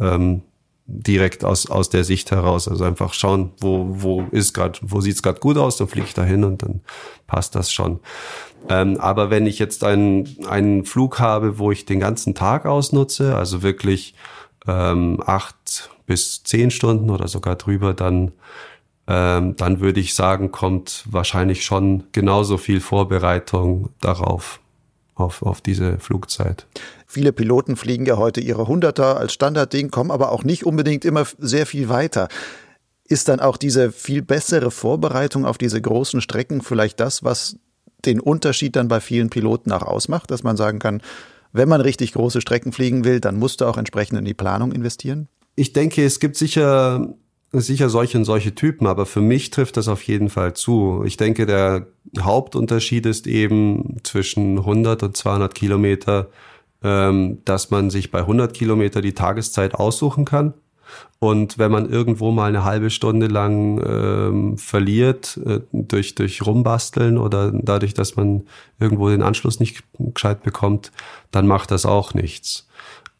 ähm, 0.00 0.42
direkt 0.86 1.44
aus, 1.44 1.70
aus 1.70 1.88
der 1.88 2.04
Sicht 2.04 2.30
heraus. 2.30 2.68
Also 2.68 2.84
einfach 2.84 3.14
schauen, 3.14 3.52
wo, 3.58 3.86
wo 3.88 4.22
ist 4.30 4.52
gerade, 4.52 4.78
wo 4.82 5.00
sieht's 5.00 5.22
gerade 5.22 5.40
gut 5.40 5.56
aus, 5.56 5.76
dann 5.76 5.88
fliege 5.88 6.06
ich 6.06 6.14
da 6.14 6.24
hin 6.24 6.44
und 6.44 6.62
dann 6.62 6.80
passt 7.26 7.54
das 7.54 7.72
schon. 7.72 8.00
Ähm, 8.68 8.98
aber 8.98 9.30
wenn 9.30 9.46
ich 9.46 9.58
jetzt 9.58 9.84
einen, 9.84 10.36
einen 10.46 10.84
Flug 10.84 11.18
habe, 11.18 11.58
wo 11.58 11.70
ich 11.70 11.84
den 11.84 12.00
ganzen 12.00 12.34
Tag 12.34 12.66
ausnutze, 12.66 13.36
also 13.36 13.62
wirklich 13.62 14.14
ähm, 14.66 15.22
acht 15.24 15.90
bis 16.06 16.42
zehn 16.42 16.70
Stunden 16.70 17.10
oder 17.10 17.28
sogar 17.28 17.56
drüber, 17.56 17.94
dann 17.94 18.32
ähm, 19.06 19.56
dann 19.56 19.80
würde 19.80 20.00
ich 20.00 20.14
sagen, 20.14 20.50
kommt 20.50 21.04
wahrscheinlich 21.10 21.64
schon 21.64 22.04
genauso 22.12 22.56
viel 22.56 22.80
Vorbereitung 22.80 23.90
darauf, 24.00 24.60
auf, 25.14 25.42
auf 25.42 25.60
diese 25.60 25.98
Flugzeit. 25.98 26.66
Viele 27.06 27.32
Piloten 27.32 27.76
fliegen 27.76 28.06
ja 28.06 28.16
heute 28.16 28.40
ihre 28.40 28.66
Hunderter 28.66 29.18
als 29.18 29.34
Standardding, 29.34 29.90
kommen 29.90 30.10
aber 30.10 30.32
auch 30.32 30.42
nicht 30.42 30.64
unbedingt 30.64 31.04
immer 31.04 31.26
sehr 31.38 31.66
viel 31.66 31.88
weiter. 31.88 32.28
Ist 33.06 33.28
dann 33.28 33.40
auch 33.40 33.58
diese 33.58 33.92
viel 33.92 34.22
bessere 34.22 34.70
Vorbereitung 34.70 35.44
auf 35.44 35.58
diese 35.58 35.80
großen 35.80 36.22
Strecken 36.22 36.62
vielleicht 36.62 36.98
das, 36.98 37.22
was 37.22 37.56
den 38.06 38.20
Unterschied 38.20 38.76
dann 38.76 38.88
bei 38.88 39.00
vielen 39.00 39.28
Piloten 39.28 39.72
auch 39.72 39.82
ausmacht, 39.82 40.30
dass 40.30 40.42
man 40.42 40.56
sagen 40.56 40.78
kann, 40.78 41.02
wenn 41.52 41.68
man 41.68 41.80
richtig 41.80 42.14
große 42.14 42.40
Strecken 42.40 42.72
fliegen 42.72 43.04
will, 43.04 43.20
dann 43.20 43.38
musst 43.38 43.60
du 43.60 43.66
auch 43.66 43.76
entsprechend 43.76 44.18
in 44.18 44.24
die 44.24 44.34
Planung 44.34 44.72
investieren? 44.72 45.28
Ich 45.54 45.72
denke, 45.72 46.04
es 46.04 46.18
gibt 46.18 46.36
sicher 46.36 47.14
sicher 47.60 47.88
solche 47.88 48.18
und 48.18 48.24
solche 48.24 48.54
Typen, 48.54 48.86
aber 48.86 49.06
für 49.06 49.20
mich 49.20 49.50
trifft 49.50 49.76
das 49.76 49.88
auf 49.88 50.02
jeden 50.02 50.28
Fall 50.28 50.54
zu. 50.54 51.02
Ich 51.06 51.16
denke, 51.16 51.46
der 51.46 51.86
Hauptunterschied 52.18 53.06
ist 53.06 53.26
eben 53.26 53.96
zwischen 54.02 54.58
100 54.58 55.02
und 55.02 55.16
200 55.16 55.54
Kilometer, 55.54 56.28
ähm, 56.82 57.38
dass 57.44 57.70
man 57.70 57.90
sich 57.90 58.10
bei 58.10 58.20
100 58.20 58.54
Kilometer 58.54 59.00
die 59.00 59.14
Tageszeit 59.14 59.74
aussuchen 59.74 60.24
kann. 60.24 60.54
Und 61.18 61.58
wenn 61.58 61.72
man 61.72 61.88
irgendwo 61.88 62.30
mal 62.30 62.48
eine 62.48 62.64
halbe 62.64 62.90
Stunde 62.90 63.26
lang 63.26 63.82
ähm, 63.86 64.58
verliert 64.58 65.40
äh, 65.44 65.60
durch, 65.72 66.14
durch 66.14 66.44
Rumbasteln 66.44 67.16
oder 67.16 67.50
dadurch, 67.52 67.94
dass 67.94 68.16
man 68.16 68.42
irgendwo 68.78 69.08
den 69.08 69.22
Anschluss 69.22 69.60
nicht 69.60 69.82
gescheit 69.98 70.42
bekommt, 70.42 70.92
dann 71.30 71.46
macht 71.46 71.70
das 71.70 71.86
auch 71.86 72.14
nichts. 72.14 72.68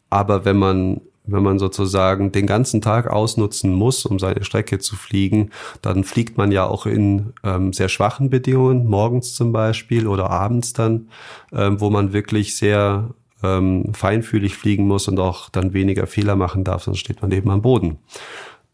Aber 0.09 0.45
wenn 0.45 0.57
man 0.57 1.01
wenn 1.27 1.43
man 1.43 1.59
sozusagen 1.59 2.31
den 2.31 2.47
ganzen 2.47 2.81
Tag 2.81 3.07
ausnutzen 3.07 3.73
muss, 3.73 4.05
um 4.05 4.19
seine 4.19 4.43
Strecke 4.43 4.79
zu 4.79 4.95
fliegen, 4.95 5.51
dann 5.81 6.03
fliegt 6.03 6.37
man 6.37 6.51
ja 6.51 6.65
auch 6.65 6.85
in 6.85 7.33
ähm, 7.43 7.73
sehr 7.73 7.89
schwachen 7.89 8.29
Bedingungen, 8.29 8.85
morgens 8.85 9.33
zum 9.33 9.51
Beispiel 9.51 10.07
oder 10.07 10.29
abends 10.29 10.73
dann, 10.73 11.09
ähm, 11.51 11.81
wo 11.81 11.89
man 11.89 12.13
wirklich 12.13 12.55
sehr 12.55 13.09
ähm, 13.43 13.93
feinfühlig 13.93 14.55
fliegen 14.55 14.87
muss 14.87 15.07
und 15.07 15.19
auch 15.19 15.49
dann 15.49 15.73
weniger 15.73 16.07
Fehler 16.07 16.35
machen 16.35 16.63
darf, 16.63 16.83
sonst 16.83 16.99
steht 16.99 17.21
man 17.21 17.31
eben 17.31 17.49
am 17.49 17.61
Boden. 17.61 17.97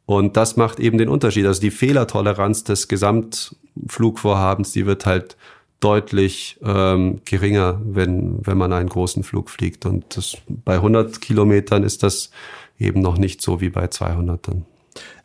Und 0.06 0.36
das 0.36 0.58
macht 0.58 0.80
eben 0.80 0.98
den 0.98 1.10
Unterschied. 1.10 1.46
Also 1.46 1.62
die 1.62 1.72
Fehlertoleranz 1.72 2.64
des 2.66 2.88
Gesamtflugvorhabens, 2.88 4.74
die 4.74 4.86
wird 4.86 5.06
halt 5.06 5.38
deutlich 5.82 6.58
ähm, 6.64 7.22
geringer, 7.26 7.82
wenn, 7.84 8.46
wenn 8.46 8.58
man 8.58 8.72
einen 8.72 8.88
großen 8.88 9.24
Flug 9.24 9.50
fliegt. 9.50 9.86
Und 9.86 10.16
das, 10.16 10.38
bei 10.48 10.76
100 10.76 11.20
Kilometern 11.20 11.84
ist 11.84 12.04
das 12.04 12.32
eben 12.80 13.02
noch 13.02 13.18
nicht 13.18 13.42
so 13.42 13.60
wie 13.60 13.70
bei 13.70 13.88
200 13.88 14.48
dann. 14.48 14.66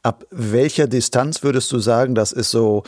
Ab 0.02 0.26
welcher 0.30 0.86
Distanz 0.86 1.42
würdest 1.42 1.70
du 1.72 1.78
sagen, 1.78 2.14
das 2.14 2.32
ist 2.32 2.50
so 2.50 2.84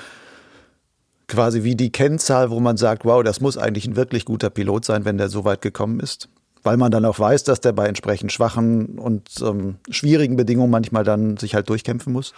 quasi 1.26 1.62
wie 1.62 1.76
die 1.76 1.90
Kennzahl, 1.90 2.50
wo 2.50 2.58
man 2.58 2.76
sagt, 2.76 3.04
wow, 3.04 3.22
das 3.22 3.40
muss 3.40 3.58
eigentlich 3.58 3.86
ein 3.86 3.96
wirklich 3.96 4.24
guter 4.24 4.50
Pilot 4.50 4.84
sein, 4.84 5.04
wenn 5.04 5.18
der 5.18 5.28
so 5.28 5.44
weit 5.44 5.60
gekommen 5.60 6.00
ist? 6.00 6.28
Weil 6.62 6.76
man 6.76 6.90
dann 6.90 7.04
auch 7.04 7.18
weiß, 7.18 7.44
dass 7.44 7.60
der 7.60 7.72
bei 7.72 7.86
entsprechend 7.86 8.32
schwachen 8.32 8.98
und 8.98 9.28
ähm, 9.42 9.76
schwierigen 9.90 10.36
Bedingungen 10.36 10.70
manchmal 10.70 11.04
dann 11.04 11.36
sich 11.36 11.54
halt 11.54 11.68
durchkämpfen 11.68 12.12
muss? 12.12 12.32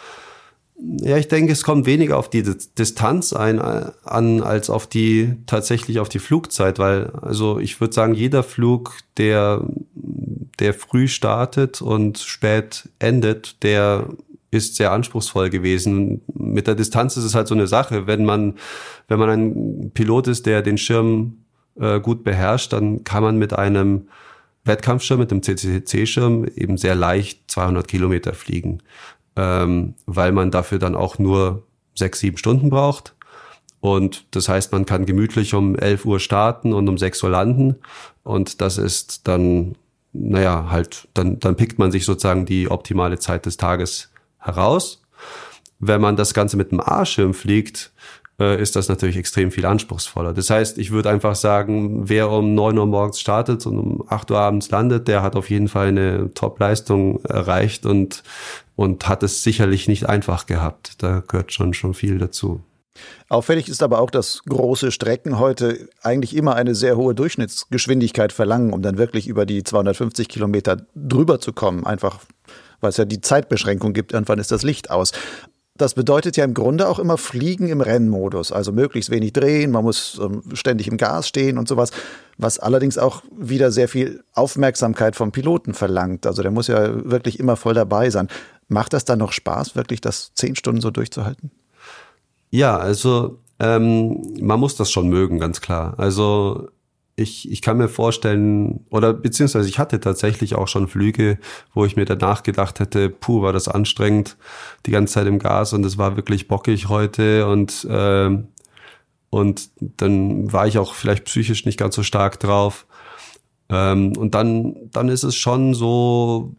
Ja, 0.83 1.19
ich 1.19 1.29
denke, 1.29 1.53
es 1.53 1.63
kommt 1.63 1.85
weniger 1.85 2.17
auf 2.17 2.31
die 2.31 2.43
Distanz 2.43 3.33
ein, 3.33 3.59
äh, 3.59 3.91
an, 4.05 4.43
als 4.43 4.71
auf 4.71 4.87
die, 4.87 5.35
tatsächlich 5.47 6.01
auf 6.01 6.09
die 6.09 6.19
Flugzeit, 6.19 6.79
weil, 6.79 7.11
also 7.21 7.59
ich 7.59 7.81
würde 7.81 7.95
sagen, 7.95 8.15
jeder 8.15 8.43
Flug, 8.43 8.97
der, 9.19 9.63
der 10.59 10.73
früh 10.73 11.07
startet 11.09 11.83
und 11.83 12.19
spät 12.19 12.89
endet, 12.99 13.63
der 13.63 14.09
ist 14.51 14.77
sehr 14.77 14.93
anspruchsvoll 14.93 15.51
gewesen. 15.51 16.23
Mit 16.35 16.67
der 16.67 16.75
Distanz 16.75 17.17
ist 17.17 17.25
es 17.25 17.35
halt 17.35 17.49
so 17.49 17.55
eine 17.55 17.67
Sache. 17.67 18.07
Wenn 18.07 18.25
man, 18.25 18.55
wenn 19.09 19.19
man 19.19 19.29
ein 19.29 19.91
Pilot 19.93 20.29
ist, 20.29 20.47
der 20.47 20.63
den 20.63 20.79
Schirm 20.79 21.45
äh, 21.79 22.01
gut 22.01 22.25
beherrscht, 22.25 22.73
dann 22.73 23.05
kann 23.05 23.23
man 23.23 23.39
mit 23.39 23.53
einem 23.53 24.09
Wettkampfschirm 24.65 25.21
mit 25.21 25.31
dem 25.31 25.43
CCC-Schirm 25.43 26.45
eben 26.55 26.77
sehr 26.77 26.95
leicht 26.95 27.51
200 27.51 27.89
Kilometer 27.89 28.35
fliegen, 28.35 28.83
ähm, 29.37 29.95
weil 30.07 30.33
man 30.33 30.51
dafür 30.51 30.79
dann 30.79 30.95
auch 30.95 31.19
nur 31.19 31.65
sechs, 31.95 32.21
sieben 32.21 32.37
Stunden 32.37 32.71
braucht. 32.71 33.15
Und 33.81 34.27
das 34.33 34.49
heißt, 34.49 34.73
man 34.73 34.85
kann 34.85 35.07
gemütlich 35.07 35.55
um 35.55 35.75
11 35.75 36.05
Uhr 36.05 36.21
starten 36.21 36.73
und 36.73 36.89
um 36.89 36.99
6 36.99 37.23
Uhr 37.23 37.31
landen. 37.31 37.77
Und 38.23 38.61
das 38.61 38.77
ist 38.77 39.27
dann, 39.27 39.77
naja, 40.13 40.69
halt, 40.71 41.09
dann, 41.15 41.41
dann 41.41 41.57
pickt 41.57 41.79
man 41.79 41.91
sich 41.91 42.05
sozusagen 42.05 42.45
die 42.45 42.71
optimale 42.71 43.19
Zeit 43.19 43.47
des 43.47 43.57
Tages 43.57 44.11
heraus. 44.39 45.03
Wenn 45.79 46.03
man 46.03 46.17
das 46.17 46.35
Ganze 46.35 46.59
mit 46.59 46.73
einem 46.73 46.81
A-Schirm 46.81 47.33
fliegt, 47.33 47.91
äh, 48.41 48.61
ist 48.61 48.75
das 48.75 48.89
natürlich 48.89 49.17
extrem 49.17 49.51
viel 49.51 49.67
anspruchsvoller. 49.67 50.33
Das 50.33 50.51
heißt, 50.51 50.79
ich 50.79 50.91
würde 50.91 51.11
einfach 51.11 51.35
sagen, 51.35 52.09
wer 52.09 52.31
um 52.31 52.55
neun 52.55 52.79
Uhr 52.79 52.87
morgens 52.87 53.21
startet 53.21 53.67
und 53.67 53.79
um 53.79 54.05
acht 54.09 54.31
Uhr 54.31 54.39
abends 54.39 54.71
landet, 54.71 55.09
der 55.09 55.23
hat 55.23 55.37
auf 55.37 55.51
jeden 55.51 55.69
Fall 55.69 55.89
eine 55.89 56.33
Top-Leistung 56.35 57.23
erreicht 57.25 57.87
und, 57.87 58.23
und 58.81 59.07
hat 59.09 59.23
es 59.23 59.43
sicherlich 59.43 59.89
nicht 59.89 60.09
einfach 60.09 60.47
gehabt. 60.47 61.03
Da 61.03 61.23
gehört 61.29 61.53
schon, 61.53 61.75
schon 61.75 61.93
viel 61.93 62.17
dazu. 62.17 62.63
Auffällig 63.29 63.69
ist 63.69 63.83
aber 63.83 64.01
auch, 64.01 64.11
dass 64.11 64.41
große 64.49 64.91
Strecken 64.91 65.39
heute 65.39 65.91
eigentlich 66.01 66.35
immer 66.35 66.55
eine 66.55 66.75
sehr 66.75 66.97
hohe 66.97 67.15
Durchschnittsgeschwindigkeit 67.15 68.33
verlangen, 68.33 68.73
um 68.73 68.81
dann 68.81 68.97
wirklich 68.97 69.29
über 69.29 69.45
die 69.45 69.65
250 69.65 70.31
Kilometer 70.31 70.79
drüber 70.95 71.41
zu 71.41 71.53
kommen. 71.53 71.85
Einfach, 71.85 72.21
weil 72.81 72.89
es 72.89 72.97
ja 72.97 73.05
die 73.05 73.21
Zeitbeschränkung 73.21 73.93
gibt. 73.93 74.15
Irgendwann 74.15 74.39
ist 74.39 74.51
das 74.51 74.63
Licht 74.63 74.91
aus. 74.91 75.13
Das 75.81 75.95
bedeutet 75.95 76.37
ja 76.37 76.45
im 76.45 76.53
Grunde 76.53 76.87
auch 76.89 76.99
immer 76.99 77.17
Fliegen 77.17 77.69
im 77.69 77.81
Rennmodus, 77.81 78.53
also 78.53 78.71
möglichst 78.71 79.11
wenig 79.11 79.33
drehen, 79.33 79.71
man 79.71 79.83
muss 79.83 80.21
ähm, 80.23 80.43
ständig 80.53 80.89
im 80.89 80.99
Gas 80.99 81.27
stehen 81.27 81.57
und 81.57 81.69
sowas, 81.69 81.91
was 82.37 82.59
allerdings 82.59 82.99
auch 82.99 83.23
wieder 83.35 83.71
sehr 83.71 83.89
viel 83.89 84.23
Aufmerksamkeit 84.35 85.17
vom 85.17 85.33
Piloten 85.33 85.73
verlangt. 85.73 86.27
Also 86.27 86.43
der 86.43 86.51
muss 86.51 86.67
ja 86.67 87.11
wirklich 87.11 87.41
immer 87.41 87.57
voll 87.57 87.73
dabei 87.73 88.11
sein. 88.11 88.29
Macht 88.69 88.93
das 88.93 89.07
dann 89.07 89.21
noch 89.21 89.33
Spaß, 89.33 89.75
wirklich 89.75 90.03
das 90.03 90.35
zehn 90.35 90.55
Stunden 90.55 90.83
so 90.83 90.91
durchzuhalten? 90.91 91.51
Ja, 92.51 92.77
also 92.77 93.39
ähm, 93.59 94.37
man 94.39 94.61
muss 94.61 94.77
das 94.77 94.91
schon 94.91 95.09
mögen, 95.09 95.39
ganz 95.39 95.63
klar. 95.63 95.95
Also 95.97 96.69
ich, 97.21 97.51
ich 97.51 97.63
kann 97.63 97.77
mir 97.77 97.89
vorstellen, 97.89 98.85
oder 98.91 99.13
beziehungsweise 99.13 99.69
ich 99.69 99.79
hatte 99.79 100.01
tatsächlich 100.01 100.55
auch 100.55 100.69
schon 100.69 100.89
Flüge, 100.89 101.39
wo 101.75 101.85
ich 101.85 101.97
mir 101.97 102.05
danach 102.05 102.43
gedacht 102.43 102.81
hätte, 102.81 103.11
puh, 103.11 103.43
war 103.43 103.53
das 103.53 103.69
anstrengend, 103.69 104.37
die 104.87 104.91
ganze 104.91 105.15
Zeit 105.15 105.27
im 105.27 105.39
Gas 105.39 105.73
und 105.73 105.85
es 105.85 105.99
war 105.99 106.17
wirklich 106.17 106.49
bockig 106.49 106.89
heute 106.89 107.47
und, 107.47 107.85
äh, 107.85 108.31
und 109.31 109.71
dann 109.79 110.53
war 110.53 110.67
ich 110.67 110.79
auch 110.79 110.95
vielleicht 110.95 111.25
psychisch 111.25 111.65
nicht 111.65 111.79
ganz 111.79 111.95
so 111.95 112.03
stark 112.03 112.41
drauf. 112.41 112.87
Ähm, 113.69 114.17
und 114.17 114.35
dann, 114.35 114.75
dann 114.91 115.09
ist 115.09 115.23
es 115.23 115.37
schon 115.37 115.75
so, 115.75 116.57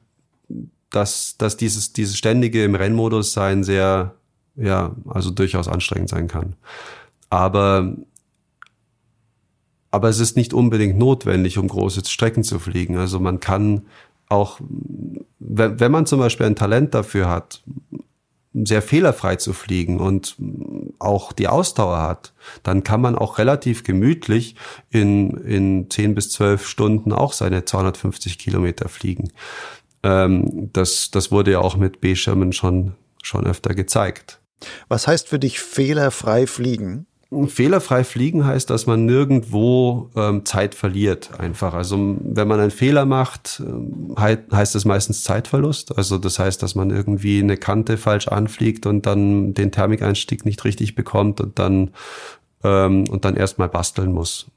dass, 0.90 1.38
dass 1.38 1.58
dieses, 1.58 1.94
dieses 1.94 2.18
ständige 2.18 2.64
im 2.64 2.76
Rennmodus 2.76 3.34
sein 3.34 3.64
sehr, 3.64 4.16
ja, 4.56 4.96
also 5.08 5.32
durchaus 5.32 5.68
anstrengend 5.68 6.10
sein 6.10 6.28
kann. 6.28 6.56
Aber 7.30 7.96
aber 9.92 10.10
es 10.10 10.20
ist 10.20 10.38
nicht 10.38 10.54
unbedingt 10.54 10.98
notwendig, 10.98 11.58
um 11.58 11.68
große 11.68 12.04
Strecken 12.06 12.44
zu 12.44 12.60
fliegen. 12.60 12.98
Also 12.98 13.20
man 13.20 13.40
kann 13.40 13.86
auch, 14.30 14.60
wenn, 15.40 15.80
wenn 15.80 15.92
man 15.92 16.06
zum 16.06 16.20
Beispiel 16.20 16.46
ein 16.46 16.56
Talent 16.56 16.94
dafür 16.94 17.30
hat, 17.30 17.62
sehr 18.54 18.82
fehlerfrei 18.82 19.38
zu 19.38 19.54
fliegen 19.54 20.00
und 20.00 20.36
auch 21.00 21.32
die 21.32 21.48
Ausdauer 21.48 22.02
hat, 22.02 22.34
dann 22.64 22.84
kann 22.84 23.02
man 23.02 23.16
auch 23.16 23.38
relativ 23.38 23.84
gemütlich 23.84 24.56
in, 24.90 25.32
in 25.38 25.90
10 25.90 26.16
bis 26.16 26.32
12 26.32 26.68
Stunden 26.68 27.14
auch 27.14 27.34
seine 27.34 27.64
250 27.64 28.38
Kilometer 28.38 28.90
fliegen. 28.90 29.32
Ähm, 30.04 30.70
das, 30.74 31.12
das 31.12 31.32
wurde 31.32 31.52
ja 31.52 31.60
auch 31.60 31.78
mit 31.78 32.02
B-Schirmen 32.02 32.52
schon, 32.52 32.94
schon 33.24 33.46
öfter 33.46 33.74
gezeigt. 33.74 34.42
Was 34.90 35.08
heißt 35.08 35.30
für 35.30 35.40
dich 35.40 35.60
fehlerfrei 35.60 36.46
fliegen? 36.46 37.08
Fehlerfrei 37.48 38.04
fliegen 38.04 38.46
heißt, 38.46 38.70
dass 38.70 38.88
man 38.88 39.06
nirgendwo 39.06 40.10
ähm, 40.18 40.44
Zeit 40.44 40.76
verliert 40.76 41.40
einfach. 41.40 41.74
Also 41.74 42.18
wenn 42.20 42.48
man 42.48 42.60
einen 42.60 42.72
Fehler 42.72 43.06
macht, 43.06 43.62
ähm, 43.66 44.16
heißt 44.18 44.76
das 44.76 44.84
meistens 44.84 45.24
Zeitverlust. 45.24 45.98
Also 45.98 46.18
das 46.18 46.40
heißt, 46.40 46.62
dass 46.62 46.76
man 46.76 46.90
irgendwie 46.90 47.40
eine 47.40 47.56
Kante 47.56 47.98
falsch 47.98 48.28
anfliegt 48.28 48.86
und 48.86 49.06
dann 49.06 49.54
den 49.54 49.72
Thermikeinstieg 49.72 50.44
nicht 50.46 50.66
richtig 50.66 50.94
bekommt 50.96 51.40
und 51.40 51.58
dann 51.58 51.92
ähm, 52.66 53.06
und 53.10 53.24
dann 53.24 53.38
erstmal 53.38 53.70
basteln 53.70 54.12
muss. 54.12 54.48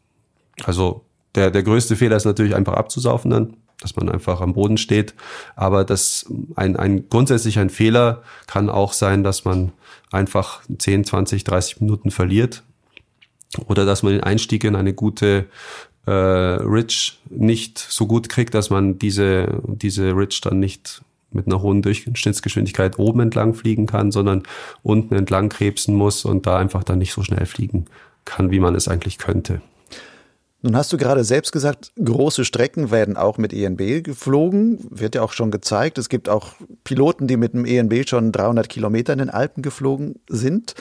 Also 0.65 1.05
der, 1.37 1.53
der 1.53 1.63
größte 1.63 1.95
Fehler 1.95 2.17
ist 2.17 2.25
natürlich 2.25 2.57
einfach 2.57 2.75
abzusaufen 2.75 3.31
dann, 3.31 3.57
dass 3.81 3.95
man 3.95 4.09
einfach 4.09 4.41
am 4.41 4.55
Boden 4.55 4.79
steht. 4.79 5.15
Aber 5.55 5.85
das 5.85 6.27
ein, 6.57 6.77
ein 6.77 7.09
grundsätzlich 7.09 7.61
ein 7.61 7.71
Fehler 7.71 8.23
kann 8.49 8.69
auch 8.69 8.93
sein, 8.93 9.23
dass 9.23 9.45
man 9.45 9.73
einfach 10.15 10.63
10, 10.79 11.05
20, 11.05 11.45
30 11.45 11.81
Minuten 11.81 12.11
verliert. 12.11 12.63
Oder 13.67 13.85
dass 13.85 14.03
man 14.03 14.13
den 14.13 14.23
Einstieg 14.23 14.65
in 14.65 14.75
eine 14.75 14.95
gute 14.95 15.47
äh, 16.07 16.11
Ridge 16.11 17.13
nicht 17.31 17.79
so 17.79 18.07
gut 18.07 18.29
kriegt, 18.29 18.55
dass 18.55 18.71
man 18.71 18.99
diese, 18.99 19.61
diese 19.67 20.17
Ridge 20.17 20.41
dann 20.43 20.59
nicht 20.59 21.03
mit 21.31 21.47
einer 21.47 21.63
hohen 21.63 21.83
Durchschnittsgeschwindigkeit 21.83 22.99
oben 22.99 23.21
entlang 23.21 23.55
fliegen 23.55 23.87
kann, 23.87 24.13
sondern 24.13 24.45
unten 24.83 25.15
entlang 25.15 25.49
krebsen 25.49 25.95
muss 25.95 26.25
und 26.25 26.47
da 26.47 26.59
einfach 26.59 26.85
dann 26.85 26.99
nicht 26.99 27.13
so 27.13 27.23
schnell 27.23 27.47
fliegen 27.47 27.87
kann, 28.25 28.51
wie 28.51 28.61
man 28.61 28.75
es 28.75 28.89
eigentlich 28.89 29.19
könnte. 29.19 29.61
Nun 30.65 30.77
hast 30.77 30.95
du 30.95 30.97
gerade 30.97 31.25
selbst 31.25 31.53
gesagt, 31.53 31.93
große 32.03 32.47
Strecken 32.47 32.91
werden 32.91 33.19
auch 33.19 33.37
mit 33.37 33.53
ENB 33.53 34.03
geflogen. 34.03 34.79
Wird 34.89 35.15
ja 35.15 35.21
auch 35.21 35.35
schon 35.35 35.51
gezeigt. 35.51 35.99
Es 35.99 36.09
gibt 36.09 36.31
auch 36.31 36.55
Piloten, 36.85 37.27
die 37.27 37.37
mit 37.37 37.53
dem 37.53 37.67
ENB 37.67 38.09
schon 38.09 38.33
300 38.33 38.71
Kilometer 38.71 39.13
in 39.13 39.19
den 39.19 39.29
Alpen 39.29 39.63
geflogen 39.63 40.21
sind. 40.27 40.75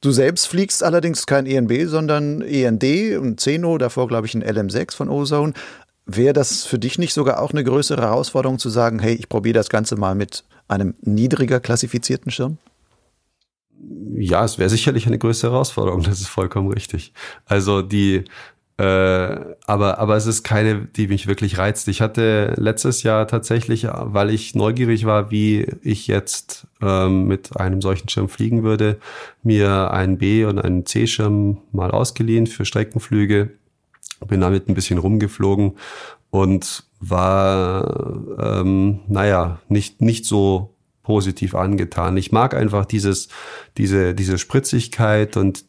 Du 0.00 0.12
selbst 0.12 0.46
fliegst 0.46 0.82
allerdings 0.82 1.26
kein 1.26 1.44
ENB, 1.44 1.90
sondern 1.90 2.40
END 2.40 3.18
und 3.18 3.38
Zeno, 3.38 3.76
davor 3.76 4.08
glaube 4.08 4.26
ich 4.26 4.34
ein 4.34 4.42
LM6 4.42 4.96
von 4.96 5.10
Ozone. 5.10 5.52
Wäre 6.06 6.32
das 6.32 6.64
für 6.64 6.78
dich 6.78 6.98
nicht 6.98 7.12
sogar 7.12 7.42
auch 7.42 7.50
eine 7.50 7.64
größere 7.64 8.00
Herausforderung 8.00 8.58
zu 8.58 8.70
sagen, 8.70 8.98
hey, 8.98 9.12
ich 9.12 9.28
probiere 9.28 9.52
das 9.52 9.68
Ganze 9.68 9.96
mal 9.96 10.14
mit 10.14 10.44
einem 10.68 10.94
niedriger 11.02 11.60
klassifizierten 11.60 12.32
Schirm? 12.32 12.56
Ja, 14.14 14.42
es 14.46 14.58
wäre 14.58 14.70
sicherlich 14.70 15.06
eine 15.06 15.18
größere 15.18 15.52
Herausforderung, 15.52 16.02
das 16.02 16.22
ist 16.22 16.28
vollkommen 16.28 16.72
richtig. 16.72 17.12
Also 17.44 17.82
die 17.82 18.24
äh, 18.78 19.56
aber, 19.66 19.98
aber 19.98 20.16
es 20.16 20.26
ist 20.26 20.44
keine, 20.44 20.82
die 20.84 21.08
mich 21.08 21.26
wirklich 21.26 21.58
reizt. 21.58 21.88
Ich 21.88 22.00
hatte 22.00 22.54
letztes 22.56 23.02
Jahr 23.02 23.26
tatsächlich, 23.26 23.88
weil 23.90 24.30
ich 24.30 24.54
neugierig 24.54 25.04
war, 25.04 25.32
wie 25.32 25.66
ich 25.82 26.06
jetzt 26.06 26.68
ähm, 26.80 27.26
mit 27.26 27.56
einem 27.56 27.82
solchen 27.82 28.08
Schirm 28.08 28.28
fliegen 28.28 28.62
würde, 28.62 28.98
mir 29.42 29.90
einen 29.90 30.18
B- 30.18 30.44
und 30.44 30.60
einen 30.60 30.86
C-Schirm 30.86 31.58
mal 31.72 31.90
ausgeliehen 31.90 32.46
für 32.46 32.64
Streckenflüge. 32.64 33.50
Bin 34.28 34.40
damit 34.40 34.68
ein 34.68 34.74
bisschen 34.74 34.98
rumgeflogen 34.98 35.76
und 36.30 36.84
war, 37.00 38.16
ähm, 38.38 39.00
naja, 39.08 39.58
nicht, 39.68 40.00
nicht 40.00 40.24
so 40.24 40.74
positiv 41.02 41.56
angetan. 41.56 42.16
Ich 42.16 42.30
mag 42.30 42.54
einfach 42.54 42.84
dieses, 42.84 43.28
diese, 43.76 44.14
diese 44.14 44.38
Spritzigkeit 44.38 45.36
und 45.36 45.64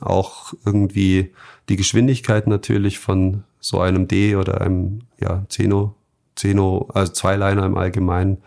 auch 0.00 0.54
irgendwie 0.64 1.34
die 1.68 1.76
Geschwindigkeit 1.76 2.46
natürlich 2.46 2.98
von 2.98 3.44
so 3.60 3.80
einem 3.80 4.08
D 4.08 4.36
oder 4.36 4.60
einem 4.60 5.00
ja, 5.20 5.44
Zeno, 5.48 5.94
Zeno, 6.36 6.88
also 6.92 7.12
Zweiliner 7.12 7.64
im 7.64 7.76
Allgemeinen. 7.76 8.38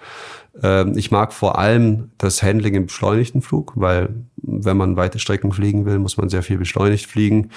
Ähm, 0.62 0.98
ich 0.98 1.12
mag 1.12 1.34
vor 1.34 1.58
allem 1.58 2.12
das 2.18 2.44
Handling 2.44 2.76
im 2.76 2.86
beschleunigten 2.88 3.42
Flug, 3.42 3.74
weil 3.76 4.10
wenn 4.36 4.78
man 4.78 4.96
weite 4.96 5.20
Strecken 5.20 5.52
fliegen 5.52 5.86
will, 5.86 6.00
muss 6.00 6.18
man 6.18 6.30
sehr 6.30 6.44
viel 6.44 6.58
beschleunigt 6.58 7.08
fliegen. 7.08 7.52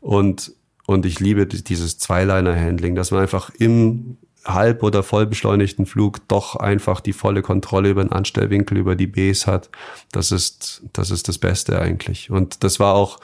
Und, 0.00 0.52
und 0.86 1.06
ich 1.06 1.20
liebe 1.20 1.46
dieses 1.46 1.98
Zweiliner-Handling, 1.98 2.94
dass 2.94 3.10
man 3.10 3.20
einfach 3.20 3.50
im 3.58 4.16
halb- 4.44 4.82
oder 4.82 5.02
voll 5.02 5.26
beschleunigten 5.26 5.86
Flug 5.86 6.26
doch 6.28 6.56
einfach 6.56 7.00
die 7.00 7.12
volle 7.12 7.42
Kontrolle 7.42 7.90
über 7.90 8.02
den 8.02 8.12
Anstellwinkel, 8.12 8.76
über 8.76 8.94
die 8.94 9.06
Bs 9.06 9.46
hat. 9.46 9.70
Das 10.12 10.32
ist, 10.32 10.82
das 10.92 11.10
ist 11.10 11.28
das 11.28 11.38
Beste 11.38 11.80
eigentlich. 11.80 12.30
Und 12.30 12.62
das 12.62 12.78
war 12.78 12.94
auch, 12.94 13.18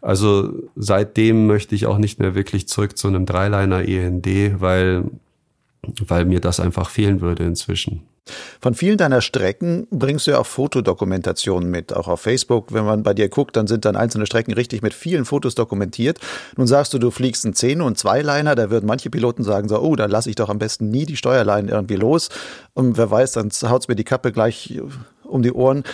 also 0.00 0.52
seitdem 0.76 1.46
möchte 1.46 1.74
ich 1.74 1.86
auch 1.86 1.98
nicht 1.98 2.18
mehr 2.18 2.34
wirklich 2.34 2.68
zurück 2.68 2.96
zu 2.96 3.08
einem 3.08 3.26
Dreiliner 3.26 3.86
END, 3.86 4.60
weil, 4.60 5.04
weil 6.06 6.24
mir 6.24 6.40
das 6.40 6.60
einfach 6.60 6.90
fehlen 6.90 7.20
würde 7.20 7.44
inzwischen. 7.44 8.02
Von 8.60 8.74
vielen 8.74 8.98
deiner 8.98 9.20
Strecken 9.20 9.86
bringst 9.90 10.26
du 10.26 10.32
ja 10.32 10.38
auch 10.38 10.46
Fotodokumentationen 10.46 11.70
mit, 11.70 11.92
auch 11.92 12.08
auf 12.08 12.20
Facebook. 12.20 12.72
Wenn 12.72 12.84
man 12.84 13.02
bei 13.02 13.14
dir 13.14 13.28
guckt, 13.28 13.56
dann 13.56 13.66
sind 13.66 13.84
dann 13.84 13.96
einzelne 13.96 14.26
Strecken 14.26 14.52
richtig 14.52 14.82
mit 14.82 14.94
vielen 14.94 15.24
Fotos 15.24 15.54
dokumentiert. 15.54 16.18
Nun 16.56 16.66
sagst 16.66 16.92
du, 16.94 16.98
du 16.98 17.10
fliegst 17.10 17.44
einen 17.44 17.54
Zehn- 17.54 17.80
und 17.80 17.98
Zweiliner, 17.98 18.54
da 18.54 18.70
würden 18.70 18.86
manche 18.86 19.10
Piloten 19.10 19.42
sagen 19.42 19.68
so, 19.68 19.80
oh, 19.80 19.96
dann 19.96 20.10
lasse 20.10 20.30
ich 20.30 20.36
doch 20.36 20.48
am 20.48 20.58
besten 20.58 20.90
nie 20.90 21.06
die 21.06 21.16
Steuerleinen 21.16 21.70
irgendwie 21.70 21.96
los. 21.96 22.28
Und 22.74 22.96
wer 22.96 23.10
weiß, 23.10 23.32
dann 23.32 23.50
haut's 23.64 23.88
mir 23.88 23.96
die 23.96 24.04
Kappe 24.04 24.32
gleich 24.32 24.80
um 25.24 25.42
die 25.42 25.52
Ohren. 25.52 25.84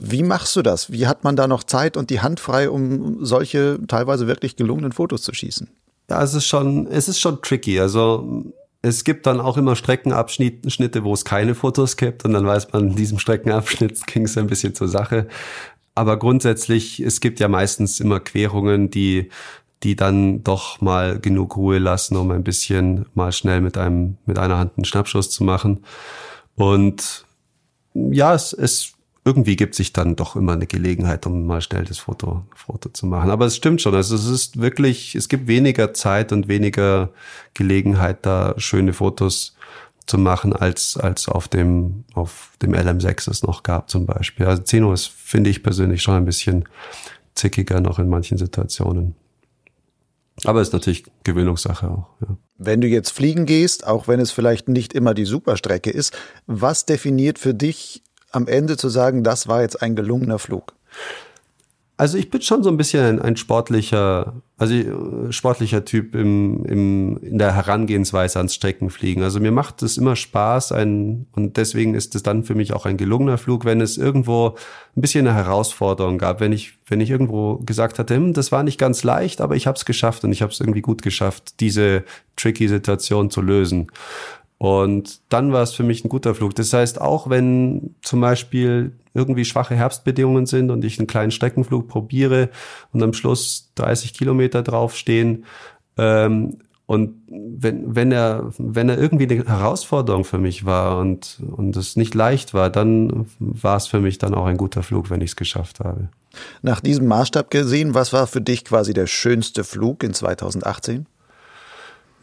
Wie 0.00 0.22
machst 0.22 0.54
du 0.56 0.62
das? 0.62 0.92
Wie 0.92 1.06
hat 1.06 1.24
man 1.24 1.36
da 1.36 1.46
noch 1.46 1.64
Zeit 1.64 1.96
und 1.96 2.10
die 2.10 2.20
Hand 2.20 2.40
frei, 2.40 2.70
um 2.70 3.24
solche 3.24 3.78
teilweise 3.86 4.26
wirklich 4.26 4.56
gelungenen 4.56 4.92
Fotos 4.92 5.22
zu 5.22 5.34
schießen? 5.34 5.68
Ja, 6.10 6.22
es 6.22 6.34
ist 6.34 6.46
schon, 6.46 6.86
es 6.86 7.08
ist 7.08 7.20
schon 7.20 7.42
tricky. 7.42 7.80
Also 7.80 8.52
es 8.80 9.04
gibt 9.04 9.26
dann 9.26 9.40
auch 9.40 9.56
immer 9.56 9.76
Streckenabschnitte, 9.76 11.04
wo 11.04 11.12
es 11.12 11.24
keine 11.24 11.54
Fotos 11.54 11.96
gibt 11.96 12.24
und 12.24 12.32
dann 12.32 12.46
weiß 12.46 12.72
man, 12.72 12.88
in 12.88 12.96
diesem 12.96 13.18
Streckenabschnitt 13.18 14.06
ging 14.06 14.24
es 14.24 14.38
ein 14.38 14.46
bisschen 14.46 14.74
zur 14.74 14.88
Sache. 14.88 15.28
Aber 15.94 16.16
grundsätzlich, 16.16 17.00
es 17.00 17.20
gibt 17.20 17.40
ja 17.40 17.48
meistens 17.48 17.98
immer 17.98 18.20
Querungen, 18.20 18.88
die, 18.88 19.30
die 19.82 19.96
dann 19.96 20.44
doch 20.44 20.80
mal 20.80 21.18
genug 21.18 21.56
Ruhe 21.56 21.78
lassen, 21.78 22.16
um 22.16 22.30
ein 22.30 22.44
bisschen 22.44 23.06
mal 23.14 23.32
schnell 23.32 23.60
mit 23.60 23.76
einem, 23.76 24.16
mit 24.24 24.38
einer 24.38 24.58
Hand 24.58 24.72
einen 24.76 24.84
Schnappschuss 24.84 25.30
zu 25.30 25.42
machen. 25.42 25.84
Und 26.54 27.24
ja, 27.94 28.32
es, 28.32 28.52
es 28.52 28.92
irgendwie 29.24 29.56
gibt 29.56 29.74
sich 29.74 29.92
dann 29.92 30.16
doch 30.16 30.36
immer 30.36 30.52
eine 30.52 30.66
Gelegenheit, 30.66 31.26
um 31.26 31.44
mal 31.46 31.60
schnell 31.60 31.84
das 31.84 31.98
Foto, 31.98 32.44
Foto 32.54 32.88
zu 32.88 33.06
machen. 33.06 33.30
Aber 33.30 33.46
es 33.46 33.56
stimmt 33.56 33.82
schon. 33.82 33.94
Also 33.94 34.14
es 34.14 34.26
ist 34.26 34.60
wirklich, 34.60 35.14
es 35.14 35.28
gibt 35.28 35.48
weniger 35.48 35.92
Zeit 35.92 36.32
und 36.32 36.48
weniger 36.48 37.10
Gelegenheit, 37.54 38.24
da 38.24 38.54
schöne 38.56 38.92
Fotos 38.92 39.56
zu 40.06 40.18
machen, 40.18 40.54
als, 40.54 40.96
als 40.96 41.28
auf 41.28 41.48
dem, 41.48 42.04
auf 42.14 42.52
dem 42.62 42.72
LM6 42.72 43.30
es 43.30 43.42
noch 43.42 43.62
gab 43.62 43.90
zum 43.90 44.06
Beispiel. 44.06 44.46
Also 44.46 44.62
Zeno 44.62 44.92
ist, 44.92 45.06
finde 45.06 45.50
ich 45.50 45.62
persönlich 45.62 46.02
schon 46.02 46.14
ein 46.14 46.24
bisschen 46.24 46.64
zickiger 47.34 47.80
noch 47.80 47.98
in 47.98 48.08
manchen 48.08 48.38
Situationen. 48.38 49.14
Aber 50.44 50.62
ist 50.62 50.72
natürlich 50.72 51.04
Gewöhnungssache 51.24 51.90
auch. 51.90 52.06
Ja. 52.20 52.36
Wenn 52.58 52.80
du 52.80 52.86
jetzt 52.86 53.10
fliegen 53.10 53.44
gehst, 53.44 53.86
auch 53.86 54.08
wenn 54.08 54.20
es 54.20 54.30
vielleicht 54.30 54.68
nicht 54.68 54.92
immer 54.92 55.14
die 55.14 55.24
Superstrecke 55.24 55.90
ist, 55.90 56.16
was 56.46 56.86
definiert 56.86 57.38
für 57.38 57.54
dich 57.54 58.02
am 58.30 58.46
Ende 58.46 58.76
zu 58.76 58.88
sagen, 58.88 59.24
das 59.24 59.48
war 59.48 59.62
jetzt 59.62 59.82
ein 59.82 59.96
gelungener 59.96 60.38
Flug? 60.38 60.74
Also 62.00 62.16
ich 62.16 62.30
bin 62.30 62.40
schon 62.42 62.62
so 62.62 62.70
ein 62.70 62.76
bisschen 62.76 63.20
ein, 63.20 63.36
sportlicher, 63.36 64.34
also 64.56 64.72
äh, 64.72 65.32
sportlicher 65.32 65.84
Typ 65.84 66.14
im, 66.14 66.64
im, 66.64 67.16
in 67.16 67.38
der 67.38 67.56
Herangehensweise 67.56 68.38
ans 68.38 68.54
Streckenfliegen. 68.54 69.24
Also 69.24 69.40
mir 69.40 69.50
macht 69.50 69.82
es 69.82 69.96
immer 69.98 70.14
Spaß 70.14 70.70
ein, 70.70 71.26
und 71.32 71.56
deswegen 71.56 71.94
ist 71.96 72.14
es 72.14 72.22
dann 72.22 72.44
für 72.44 72.54
mich 72.54 72.72
auch 72.72 72.86
ein 72.86 72.98
gelungener 72.98 73.36
Flug, 73.36 73.64
wenn 73.64 73.80
es 73.80 73.98
irgendwo 73.98 74.54
ein 74.96 75.00
bisschen 75.00 75.26
eine 75.26 75.36
Herausforderung 75.36 76.18
gab, 76.18 76.38
wenn 76.38 76.52
ich, 76.52 76.78
wenn 76.86 77.00
ich 77.00 77.10
irgendwo 77.10 77.56
gesagt 77.56 77.98
hatte, 77.98 78.14
hm, 78.14 78.32
das 78.32 78.52
war 78.52 78.62
nicht 78.62 78.78
ganz 78.78 79.02
leicht, 79.02 79.40
aber 79.40 79.56
ich 79.56 79.66
habe 79.66 79.76
es 79.76 79.84
geschafft 79.84 80.22
und 80.22 80.30
ich 80.30 80.40
habe 80.40 80.52
es 80.52 80.60
irgendwie 80.60 80.82
gut 80.82 81.02
geschafft, 81.02 81.58
diese 81.58 82.04
tricky 82.36 82.68
Situation 82.68 83.28
zu 83.28 83.42
lösen. 83.42 83.90
Und 84.58 85.20
dann 85.28 85.52
war 85.52 85.62
es 85.62 85.72
für 85.72 85.84
mich 85.84 86.04
ein 86.04 86.08
guter 86.08 86.34
Flug. 86.34 86.54
Das 86.56 86.72
heißt, 86.72 87.00
auch 87.00 87.30
wenn 87.30 87.94
zum 88.02 88.20
Beispiel 88.20 88.92
irgendwie 89.14 89.44
schwache 89.44 89.76
Herbstbedingungen 89.76 90.46
sind 90.46 90.70
und 90.70 90.84
ich 90.84 90.98
einen 90.98 91.06
kleinen 91.06 91.30
Streckenflug 91.30 91.86
probiere 91.86 92.50
und 92.92 93.02
am 93.02 93.12
Schluss 93.12 93.70
30 93.76 94.14
Kilometer 94.14 94.62
draufstehen, 94.62 95.44
ähm, 95.96 96.58
und 96.88 97.16
wenn, 97.28 97.94
wenn 97.94 98.12
er, 98.12 98.50
wenn 98.56 98.88
er 98.88 98.96
irgendwie 98.96 99.28
eine 99.28 99.44
Herausforderung 99.44 100.24
für 100.24 100.38
mich 100.38 100.64
war 100.64 100.98
und, 100.98 101.38
und 101.54 101.76
es 101.76 101.96
nicht 101.96 102.14
leicht 102.14 102.54
war, 102.54 102.70
dann 102.70 103.26
war 103.38 103.76
es 103.76 103.86
für 103.88 104.00
mich 104.00 104.16
dann 104.16 104.32
auch 104.32 104.46
ein 104.46 104.56
guter 104.56 104.82
Flug, 104.82 105.10
wenn 105.10 105.20
ich 105.20 105.32
es 105.32 105.36
geschafft 105.36 105.80
habe. 105.80 106.08
Nach 106.62 106.80
diesem 106.80 107.06
Maßstab 107.06 107.50
gesehen, 107.50 107.92
was 107.92 108.14
war 108.14 108.26
für 108.26 108.40
dich 108.40 108.64
quasi 108.64 108.94
der 108.94 109.06
schönste 109.06 109.64
Flug 109.64 110.02
in 110.02 110.14
2018? 110.14 111.04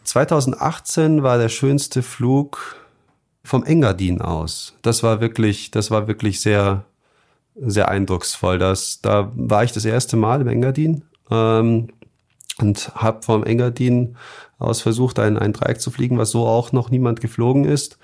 2018 0.06 1.22
war 1.22 1.38
der 1.38 1.48
schönste 1.48 2.02
Flug 2.02 2.76
vom 3.44 3.64
Engadin 3.64 4.20
aus. 4.20 4.74
Das 4.82 5.02
war 5.02 5.20
wirklich, 5.20 5.70
das 5.70 5.90
war 5.90 6.08
wirklich 6.08 6.40
sehr, 6.40 6.84
sehr 7.54 7.88
eindrucksvoll. 7.88 8.58
Das, 8.58 9.00
da 9.00 9.30
war 9.34 9.64
ich 9.64 9.72
das 9.72 9.84
erste 9.84 10.16
Mal 10.16 10.40
im 10.40 10.48
Engadin 10.48 11.04
ähm, 11.30 11.88
und 12.58 12.94
habe 12.94 13.22
vom 13.22 13.44
Engadin 13.44 14.16
aus 14.58 14.80
versucht, 14.80 15.18
ein, 15.18 15.38
ein 15.38 15.52
Dreieck 15.52 15.80
zu 15.80 15.90
fliegen, 15.90 16.18
was 16.18 16.30
so 16.30 16.46
auch 16.46 16.72
noch 16.72 16.90
niemand 16.90 17.20
geflogen 17.20 17.64
ist, 17.64 17.98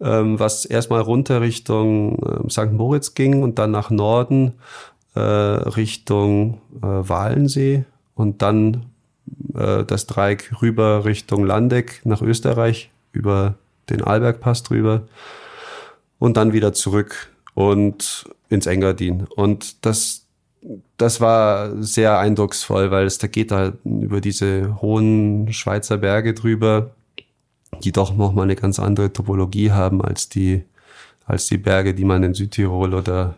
ähm, 0.00 0.38
was 0.38 0.64
erstmal 0.64 1.00
runter 1.00 1.40
Richtung 1.40 2.18
äh, 2.18 2.50
St. 2.50 2.72
Moritz 2.72 3.14
ging 3.14 3.42
und 3.42 3.58
dann 3.58 3.70
nach 3.70 3.90
Norden 3.90 4.54
äh, 5.14 5.20
Richtung 5.20 6.60
äh, 6.82 6.86
Walensee 6.86 7.84
und 8.14 8.42
dann 8.42 8.91
äh, 9.54 9.84
das 9.84 10.06
Dreieck 10.06 10.52
rüber 10.62 11.04
Richtung 11.04 11.44
Landeck 11.44 12.00
nach 12.04 12.22
Österreich 12.22 12.90
über 13.12 13.54
den 13.90 14.02
Arlbergpass 14.02 14.62
drüber 14.62 15.02
und 16.18 16.36
dann 16.36 16.52
wieder 16.52 16.72
zurück 16.72 17.30
und 17.54 18.24
ins 18.48 18.66
Engadin. 18.66 19.26
Und 19.34 19.84
das, 19.84 20.26
das 20.96 21.20
war 21.20 21.82
sehr 21.82 22.18
eindrucksvoll, 22.18 22.90
weil 22.90 23.06
es 23.06 23.18
da 23.18 23.26
geht 23.26 23.50
da 23.50 23.72
über 23.84 24.20
diese 24.20 24.80
hohen 24.80 25.52
Schweizer 25.52 25.98
Berge 25.98 26.34
drüber, 26.34 26.92
die 27.82 27.92
doch 27.92 28.14
noch 28.14 28.32
mal 28.32 28.42
eine 28.42 28.56
ganz 28.56 28.78
andere 28.78 29.12
Topologie 29.12 29.72
haben 29.72 30.02
als 30.02 30.28
die, 30.28 30.62
als 31.26 31.46
die 31.46 31.58
Berge, 31.58 31.94
die 31.94 32.04
man 32.04 32.22
in 32.22 32.34
Südtirol 32.34 32.94
oder, 32.94 33.36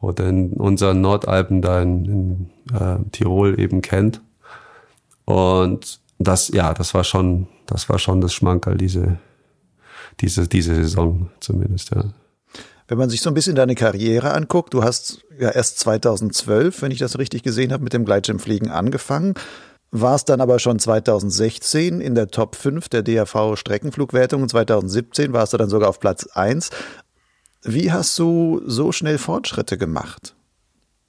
oder 0.00 0.28
in 0.28 0.52
unseren 0.52 1.00
Nordalpen 1.00 1.62
da 1.62 1.82
in, 1.82 2.04
in 2.04 2.50
äh, 2.74 2.98
Tirol 3.10 3.58
eben 3.58 3.82
kennt. 3.82 4.20
Und 5.24 6.00
das, 6.18 6.48
ja, 6.48 6.74
das 6.74 6.94
war 6.94 7.04
schon, 7.04 7.48
das 7.66 7.88
war 7.88 7.98
schon 7.98 8.20
das 8.20 8.34
Schmankerl, 8.34 8.76
diese, 8.76 9.18
diese, 10.20 10.48
diese 10.48 10.74
Saison 10.74 11.30
zumindest, 11.40 11.90
ja. 11.90 12.04
Wenn 12.86 12.98
man 12.98 13.08
sich 13.08 13.22
so 13.22 13.30
ein 13.30 13.34
bisschen 13.34 13.56
deine 13.56 13.74
Karriere 13.74 14.34
anguckt, 14.34 14.74
du 14.74 14.84
hast 14.84 15.24
ja 15.38 15.48
erst 15.48 15.78
2012, 15.78 16.82
wenn 16.82 16.90
ich 16.90 16.98
das 16.98 17.18
richtig 17.18 17.42
gesehen 17.42 17.72
habe, 17.72 17.82
mit 17.82 17.94
dem 17.94 18.04
Gleitschirmfliegen 18.04 18.70
angefangen, 18.70 19.34
warst 19.90 20.28
dann 20.28 20.42
aber 20.42 20.58
schon 20.58 20.78
2016 20.78 22.00
in 22.02 22.14
der 22.14 22.28
Top 22.28 22.56
5 22.56 22.90
der 22.90 23.02
DAV 23.02 23.56
Streckenflugwertung 23.56 24.42
und 24.42 24.50
2017 24.50 25.32
warst 25.32 25.54
du 25.54 25.56
dann 25.56 25.70
sogar 25.70 25.88
auf 25.88 25.98
Platz 25.98 26.26
1. 26.34 26.70
Wie 27.62 27.90
hast 27.90 28.18
du 28.18 28.60
so 28.66 28.92
schnell 28.92 29.16
Fortschritte 29.16 29.78
gemacht? 29.78 30.34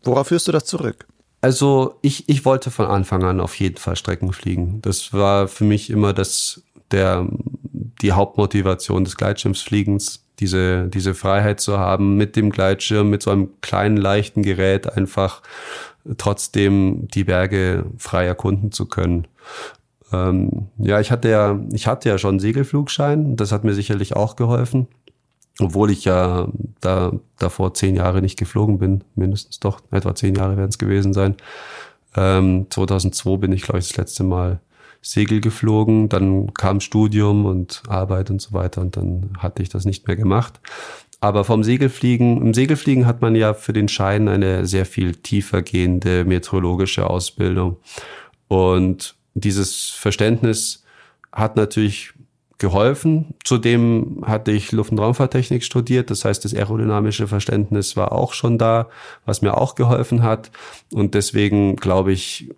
Worauf 0.04 0.28
führst 0.28 0.48
du 0.48 0.54
das 0.54 0.66
zurück? 0.66 1.08
Also 1.46 2.00
ich, 2.02 2.28
ich 2.28 2.44
wollte 2.44 2.72
von 2.72 2.88
Anfang 2.88 3.24
an 3.24 3.40
auf 3.40 3.60
jeden 3.60 3.78
Fall 3.78 3.96
Strecken 3.96 4.34
fliegen. 4.34 4.82
Das 4.82 5.14
war 5.14 5.48
für 5.48 5.64
mich 5.64 5.92
immer 5.92 6.12
das, 6.12 6.64
der, 6.90 7.28
die 8.02 8.14
Hauptmotivation 8.14 9.04
des 9.04 9.16
Gleitschirmsfliegens, 9.16 10.26
diese, 10.40 10.88
diese 10.88 11.14
Freiheit 11.14 11.60
zu 11.60 11.78
haben, 11.78 12.18
mit 12.18 12.36
dem 12.36 12.50
Gleitschirm, 12.50 13.12
mit 13.12 13.22
so 13.22 13.30
einem 13.30 13.50
kleinen, 13.62 13.96
leichten 13.96 14.42
Gerät 14.42 14.92
einfach 14.92 15.44
trotzdem 16.18 17.08
die 17.10 17.26
Berge 17.26 17.86
frei 18.00 18.26
erkunden 18.26 18.72
zu 18.72 18.88
können. 18.88 19.28
Ähm, 20.12 20.70
ja, 20.80 21.00
ich 21.00 21.12
hatte 21.12 21.30
ja, 21.30 21.60
ich 21.72 21.86
hatte 21.86 22.10
ja 22.10 22.18
schon 22.18 22.32
einen 22.32 22.40
Segelflugschein. 22.40 23.36
Das 23.36 23.52
hat 23.52 23.64
mir 23.64 23.76
sicherlich 23.76 24.16
auch 24.16 24.36
geholfen 24.36 24.88
obwohl 25.60 25.92
ich 25.92 26.06
ja 26.06 26.48
da 26.82 27.14
davor 27.40 27.74
zehn 27.74 27.96
Jahre 27.96 28.22
nicht 28.22 28.38
geflogen 28.38 28.78
bin, 28.78 29.04
mindestens 29.16 29.60
doch, 29.60 29.82
etwa 29.92 30.16
zehn 30.16 30.36
Jahre 30.36 30.58
werden 30.58 30.70
es 30.70 30.78
gewesen 30.78 31.14
sein. 31.14 31.36
Ähm, 32.16 32.68
2002 32.70 33.38
bin 33.38 33.52
ich, 33.52 33.64
glaube 33.64 33.80
ich, 33.80 33.90
das 33.90 33.98
letzte 33.98 34.24
Mal 34.24 34.60
Segel 35.02 35.40
geflogen, 35.40 36.10
dann 36.10 36.54
kam 36.54 36.80
Studium 36.80 37.46
und 37.46 37.84
Arbeit 37.88 38.32
und 38.32 38.42
so 38.42 38.54
weiter 38.54 38.82
und 38.82 38.98
dann 38.98 39.34
hatte 39.38 39.62
ich 39.62 39.70
das 39.70 39.86
nicht 39.86 40.08
mehr 40.08 40.16
gemacht. 40.16 40.60
Aber 41.22 41.44
vom 41.44 41.64
Segelfliegen, 41.64 42.42
im 42.42 42.54
Segelfliegen 42.54 43.06
hat 43.06 43.22
man 43.22 43.36
ja 43.36 43.54
für 43.54 43.74
den 43.74 43.88
Schein 43.88 44.28
eine 44.28 44.66
sehr 44.66 44.86
viel 44.86 45.16
tiefer 45.16 45.62
gehende 45.62 46.26
meteorologische 46.26 47.10
Ausbildung. 47.10 47.78
Und 48.48 49.16
dieses 49.34 49.90
Verständnis 49.90 50.84
hat 51.32 51.56
natürlich 51.56 52.14
geholfen. 52.58 53.34
Zudem 53.44 54.24
hatte 54.26 54.52
ich 54.52 54.72
Luft- 54.72 54.92
und 54.92 55.00
Raumfahrttechnik 55.00 55.64
studiert, 55.64 56.10
das 56.10 56.26
heißt, 56.26 56.46
das 56.46 56.54
aerodynamische 56.54 57.28
Verständnis 57.28 57.98
war 57.98 58.12
auch 58.12 58.34
schon 58.34 58.58
da, 58.58 58.88
was 59.26 59.42
mir 59.42 59.58
auch 59.58 59.76
geholfen 59.76 60.24
hat. 60.24 60.52
Und 60.94 61.14
deswegen, 61.14 61.76
glaube 61.76 62.12
ich, 62.12 62.50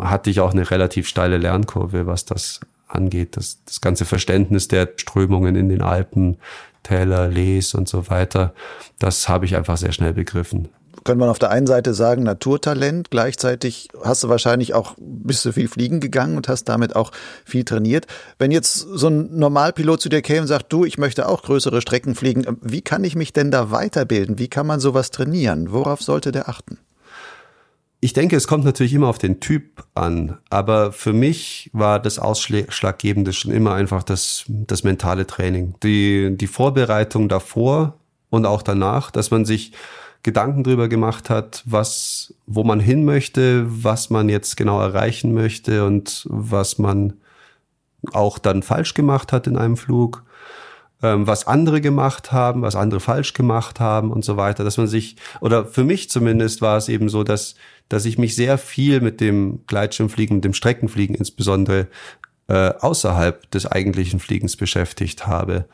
hatte 0.00 0.30
ich 0.30 0.40
auch 0.40 0.52
eine 0.52 0.70
relativ 0.70 1.08
steile 1.08 1.38
Lernkurve, 1.38 2.06
was 2.06 2.24
das 2.24 2.60
angeht. 2.88 3.36
Das, 3.36 3.64
das 3.64 3.80
ganze 3.80 4.04
Verständnis 4.04 4.68
der 4.68 4.90
Strömungen 4.96 5.56
in 5.56 5.68
den 5.68 5.82
Alpen, 5.82 6.36
Täler, 6.82 7.28
Lees 7.28 7.74
und 7.74 7.88
so 7.88 8.08
weiter, 8.10 8.54
das 8.98 9.28
habe 9.28 9.44
ich 9.44 9.54
einfach 9.54 9.76
sehr 9.76 9.92
schnell 9.92 10.14
begriffen 10.14 10.68
könnte 11.04 11.20
man 11.20 11.28
auf 11.28 11.38
der 11.38 11.50
einen 11.50 11.66
Seite 11.66 11.94
sagen, 11.94 12.22
Naturtalent. 12.22 13.10
Gleichzeitig 13.10 13.88
hast 14.02 14.24
du 14.24 14.28
wahrscheinlich 14.28 14.74
auch, 14.74 14.94
bist 14.98 15.44
du 15.44 15.52
viel 15.52 15.68
fliegen 15.68 16.00
gegangen 16.00 16.36
und 16.36 16.48
hast 16.48 16.64
damit 16.64 16.96
auch 16.96 17.12
viel 17.44 17.64
trainiert. 17.64 18.06
Wenn 18.38 18.50
jetzt 18.50 18.74
so 18.74 19.08
ein 19.08 19.36
Normalpilot 19.36 20.00
zu 20.00 20.08
dir 20.08 20.22
käme 20.22 20.42
und 20.42 20.46
sagt, 20.46 20.72
du, 20.72 20.84
ich 20.84 20.98
möchte 20.98 21.28
auch 21.28 21.42
größere 21.42 21.80
Strecken 21.80 22.14
fliegen, 22.14 22.58
wie 22.60 22.82
kann 22.82 23.04
ich 23.04 23.16
mich 23.16 23.32
denn 23.32 23.50
da 23.50 23.70
weiterbilden? 23.70 24.38
Wie 24.38 24.48
kann 24.48 24.66
man 24.66 24.80
sowas 24.80 25.10
trainieren? 25.10 25.72
Worauf 25.72 26.02
sollte 26.02 26.32
der 26.32 26.48
achten? 26.48 26.78
Ich 28.02 28.14
denke, 28.14 28.34
es 28.34 28.46
kommt 28.46 28.64
natürlich 28.64 28.94
immer 28.94 29.08
auf 29.08 29.18
den 29.18 29.40
Typ 29.40 29.84
an, 29.94 30.38
aber 30.48 30.90
für 30.90 31.12
mich 31.12 31.68
war 31.74 32.00
das 32.00 32.18
Ausschlaggebende 32.18 33.34
schon 33.34 33.52
immer 33.52 33.74
einfach 33.74 34.02
das, 34.02 34.44
das 34.48 34.84
mentale 34.84 35.26
Training. 35.26 35.74
Die, 35.82 36.34
die 36.34 36.46
Vorbereitung 36.46 37.28
davor 37.28 37.98
und 38.30 38.46
auch 38.46 38.62
danach, 38.62 39.10
dass 39.10 39.30
man 39.30 39.44
sich 39.44 39.72
Gedanken 40.22 40.64
drüber 40.64 40.88
gemacht 40.88 41.30
hat, 41.30 41.62
was, 41.64 42.34
wo 42.46 42.62
man 42.64 42.80
hin 42.80 43.04
möchte, 43.04 43.64
was 43.66 44.10
man 44.10 44.28
jetzt 44.28 44.56
genau 44.56 44.80
erreichen 44.80 45.32
möchte 45.32 45.86
und 45.86 46.26
was 46.28 46.78
man 46.78 47.14
auch 48.12 48.38
dann 48.38 48.62
falsch 48.62 48.94
gemacht 48.94 49.32
hat 49.32 49.46
in 49.46 49.56
einem 49.56 49.76
Flug, 49.76 50.24
ähm, 51.02 51.26
was 51.26 51.46
andere 51.46 51.80
gemacht 51.80 52.32
haben, 52.32 52.62
was 52.62 52.76
andere 52.76 53.00
falsch 53.00 53.32
gemacht 53.32 53.80
haben 53.80 54.10
und 54.10 54.24
so 54.24 54.36
weiter, 54.36 54.64
dass 54.64 54.76
man 54.76 54.86
sich, 54.86 55.16
oder 55.40 55.64
für 55.64 55.84
mich 55.84 56.10
zumindest 56.10 56.60
war 56.60 56.76
es 56.76 56.88
eben 56.88 57.08
so, 57.08 57.24
dass, 57.24 57.54
dass 57.88 58.04
ich 58.04 58.18
mich 58.18 58.36
sehr 58.36 58.58
viel 58.58 59.00
mit 59.00 59.20
dem 59.20 59.60
Gleitschirmfliegen, 59.66 60.36
mit 60.36 60.44
dem 60.44 60.54
Streckenfliegen 60.54 61.14
insbesondere 61.14 61.88
äh, 62.48 62.74
außerhalb 62.78 63.50
des 63.50 63.66
eigentlichen 63.66 64.20
Fliegens 64.20 64.56
beschäftigt 64.56 65.26
habe. 65.26 65.66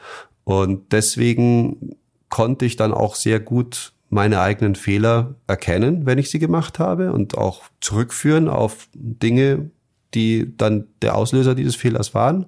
Und 0.44 0.92
deswegen 0.92 1.96
konnte 2.28 2.64
ich 2.64 2.76
dann 2.76 2.94
auch 2.94 3.16
sehr 3.16 3.40
gut 3.40 3.92
meine 4.08 4.40
eigenen 4.40 4.74
Fehler 4.74 5.34
erkennen, 5.46 6.06
wenn 6.06 6.18
ich 6.18 6.30
sie 6.30 6.38
gemacht 6.38 6.78
habe 6.78 7.12
und 7.12 7.36
auch 7.36 7.64
zurückführen 7.80 8.48
auf 8.48 8.88
Dinge, 8.94 9.70
die 10.14 10.56
dann 10.56 10.86
der 11.02 11.16
Auslöser 11.16 11.54
dieses 11.54 11.76
Fehlers 11.76 12.14
waren 12.14 12.46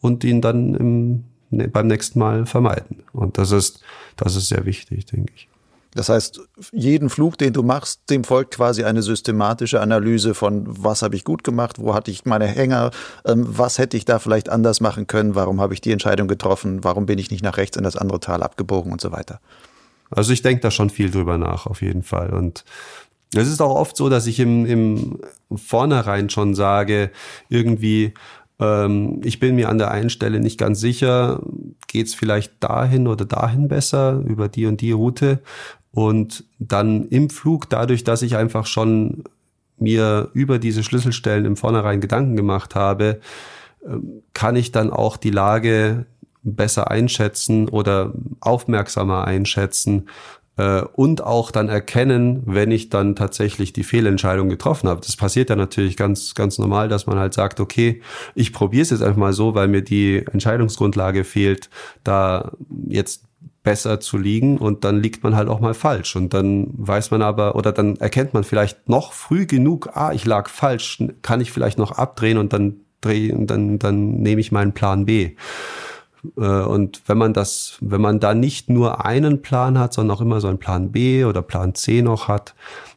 und 0.00 0.24
ihn 0.24 0.40
dann 0.40 0.74
im 0.74 1.24
Ne, 1.50 1.66
beim 1.66 1.88
nächsten 1.88 2.18
Mal 2.18 2.46
vermeiden. 2.46 3.02
Und 3.12 3.36
das 3.36 3.50
ist, 3.50 3.80
das 4.16 4.36
ist 4.36 4.48
sehr 4.48 4.64
wichtig, 4.66 5.06
denke 5.06 5.32
ich. 5.34 5.48
Das 5.92 6.08
heißt, 6.08 6.40
jeden 6.70 7.10
Flug, 7.10 7.36
den 7.36 7.52
du 7.52 7.64
machst, 7.64 8.02
dem 8.10 8.22
folgt 8.22 8.54
quasi 8.54 8.84
eine 8.84 9.02
systematische 9.02 9.80
Analyse 9.80 10.34
von, 10.34 10.64
was 10.68 11.02
habe 11.02 11.16
ich 11.16 11.24
gut 11.24 11.42
gemacht, 11.42 11.80
wo 11.80 11.94
hatte 11.94 12.12
ich 12.12 12.24
meine 12.24 12.46
Hänger, 12.46 12.92
ähm, 13.24 13.44
was 13.48 13.78
hätte 13.78 13.96
ich 13.96 14.04
da 14.04 14.20
vielleicht 14.20 14.48
anders 14.48 14.80
machen 14.80 15.08
können, 15.08 15.34
warum 15.34 15.60
habe 15.60 15.74
ich 15.74 15.80
die 15.80 15.90
Entscheidung 15.90 16.28
getroffen, 16.28 16.84
warum 16.84 17.06
bin 17.06 17.18
ich 17.18 17.32
nicht 17.32 17.42
nach 17.42 17.56
rechts 17.56 17.76
in 17.76 17.82
das 17.82 17.96
andere 17.96 18.20
Tal 18.20 18.44
abgebogen 18.44 18.92
und 18.92 19.00
so 19.00 19.10
weiter. 19.10 19.40
Also 20.10 20.32
ich 20.32 20.42
denke 20.42 20.60
da 20.60 20.70
schon 20.70 20.90
viel 20.90 21.10
drüber 21.10 21.38
nach, 21.38 21.66
auf 21.66 21.82
jeden 21.82 22.02
Fall. 22.02 22.30
Und 22.30 22.64
es 23.34 23.48
ist 23.48 23.62
auch 23.62 23.74
oft 23.74 23.96
so, 23.96 24.08
dass 24.08 24.26
ich 24.26 24.40
im, 24.40 24.66
im 24.66 25.18
Vornherein 25.54 26.30
schon 26.30 26.54
sage, 26.54 27.10
irgendwie, 27.48 28.14
ähm, 28.58 29.20
ich 29.24 29.38
bin 29.38 29.54
mir 29.54 29.68
an 29.68 29.78
der 29.78 29.90
einen 29.90 30.10
Stelle 30.10 30.40
nicht 30.40 30.58
ganz 30.58 30.80
sicher, 30.80 31.40
geht 31.86 32.08
es 32.08 32.14
vielleicht 32.14 32.52
dahin 32.62 33.06
oder 33.06 33.24
dahin 33.24 33.68
besser 33.68 34.22
über 34.26 34.48
die 34.48 34.66
und 34.66 34.80
die 34.80 34.92
Route. 34.92 35.40
Und 35.92 36.44
dann 36.58 37.08
im 37.08 37.30
Flug, 37.30 37.68
dadurch, 37.70 38.04
dass 38.04 38.22
ich 38.22 38.36
einfach 38.36 38.66
schon 38.66 39.24
mir 39.78 40.28
über 40.34 40.58
diese 40.58 40.82
Schlüsselstellen 40.82 41.46
im 41.46 41.56
Vornherein 41.56 42.00
Gedanken 42.00 42.36
gemacht 42.36 42.74
habe, 42.74 43.20
ähm, 43.86 44.22
kann 44.34 44.56
ich 44.56 44.72
dann 44.72 44.90
auch 44.90 45.16
die 45.16 45.30
Lage 45.30 46.06
besser 46.42 46.90
einschätzen 46.90 47.68
oder 47.68 48.12
aufmerksamer 48.40 49.24
einschätzen 49.24 50.08
äh, 50.56 50.82
und 50.94 51.22
auch 51.22 51.50
dann 51.50 51.68
erkennen, 51.68 52.42
wenn 52.46 52.70
ich 52.70 52.90
dann 52.90 53.16
tatsächlich 53.16 53.72
die 53.72 53.84
Fehlentscheidung 53.84 54.48
getroffen 54.48 54.88
habe. 54.88 55.00
Das 55.00 55.16
passiert 55.16 55.50
ja 55.50 55.56
natürlich 55.56 55.96
ganz, 55.96 56.34
ganz 56.34 56.58
normal, 56.58 56.88
dass 56.88 57.06
man 57.06 57.18
halt 57.18 57.34
sagt, 57.34 57.60
okay, 57.60 58.02
ich 58.34 58.52
probiere 58.52 58.82
es 58.82 58.90
jetzt 58.90 59.02
einfach 59.02 59.16
mal 59.16 59.32
so, 59.32 59.54
weil 59.54 59.68
mir 59.68 59.82
die 59.82 60.24
Entscheidungsgrundlage 60.32 61.24
fehlt, 61.24 61.70
da 62.04 62.52
jetzt 62.88 63.24
besser 63.62 64.00
zu 64.00 64.16
liegen 64.16 64.58
und 64.58 64.84
dann 64.84 65.02
liegt 65.02 65.22
man 65.22 65.36
halt 65.36 65.48
auch 65.48 65.60
mal 65.60 65.74
falsch 65.74 66.16
und 66.16 66.32
dann 66.32 66.68
weiß 66.72 67.10
man 67.10 67.20
aber 67.20 67.56
oder 67.56 67.72
dann 67.72 67.96
erkennt 67.96 68.32
man 68.32 68.42
vielleicht 68.42 68.88
noch 68.88 69.12
früh 69.12 69.44
genug, 69.46 69.90
ah, 69.94 70.12
ich 70.12 70.24
lag 70.24 70.48
falsch, 70.48 71.02
kann 71.20 71.42
ich 71.42 71.52
vielleicht 71.52 71.78
noch 71.78 71.92
abdrehen 71.92 72.38
und 72.38 72.54
dann 72.54 72.76
drehe 73.02 73.34
dann 73.44 73.78
dann 73.78 74.14
nehme 74.22 74.40
ich 74.40 74.50
meinen 74.50 74.72
Plan 74.72 75.04
B. 75.04 75.32
Äh, 76.36 76.40
und 76.40 77.02
wenn 77.06 77.18
man 77.18 77.32
das, 77.32 77.76
wenn 77.80 78.00
man 78.00 78.20
da 78.20 78.34
nicht 78.34 78.68
nur 78.68 79.04
einen 79.04 79.42
Plan 79.42 79.78
hat, 79.78 79.92
sondern 79.94 80.16
auch 80.16 80.20
immer 80.20 80.40
so 80.40 80.48
einen 80.48 80.58
Plan 80.58 80.92
B 80.92 81.24
oder 81.24 81.42
Plan 81.42 81.74
C 81.74 82.02
noch 82.02 82.28
hat, 82.28 82.54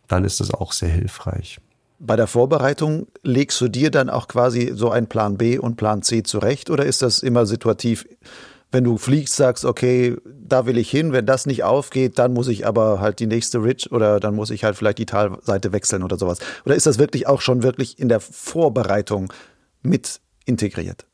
dann 0.07 0.25
ist 0.25 0.39
das 0.39 0.53
auch 0.53 0.71
sehr 0.71 0.89
hilfreich. 0.89 1.59
Bei 1.99 2.15
der 2.15 2.27
Vorbereitung 2.27 3.07
legst 3.21 3.61
du 3.61 3.69
dir 3.69 3.89
dann 3.89 4.09
auch 4.09 4.27
quasi 4.27 4.73
so 4.75 4.91
einen 4.91 5.07
Plan 5.07 5.37
B 5.37 5.57
und 5.57 5.77
Plan 5.77 6.01
C 6.01 6.23
zurecht 6.23 6.69
oder 6.69 6.85
ist 6.85 7.01
das 7.01 7.19
immer 7.19 7.45
situativ? 7.45 8.05
Wenn 8.71 8.83
du 8.83 8.97
fliegst, 8.97 9.35
sagst, 9.35 9.65
okay, 9.65 10.17
da 10.25 10.65
will 10.65 10.77
ich 10.77 10.89
hin, 10.89 11.13
wenn 11.13 11.25
das 11.25 11.45
nicht 11.45 11.63
aufgeht, 11.63 12.17
dann 12.19 12.33
muss 12.33 12.47
ich 12.47 12.65
aber 12.67 12.99
halt 12.99 13.19
die 13.19 13.27
nächste 13.27 13.63
Ridge 13.63 13.89
oder 13.91 14.19
dann 14.19 14.35
muss 14.35 14.49
ich 14.49 14.63
halt 14.63 14.75
vielleicht 14.75 14.97
die 14.97 15.05
Talseite 15.05 15.71
wechseln 15.71 16.03
oder 16.03 16.17
sowas. 16.17 16.39
Oder 16.65 16.75
ist 16.75 16.87
das 16.87 16.99
wirklich 16.99 17.27
auch 17.27 17.39
schon 17.39 17.63
wirklich 17.63 17.99
in 17.99 18.09
der 18.09 18.19
Vorbereitung 18.19 19.31
mit 19.83 20.19
integriert? 20.45 21.05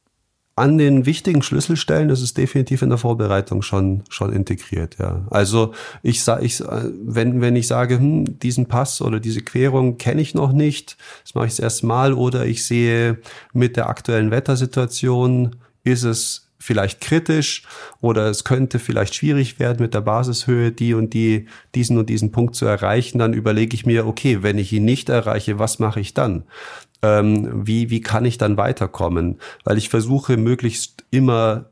An 0.60 0.78
den 0.78 1.05
wichtigen 1.05 1.41
Schlüsselstellen 1.41 2.10
ist 2.10 2.22
es 2.22 2.34
definitiv 2.34 2.82
in 2.82 2.89
der 2.89 2.97
Vorbereitung 2.97 3.62
schon 3.62 4.03
schon 4.10 4.34
integriert. 4.34 4.97
Ja, 4.99 5.26
also 5.30 5.74
ich 6.03 6.24
sage, 6.24 6.45
ich, 6.45 6.62
wenn 6.62 7.41
wenn 7.41 7.55
ich 7.55 7.68
sage, 7.68 7.97
hm, 7.97 8.39
diesen 8.39 8.68
Pass 8.68 9.01
oder 9.01 9.20
diese 9.20 9.41
Querung 9.41 9.97
kenne 9.97 10.22
ich 10.22 10.36
noch 10.36 10.51
nicht, 10.51 10.97
das 11.24 11.34
mache 11.34 11.47
ich 11.47 11.53
das 11.53 11.60
erste 11.60 11.86
Mal, 11.86 12.14
oder 12.14 12.45
ich 12.45 12.66
sehe 12.66 13.20
mit 13.53 13.78
der 13.78 13.89
aktuellen 13.89 14.32
Wettersituation 14.32 15.55
ist 15.84 16.03
es 16.03 16.49
vielleicht 16.60 16.99
kritisch 16.99 17.64
oder 18.01 18.28
es 18.28 18.43
könnte 18.43 18.80
vielleicht 18.80 19.16
schwierig 19.16 19.60
werden 19.60 19.82
mit 19.82 19.93
der 19.93 20.01
Basishöhe 20.01 20.72
die 20.74 20.93
und 20.93 21.14
die 21.14 21.47
diesen 21.74 21.97
und 21.97 22.10
diesen 22.10 22.32
Punkt 22.34 22.55
zu 22.55 22.66
erreichen, 22.66 23.18
dann 23.18 23.34
überlege 23.34 23.74
ich 23.74 23.86
mir, 23.86 24.05
okay, 24.05 24.43
wenn 24.43 24.57
ich 24.57 24.74
ihn 24.74 24.84
nicht 24.84 25.07
erreiche, 25.07 25.57
was 25.57 25.80
mache 25.80 26.01
ich 26.01 26.14
dann? 26.14 26.43
Ähm, 27.02 27.66
wie, 27.66 27.89
wie 27.89 28.02
kann 28.02 28.26
ich 28.26 28.38
dann 28.38 28.58
weiterkommen? 28.58 29.39
Weil 29.64 29.78
ich 29.78 29.89
versuche 29.89 30.38
möglichst 30.38 31.06
immer 31.12 31.70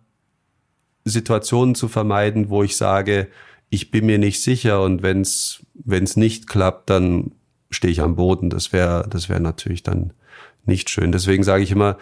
Situationen 1.05 1.75
zu 1.75 1.87
vermeiden, 1.87 2.49
wo 2.49 2.63
ich 2.63 2.77
sage, 2.77 3.27
ich 3.69 3.91
bin 3.91 4.05
mir 4.05 4.17
nicht 4.17 4.41
sicher 4.41 4.81
und 4.81 5.03
wenn 5.03 5.21
es 5.21 6.17
nicht 6.17 6.47
klappt, 6.47 6.89
dann 6.89 7.31
stehe 7.69 7.91
ich 7.91 8.01
am 8.01 8.15
Boden. 8.15 8.49
Das 8.49 8.71
wäre 8.71 9.07
das 9.09 9.29
wäre 9.29 9.41
natürlich 9.41 9.83
dann 9.83 10.13
nicht 10.65 10.89
schön. 10.89 11.11
Deswegen 11.11 11.43
sage 11.43 11.63
ich 11.63 11.71
immer, 11.71 11.97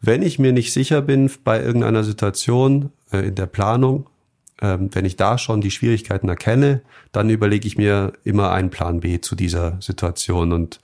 wenn 0.00 0.22
ich 0.22 0.38
mir 0.38 0.52
nicht 0.52 0.72
sicher 0.72 1.02
bin 1.02 1.30
bei 1.44 1.62
irgendeiner 1.62 2.04
Situation 2.04 2.90
äh, 3.12 3.28
in 3.28 3.34
der 3.34 3.46
Planung, 3.46 4.08
ähm, 4.60 4.90
wenn 4.92 5.04
ich 5.04 5.16
da 5.16 5.38
schon 5.38 5.60
die 5.60 5.70
Schwierigkeiten 5.70 6.28
erkenne, 6.28 6.82
dann 7.12 7.30
überlege 7.30 7.66
ich 7.66 7.76
mir 7.76 8.12
immer 8.24 8.52
einen 8.52 8.70
Plan 8.70 9.00
B 9.00 9.20
zu 9.20 9.34
dieser 9.36 9.80
Situation 9.80 10.52
und 10.52 10.80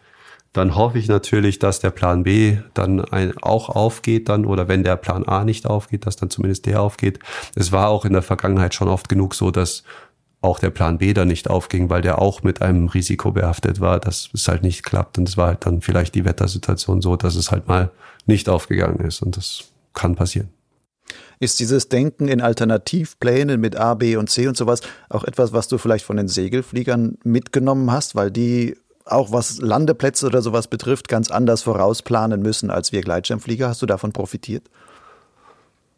dann 0.53 0.77
hoffe 0.77 0.99
ich 0.99 1.09
natürlich, 1.09 1.59
dass 1.59 1.81
der 1.81 1.91
Plan 1.91 2.25
B 2.25 2.59
dann 2.75 3.01
ein, 3.01 3.37
auch 3.39 3.71
aufgeht 3.71 4.29
dann 4.29 4.45
oder 4.45 4.69
wenn 4.69 4.85
der 4.85 4.97
Plan 4.97 5.25
A 5.25 5.45
nicht 5.45 5.67
aufgeht, 5.67 6.07
dass 6.07 6.17
dann 6.17 6.31
zumindest 6.31 6.67
der 6.67 6.83
aufgeht. 6.83 7.19
Es 7.55 7.73
war 7.73 7.89
auch 7.89 8.05
in 8.05 8.13
der 8.13 8.23
Vergangenheit 8.23 8.75
schon 8.75 8.89
oft 8.89 9.09
genug 9.09 9.35
so, 9.35 9.51
dass 9.51 9.83
auch 10.43 10.59
der 10.59 10.71
Plan 10.71 10.99
B 10.99 11.15
dann 11.15 11.29
nicht 11.29 11.49
aufging, 11.49 11.89
weil 11.89 12.03
der 12.03 12.21
auch 12.21 12.43
mit 12.43 12.61
einem 12.61 12.89
Risiko 12.89 13.31
behaftet 13.31 13.81
war, 13.81 14.01
dass 14.01 14.29
es 14.35 14.49
halt 14.49 14.63
nicht 14.63 14.83
klappt. 14.83 15.17
Und 15.17 15.29
es 15.29 15.37
war 15.37 15.49
halt 15.49 15.65
dann 15.65 15.81
vielleicht 15.81 16.15
die 16.15 16.25
Wettersituation 16.25 17.01
so, 17.01 17.17
dass 17.17 17.37
es 17.37 17.51
halt 17.51 17.69
mal 17.69 17.91
nicht 18.27 18.49
aufgegangen 18.49 19.01
ist. 19.01 19.23
Und 19.23 19.37
das 19.37 19.65
kann 19.95 20.17
passieren. 20.17 20.49
Ist 21.39 21.61
dieses 21.61 21.89
Denken 21.89 22.29
in 22.29 22.41
Alternativplänen 22.41 23.61
mit 23.61 23.77
A, 23.77 23.95
B 23.95 24.17
und 24.17 24.31
C 24.31 24.49
und 24.49 24.57
sowas 24.57 24.81
auch 25.09 25.25
etwas, 25.25 25.53
was 25.53 25.69
du 25.69 25.79
vielleicht 25.79 26.05
von 26.05 26.17
den 26.17 26.29
Segelfliegern 26.29 27.19
mitgenommen 27.25 27.91
hast, 27.91 28.15
weil 28.15 28.31
die 28.31 28.77
auch 29.05 29.33
was 29.33 29.59
Landeplätze 29.59 30.27
oder 30.27 30.43
sowas 30.43 30.69
betrifft, 30.69 31.09
ganz 31.09 31.31
anders 31.31 31.63
vorausplanen 31.63 32.43
müssen 32.43 32.71
als 32.71 32.93
wir 32.93 33.01
Gleitschirmflieger. 33.01 33.69
Hast 33.69 33.83
du 33.83 33.87
davon 33.87 34.13
profitiert? 34.13 34.69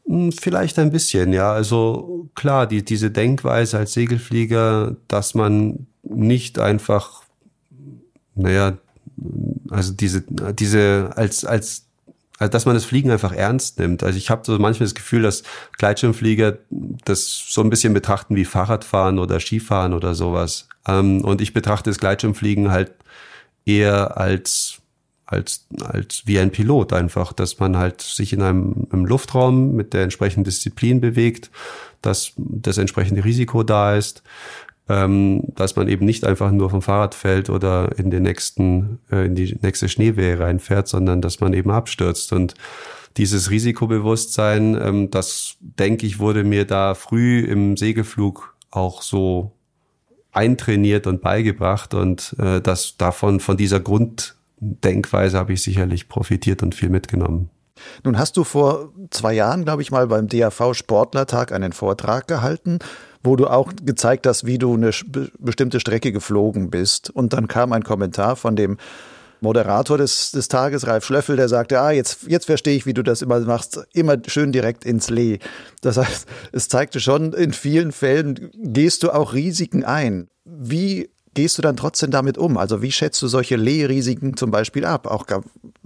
Hm, 0.06 0.32
vielleicht 0.32 0.78
ein 0.78 0.90
bisschen, 0.90 1.32
ja. 1.32 1.52
Also 1.52 2.28
klar, 2.34 2.66
die, 2.66 2.84
diese 2.84 3.10
Denkweise 3.10 3.78
als 3.78 3.92
Segelflieger, 3.92 4.96
dass 5.08 5.34
man 5.34 5.86
nicht 6.02 6.58
einfach, 6.58 7.22
naja, 8.34 8.76
also 9.70 9.92
diese, 9.92 10.22
diese 10.22 11.10
als, 11.14 11.44
als 11.44 11.86
also, 12.38 12.50
dass 12.50 12.66
man 12.66 12.74
das 12.74 12.84
Fliegen 12.84 13.10
einfach 13.10 13.32
ernst 13.32 13.78
nimmt. 13.78 14.02
Also 14.02 14.18
ich 14.18 14.28
habe 14.28 14.42
so 14.44 14.58
manchmal 14.58 14.86
das 14.86 14.94
Gefühl, 14.94 15.22
dass 15.22 15.44
Gleitschirmflieger 15.78 16.58
das 17.04 17.44
so 17.48 17.60
ein 17.60 17.70
bisschen 17.70 17.94
betrachten 17.94 18.34
wie 18.34 18.44
Fahrradfahren 18.44 19.18
oder 19.18 19.38
Skifahren 19.38 19.92
oder 19.92 20.14
sowas. 20.14 20.68
Ähm, 20.86 21.22
und 21.24 21.40
ich 21.40 21.52
betrachte 21.52 21.90
das 21.90 21.98
Gleitschirmfliegen 21.98 22.70
halt 22.70 22.92
eher 23.64 24.18
als 24.18 24.80
als 25.26 25.66
als 25.80 26.22
wie 26.26 26.38
ein 26.38 26.50
Pilot 26.50 26.92
einfach, 26.92 27.32
dass 27.32 27.58
man 27.58 27.76
halt 27.76 28.02
sich 28.02 28.32
in 28.32 28.42
einem 28.42 28.86
Luftraum 28.90 29.74
mit 29.74 29.94
der 29.94 30.02
entsprechenden 30.02 30.44
Disziplin 30.44 31.00
bewegt, 31.00 31.50
dass 32.02 32.32
das 32.36 32.76
entsprechende 32.76 33.24
Risiko 33.24 33.62
da 33.62 33.96
ist, 33.96 34.22
ähm, 34.88 35.42
dass 35.54 35.76
man 35.76 35.88
eben 35.88 36.04
nicht 36.04 36.24
einfach 36.24 36.50
nur 36.50 36.70
vom 36.70 36.82
Fahrrad 36.82 37.14
fällt 37.14 37.48
oder 37.48 37.98
in 37.98 38.10
den 38.10 38.22
nächsten 38.22 38.98
äh, 39.10 39.26
in 39.26 39.34
die 39.34 39.56
nächste 39.62 39.88
Schneewehe 39.88 40.38
reinfährt, 40.38 40.88
sondern 40.88 41.22
dass 41.22 41.40
man 41.40 41.54
eben 41.54 41.70
abstürzt. 41.70 42.32
Und 42.32 42.54
dieses 43.16 43.50
Risikobewusstsein, 43.50 44.78
ähm, 44.80 45.10
das 45.10 45.56
denke 45.60 46.06
ich, 46.06 46.18
wurde 46.18 46.44
mir 46.44 46.66
da 46.66 46.94
früh 46.94 47.40
im 47.40 47.76
Segelflug 47.76 48.56
auch 48.70 49.02
so 49.02 49.52
eintrainiert 50.32 51.06
und 51.06 51.22
beigebracht. 51.22 51.94
Und 51.94 52.36
äh, 52.38 52.60
das 52.60 52.96
davon 52.98 53.40
von 53.40 53.56
dieser 53.56 53.80
Grunddenkweise 53.80 55.38
habe 55.38 55.54
ich 55.54 55.62
sicherlich 55.62 56.08
profitiert 56.08 56.62
und 56.62 56.74
viel 56.74 56.90
mitgenommen. 56.90 57.48
Nun 58.04 58.18
hast 58.18 58.36
du 58.36 58.44
vor 58.44 58.92
zwei 59.10 59.32
Jahren, 59.32 59.64
glaube 59.64 59.82
ich 59.82 59.90
mal, 59.90 60.06
beim 60.06 60.28
DAV 60.28 60.74
Sportlertag 60.74 61.52
einen 61.52 61.72
Vortrag 61.72 62.28
gehalten, 62.28 62.78
wo 63.24 63.36
du 63.36 63.48
auch 63.48 63.72
gezeigt 63.82 64.26
hast, 64.26 64.46
wie 64.46 64.58
du 64.58 64.74
eine 64.74 64.90
bestimmte 65.38 65.80
Strecke 65.80 66.12
geflogen 66.12 66.70
bist. 66.70 67.10
Und 67.10 67.32
dann 67.32 67.48
kam 67.48 67.72
ein 67.72 67.82
Kommentar 67.82 68.36
von 68.36 68.54
dem 68.54 68.76
Moderator 69.40 69.98
des, 69.98 70.30
des 70.30 70.48
Tages, 70.48 70.86
Ralf 70.86 71.04
Schlöffel, 71.04 71.36
der 71.36 71.48
sagte, 71.48 71.80
ah, 71.80 71.90
jetzt, 71.90 72.26
jetzt 72.26 72.46
verstehe 72.46 72.76
ich, 72.76 72.86
wie 72.86 72.94
du 72.94 73.02
das 73.02 73.22
immer 73.22 73.40
machst, 73.40 73.80
immer 73.92 74.16
schön 74.26 74.52
direkt 74.52 74.84
ins 74.84 75.10
Lee. 75.10 75.38
Das 75.80 75.96
heißt, 75.96 76.26
es 76.52 76.68
zeigte 76.68 77.00
schon, 77.00 77.32
in 77.32 77.52
vielen 77.52 77.92
Fällen 77.92 78.50
gehst 78.54 79.02
du 79.02 79.10
auch 79.10 79.32
Risiken 79.32 79.84
ein. 79.84 80.28
Wie 80.44 81.10
gehst 81.34 81.58
du 81.58 81.62
dann 81.62 81.76
trotzdem 81.76 82.10
damit 82.10 82.38
um? 82.38 82.56
Also 82.56 82.82
wie 82.82 82.92
schätzt 82.92 83.20
du 83.22 83.28
solche 83.28 83.56
Lehrrisiken 83.56 84.36
zum 84.36 84.50
Beispiel 84.50 84.84
ab? 84.84 85.06
Auch 85.06 85.26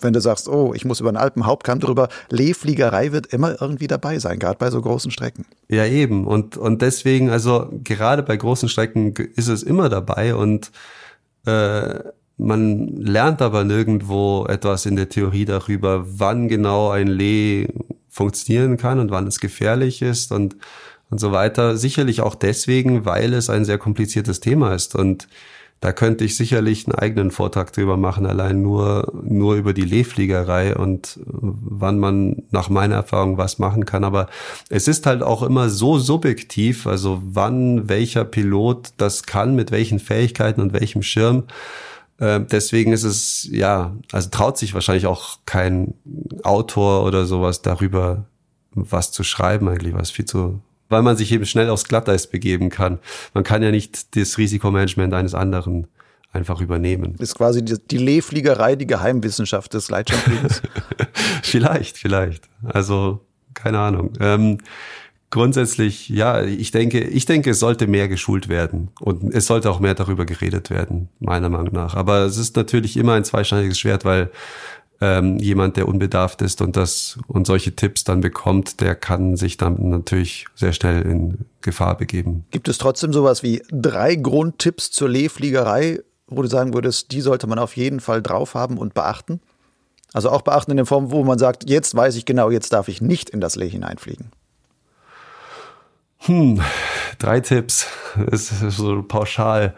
wenn 0.00 0.12
du 0.12 0.20
sagst, 0.20 0.48
oh, 0.48 0.72
ich 0.74 0.84
muss 0.84 1.00
über 1.00 1.08
einen 1.08 1.16
Alpenhauptkamm 1.16 1.80
drüber, 1.80 2.08
Lehfliegerei 2.30 3.12
wird 3.12 3.26
immer 3.26 3.60
irgendwie 3.60 3.86
dabei 3.86 4.18
sein, 4.18 4.38
gerade 4.38 4.58
bei 4.58 4.70
so 4.70 4.80
großen 4.80 5.10
Strecken. 5.10 5.46
Ja, 5.68 5.84
eben. 5.86 6.26
Und, 6.26 6.56
und 6.56 6.82
deswegen, 6.82 7.30
also 7.30 7.68
gerade 7.82 8.22
bei 8.22 8.36
großen 8.36 8.68
Strecken 8.68 9.14
ist 9.34 9.48
es 9.48 9.62
immer 9.62 9.88
dabei 9.88 10.34
und 10.34 10.70
äh, 11.46 11.98
man 12.36 12.96
lernt 12.96 13.42
aber 13.42 13.64
nirgendwo 13.64 14.46
etwas 14.48 14.86
in 14.86 14.94
der 14.94 15.08
Theorie 15.08 15.44
darüber, 15.44 16.04
wann 16.06 16.48
genau 16.48 16.90
ein 16.90 17.08
Lee 17.08 17.66
funktionieren 18.08 18.76
kann 18.76 19.00
und 19.00 19.10
wann 19.10 19.26
es 19.26 19.40
gefährlich 19.40 20.02
ist 20.02 20.30
und 20.30 20.56
und 21.10 21.18
so 21.18 21.32
weiter. 21.32 21.76
Sicherlich 21.76 22.20
auch 22.20 22.34
deswegen, 22.34 23.04
weil 23.04 23.34
es 23.34 23.50
ein 23.50 23.64
sehr 23.64 23.78
kompliziertes 23.78 24.40
Thema 24.40 24.74
ist 24.74 24.94
und 24.94 25.28
da 25.80 25.92
könnte 25.92 26.24
ich 26.24 26.36
sicherlich 26.36 26.86
einen 26.86 26.96
eigenen 26.96 27.30
Vortrag 27.30 27.72
drüber 27.72 27.96
machen, 27.96 28.26
allein 28.26 28.62
nur, 28.62 29.12
nur 29.22 29.54
über 29.54 29.72
die 29.72 29.84
Lehfliegerei 29.84 30.74
und 30.74 31.20
wann 31.24 32.00
man 32.00 32.42
nach 32.50 32.68
meiner 32.68 32.96
Erfahrung 32.96 33.38
was 33.38 33.60
machen 33.60 33.84
kann. 33.84 34.02
Aber 34.02 34.28
es 34.70 34.88
ist 34.88 35.06
halt 35.06 35.22
auch 35.22 35.44
immer 35.44 35.68
so 35.68 35.98
subjektiv, 35.98 36.88
also 36.88 37.22
wann 37.24 37.88
welcher 37.88 38.24
Pilot 38.24 38.88
das 38.96 39.22
kann, 39.22 39.54
mit 39.54 39.70
welchen 39.70 40.00
Fähigkeiten 40.00 40.60
und 40.60 40.72
welchem 40.72 41.02
Schirm. 41.02 41.44
Ähm, 42.20 42.48
deswegen 42.50 42.92
ist 42.92 43.04
es, 43.04 43.48
ja, 43.52 43.94
also 44.10 44.30
traut 44.30 44.58
sich 44.58 44.74
wahrscheinlich 44.74 45.06
auch 45.06 45.38
kein 45.46 45.94
Autor 46.42 47.04
oder 47.04 47.24
sowas 47.24 47.62
darüber 47.62 48.24
was 48.72 49.12
zu 49.12 49.22
schreiben 49.22 49.68
eigentlich, 49.68 49.94
was 49.94 50.10
viel 50.10 50.24
zu 50.24 50.60
weil 50.88 51.02
man 51.02 51.16
sich 51.16 51.32
eben 51.32 51.46
schnell 51.46 51.70
aufs 51.70 51.84
Glatteis 51.84 52.26
begeben 52.26 52.70
kann. 52.70 52.98
Man 53.34 53.44
kann 53.44 53.62
ja 53.62 53.70
nicht 53.70 54.16
das 54.16 54.38
Risikomanagement 54.38 55.14
eines 55.14 55.34
anderen 55.34 55.86
einfach 56.32 56.60
übernehmen. 56.60 57.14
Ist 57.18 57.34
quasi 57.34 57.64
die, 57.64 57.76
die 57.90 57.98
Lehfliegerei 57.98 58.76
die 58.76 58.86
Geheimwissenschaft 58.86 59.74
des 59.74 59.88
Gleitschirmfliegens? 59.88 60.62
vielleicht, 61.42 61.96
vielleicht. 61.96 62.48
Also 62.64 63.20
keine 63.54 63.78
Ahnung. 63.78 64.12
Ähm, 64.20 64.58
grundsätzlich, 65.30 66.08
ja, 66.08 66.42
ich 66.42 66.70
denke, 66.70 67.00
ich 67.00 67.26
denke, 67.26 67.50
es 67.50 67.60
sollte 67.60 67.86
mehr 67.86 68.08
geschult 68.08 68.48
werden 68.48 68.90
und 69.00 69.34
es 69.34 69.46
sollte 69.46 69.70
auch 69.70 69.80
mehr 69.80 69.94
darüber 69.94 70.24
geredet 70.26 70.70
werden, 70.70 71.08
meiner 71.18 71.48
Meinung 71.48 71.74
nach. 71.74 71.94
Aber 71.94 72.20
es 72.20 72.36
ist 72.36 72.56
natürlich 72.56 72.96
immer 72.96 73.14
ein 73.14 73.24
zweischneidiges 73.24 73.78
Schwert, 73.78 74.04
weil 74.04 74.30
ähm, 75.00 75.38
jemand, 75.38 75.76
der 75.76 75.86
unbedarft 75.86 76.42
ist 76.42 76.60
und 76.60 76.76
das 76.76 77.18
und 77.28 77.46
solche 77.46 77.76
Tipps 77.76 78.04
dann 78.04 78.20
bekommt, 78.20 78.80
der 78.80 78.94
kann 78.94 79.36
sich 79.36 79.56
dann 79.56 79.90
natürlich 79.90 80.46
sehr 80.54 80.72
schnell 80.72 81.02
in 81.02 81.46
Gefahr 81.60 81.96
begeben. 81.96 82.44
Gibt 82.50 82.68
es 82.68 82.78
trotzdem 82.78 83.12
sowas 83.12 83.42
wie 83.42 83.62
drei 83.70 84.16
Grundtipps 84.16 84.90
zur 84.90 85.08
Lehfliegerei, 85.08 86.00
wo 86.26 86.42
du 86.42 86.48
sagen 86.48 86.74
würdest, 86.74 87.12
die 87.12 87.20
sollte 87.20 87.46
man 87.46 87.58
auf 87.58 87.76
jeden 87.76 88.00
Fall 88.00 88.22
drauf 88.22 88.54
haben 88.54 88.76
und 88.76 88.94
beachten? 88.94 89.40
Also 90.12 90.30
auch 90.30 90.42
beachten 90.42 90.72
in 90.72 90.78
der 90.78 90.86
Form, 90.86 91.10
wo 91.10 91.22
man 91.22 91.38
sagt, 91.38 91.68
jetzt 91.68 91.94
weiß 91.94 92.16
ich 92.16 92.24
genau, 92.24 92.50
jetzt 92.50 92.72
darf 92.72 92.88
ich 92.88 93.00
nicht 93.00 93.30
in 93.30 93.40
das 93.40 93.56
Lee 93.56 93.68
hineinfliegen. 93.68 94.32
Hm, 96.20 96.60
drei 97.18 97.40
Tipps. 97.40 97.86
Das 98.16 98.50
ist 98.50 98.76
so 98.76 99.02
pauschal 99.02 99.74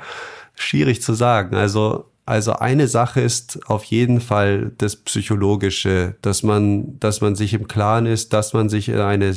schwierig 0.55 1.03
zu 1.03 1.15
sagen. 1.15 1.57
Also 1.57 2.10
also 2.31 2.53
eine 2.53 2.87
Sache 2.87 3.21
ist 3.21 3.59
auf 3.69 3.83
jeden 3.83 4.21
Fall 4.21 4.71
das 4.79 4.95
Psychologische, 4.95 6.15
dass 6.23 6.45
man, 6.45 6.97
dass 7.01 7.21
man 7.21 7.35
sich 7.35 7.55
im 7.55 7.67
Klaren 7.67 8.07
ist, 8.07 8.33
dass 8.33 8.53
man 8.53 8.69
sich 8.69 8.89
in 8.89 9.01
eine, 9.01 9.35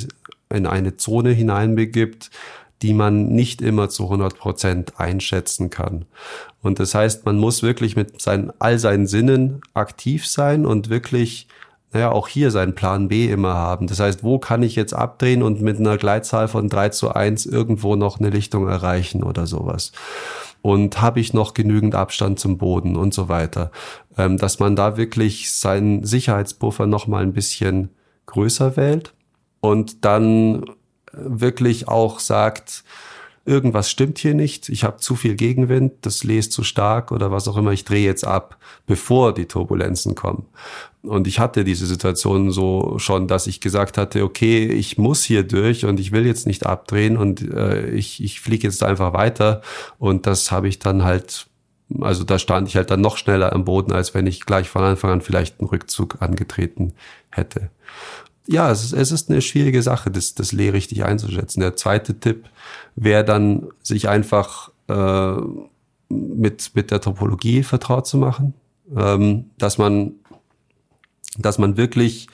in 0.51 0.67
eine 0.67 0.95
Zone 0.95 1.31
hineinbegibt, 1.31 2.29
die 2.83 2.93
man 2.93 3.29
nicht 3.29 3.63
immer 3.63 3.89
zu 3.89 4.03
100 4.03 4.37
Prozent 4.37 4.99
einschätzen 4.99 5.71
kann. 5.71 6.05
Und 6.61 6.79
das 6.79 6.93
heißt, 6.93 7.25
man 7.25 7.39
muss 7.39 7.63
wirklich 7.63 7.95
mit 7.95 8.21
seinen, 8.21 8.53
all 8.59 8.77
seinen 8.77 9.07
Sinnen 9.07 9.61
aktiv 9.73 10.27
sein 10.27 10.63
und 10.63 10.91
wirklich 10.91 11.47
naja, 11.93 12.11
auch 12.11 12.27
hier 12.27 12.51
seinen 12.51 12.75
Plan 12.75 13.07
B 13.07 13.27
immer 13.27 13.55
haben. 13.55 13.87
Das 13.87 13.99
heißt, 13.99 14.23
wo 14.23 14.37
kann 14.37 14.61
ich 14.61 14.75
jetzt 14.75 14.93
abdrehen 14.93 15.41
und 15.41 15.61
mit 15.61 15.79
einer 15.79 15.97
Gleitzahl 15.97 16.47
von 16.47 16.69
3 16.69 16.89
zu 16.89 17.11
1 17.11 17.47
irgendwo 17.47 17.95
noch 17.95 18.19
eine 18.19 18.29
Lichtung 18.29 18.67
erreichen 18.67 19.23
oder 19.23 19.47
sowas 19.47 19.93
und 20.63 21.01
habe 21.01 21.19
ich 21.19 21.33
noch 21.33 21.53
genügend 21.53 21.93
Abstand 21.93 22.39
zum 22.39 22.57
Boden 22.57 22.95
und 22.95 23.13
so 23.13 23.27
weiter. 23.27 23.69
Ähm, 24.17 24.37
dass 24.37 24.59
man 24.59 24.75
da 24.75 24.97
wirklich 24.97 25.51
seinen 25.51 26.05
Sicherheitspuffer 26.05 26.87
noch 26.87 27.05
mal 27.05 27.21
ein 27.21 27.33
bisschen 27.33 27.89
größer 28.25 28.77
wählt 28.77 29.13
und 29.59 30.05
dann 30.05 30.65
wirklich 31.11 31.89
auch 31.89 32.19
sagt, 32.19 32.85
irgendwas 33.45 33.89
stimmt 33.89 34.19
hier 34.19 34.33
nicht, 34.33 34.69
ich 34.69 34.83
habe 34.83 34.97
zu 34.97 35.15
viel 35.15 35.35
Gegenwind, 35.35 35.93
das 36.01 36.23
lest 36.23 36.53
zu 36.53 36.63
stark 36.63 37.11
oder 37.11 37.31
was 37.31 37.47
auch 37.47 37.57
immer, 37.57 37.71
ich 37.71 37.83
drehe 37.83 38.05
jetzt 38.05 38.25
ab, 38.25 38.57
bevor 38.85 39.33
die 39.33 39.45
Turbulenzen 39.45 40.15
kommen. 40.15 40.45
Und 41.01 41.27
ich 41.27 41.39
hatte 41.39 41.65
diese 41.65 41.85
Situation 41.85 42.51
so 42.51 42.97
schon, 42.97 43.27
dass 43.27 43.47
ich 43.47 43.59
gesagt 43.59 43.97
hatte, 43.97 44.23
okay, 44.23 44.65
ich 44.65 44.97
muss 44.97 45.23
hier 45.23 45.43
durch 45.43 45.83
und 45.83 45.99
ich 45.99 46.13
will 46.13 46.25
jetzt 46.25 46.47
nicht 46.47 46.65
abdrehen 46.65 47.17
und 47.17 47.41
äh, 47.41 47.89
ich, 47.89 48.23
ich 48.23 48.39
fliege 48.39 48.65
jetzt 48.65 48.83
einfach 48.83 49.13
weiter. 49.13 49.61
Und 49.99 50.25
das 50.25 50.49
habe 50.51 50.69
ich 50.69 50.79
dann 50.79 51.03
halt, 51.03 51.47
also 51.99 52.23
da 52.23 52.39
stand 52.39 52.69
ich 52.69 52.77
halt 52.77 52.89
dann 52.89 53.01
noch 53.01 53.17
schneller 53.17 53.51
am 53.51 53.65
Boden, 53.65 53.91
als 53.91 54.13
wenn 54.13 54.27
ich 54.27 54.45
gleich 54.45 54.69
von 54.69 54.81
Anfang 54.81 55.11
an 55.11 55.21
vielleicht 55.21 55.59
einen 55.59 55.67
Rückzug 55.67 56.21
angetreten 56.21 56.93
hätte. 57.29 57.69
Ja, 58.47 58.71
es 58.71 58.83
ist, 58.83 58.93
es 58.93 59.11
ist 59.11 59.29
eine 59.29 59.41
schwierige 59.41 59.81
Sache, 59.81 60.11
das, 60.11 60.35
das 60.35 60.51
Lee 60.51 60.69
richtig 60.69 61.05
einzuschätzen. 61.05 61.61
Der 61.61 61.75
zweite 61.75 62.19
Tipp 62.19 62.49
wäre 62.95 63.23
dann, 63.23 63.69
sich 63.81 64.09
einfach 64.09 64.71
äh, 64.87 65.35
mit, 66.09 66.71
mit 66.75 66.91
der 66.91 67.01
Topologie 67.01 67.63
vertraut 67.63 68.05
zu 68.05 68.17
machen. 68.17 68.53
Ähm, 68.95 69.45
dass 69.57 69.77
man 69.77 70.13
dass 71.37 71.57
man 71.57 71.77
wirklich 71.77 72.27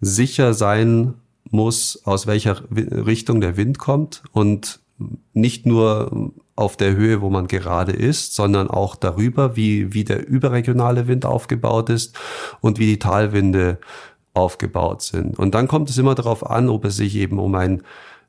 sicher 0.00 0.54
sein 0.54 1.14
muss, 1.50 2.00
aus 2.04 2.26
welcher 2.26 2.62
Richtung 2.70 3.40
der 3.40 3.56
Wind 3.56 3.78
kommt 3.78 4.22
und 4.32 4.80
nicht 5.32 5.66
nur 5.66 6.32
auf 6.56 6.76
der 6.76 6.96
Höhe, 6.96 7.20
wo 7.20 7.28
man 7.28 7.48
gerade 7.48 7.92
ist, 7.92 8.34
sondern 8.34 8.70
auch 8.70 8.96
darüber, 8.96 9.56
wie, 9.56 9.92
wie 9.92 10.04
der 10.04 10.26
überregionale 10.26 11.06
Wind 11.06 11.26
aufgebaut 11.26 11.90
ist 11.90 12.18
und 12.60 12.78
wie 12.78 12.86
die 12.86 12.98
Talwinde 12.98 13.78
aufgebaut 14.36 15.02
sind. 15.02 15.38
Und 15.38 15.54
dann 15.54 15.68
kommt 15.68 15.90
es 15.90 15.98
immer 15.98 16.14
darauf 16.14 16.48
an, 16.48 16.68
ob 16.68 16.84
es 16.84 16.96
sich 16.96 17.16
eben 17.16 17.38
um 17.38 17.54
ein 17.54 17.82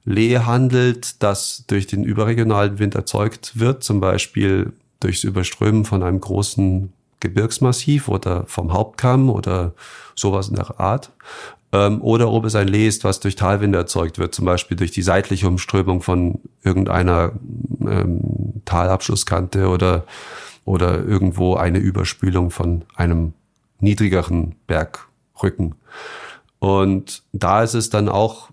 Lee 0.06 0.40
handelt, 0.40 1.22
das 1.22 1.66
durch 1.68 1.86
den 1.86 2.04
überregionalen 2.04 2.80
Wind 2.80 2.96
erzeugt 2.96 3.60
wird, 3.60 3.84
zum 3.84 4.00
Beispiel 4.00 4.72
durchs 5.02 5.24
Überströmen 5.24 5.84
von 5.84 6.02
einem 6.02 6.22
großen 6.22 6.94
Gebirgsmassiv 7.20 8.08
oder 8.08 8.46
vom 8.46 8.72
Hauptkamm 8.72 9.30
oder 9.30 9.74
sowas 10.16 10.50
in 10.50 10.56
der 10.56 10.80
Art. 10.80 11.12
Ähm, 11.74 12.02
oder 12.02 12.32
ob 12.32 12.46
es 12.46 12.56
ein 12.56 12.70
Lee 12.70 12.88
ist, 12.88 13.04
was 13.04 13.20
durch 13.20 13.36
Talwinde 13.36 13.78
erzeugt 13.78 14.18
wird, 14.18 14.34
zum 14.34 14.46
Beispiel 14.46 14.78
durch 14.78 14.92
die 14.92 15.02
seitliche 15.02 15.48
Umströmung 15.48 16.02
von 16.02 16.40
irgendeiner 16.64 17.34
ähm, 17.82 18.62
Talabschlusskante 18.64 19.68
oder, 19.68 20.06
oder 20.64 21.04
irgendwo 21.04 21.56
eine 21.56 21.80
Überspülung 21.80 22.52
von 22.52 22.86
einem 22.96 23.34
niedrigeren 23.82 24.56
Bergrücken. 25.38 25.76
Und 26.60 27.22
da 27.34 27.62
ist 27.62 27.76
es 27.76 27.92
dann 27.92 28.10
auch, 28.10 28.50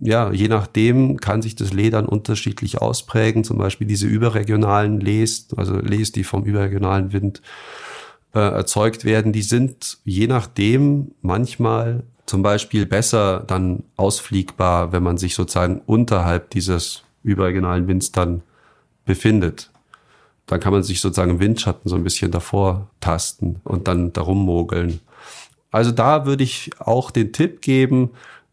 ja, 0.00 0.32
je 0.32 0.48
nachdem 0.48 1.18
kann 1.18 1.42
sich 1.42 1.54
das 1.54 1.74
Lee 1.74 1.90
dann 1.90 2.06
unterschiedlich 2.06 2.80
ausprägen. 2.80 3.44
Zum 3.44 3.58
Beispiel 3.58 3.86
diese 3.86 4.06
überregionalen 4.06 5.00
Lees, 5.00 5.48
also 5.56 5.76
Lees, 5.76 6.12
die 6.12 6.24
vom 6.24 6.44
überregionalen 6.44 7.12
Wind 7.12 7.42
äh, 8.34 8.38
erzeugt 8.38 9.04
werden, 9.04 9.32
die 9.32 9.42
sind 9.42 9.98
je 10.04 10.26
nachdem 10.28 11.12
manchmal 11.20 12.04
zum 12.24 12.42
Beispiel 12.42 12.86
besser 12.86 13.44
dann 13.46 13.82
ausfliegbar, 13.96 14.92
wenn 14.92 15.02
man 15.02 15.18
sich 15.18 15.34
sozusagen 15.34 15.82
unterhalb 15.84 16.48
dieses 16.50 17.02
überregionalen 17.22 17.86
Winds 17.86 18.12
dann 18.12 18.40
befindet. 19.04 19.70
Dann 20.46 20.58
kann 20.58 20.72
man 20.72 20.82
sich 20.82 21.02
sozusagen 21.02 21.32
im 21.32 21.40
Windschatten 21.40 21.90
so 21.90 21.96
ein 21.96 22.04
bisschen 22.04 22.30
davor 22.30 22.88
tasten 23.00 23.60
und 23.64 23.88
dann 23.88 24.14
darum 24.14 24.42
mogeln. 24.42 25.00
Also 25.72 25.90
da 25.90 26.26
würde 26.26 26.44
ich 26.44 26.70
auch 26.78 27.10
den 27.10 27.32
Tipp 27.32 27.62
geben, 27.62 28.10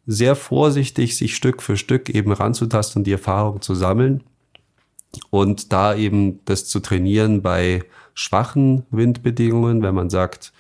sehr 0.08 0.36
vorsichtig 0.36 1.16
sich 1.16 1.36
Stück 1.36 1.62
für 1.62 1.78
Stück 1.78 2.10
eben 2.10 2.32
ranzutasten 2.32 3.02
und 3.02 3.04
die 3.04 3.12
Erfahrung 3.12 3.62
zu 3.62 3.76
sammeln 3.76 4.24
und 5.30 5.72
da 5.72 5.96
eben 5.96 6.40
das 6.46 6.66
zu 6.66 6.80
trainieren 6.80 7.42
bei 7.42 7.84
schwachen 8.14 8.84
Windbedingungen, 8.90 9.82
wenn 9.82 9.96
man 9.96 10.10
sagt, 10.10 10.52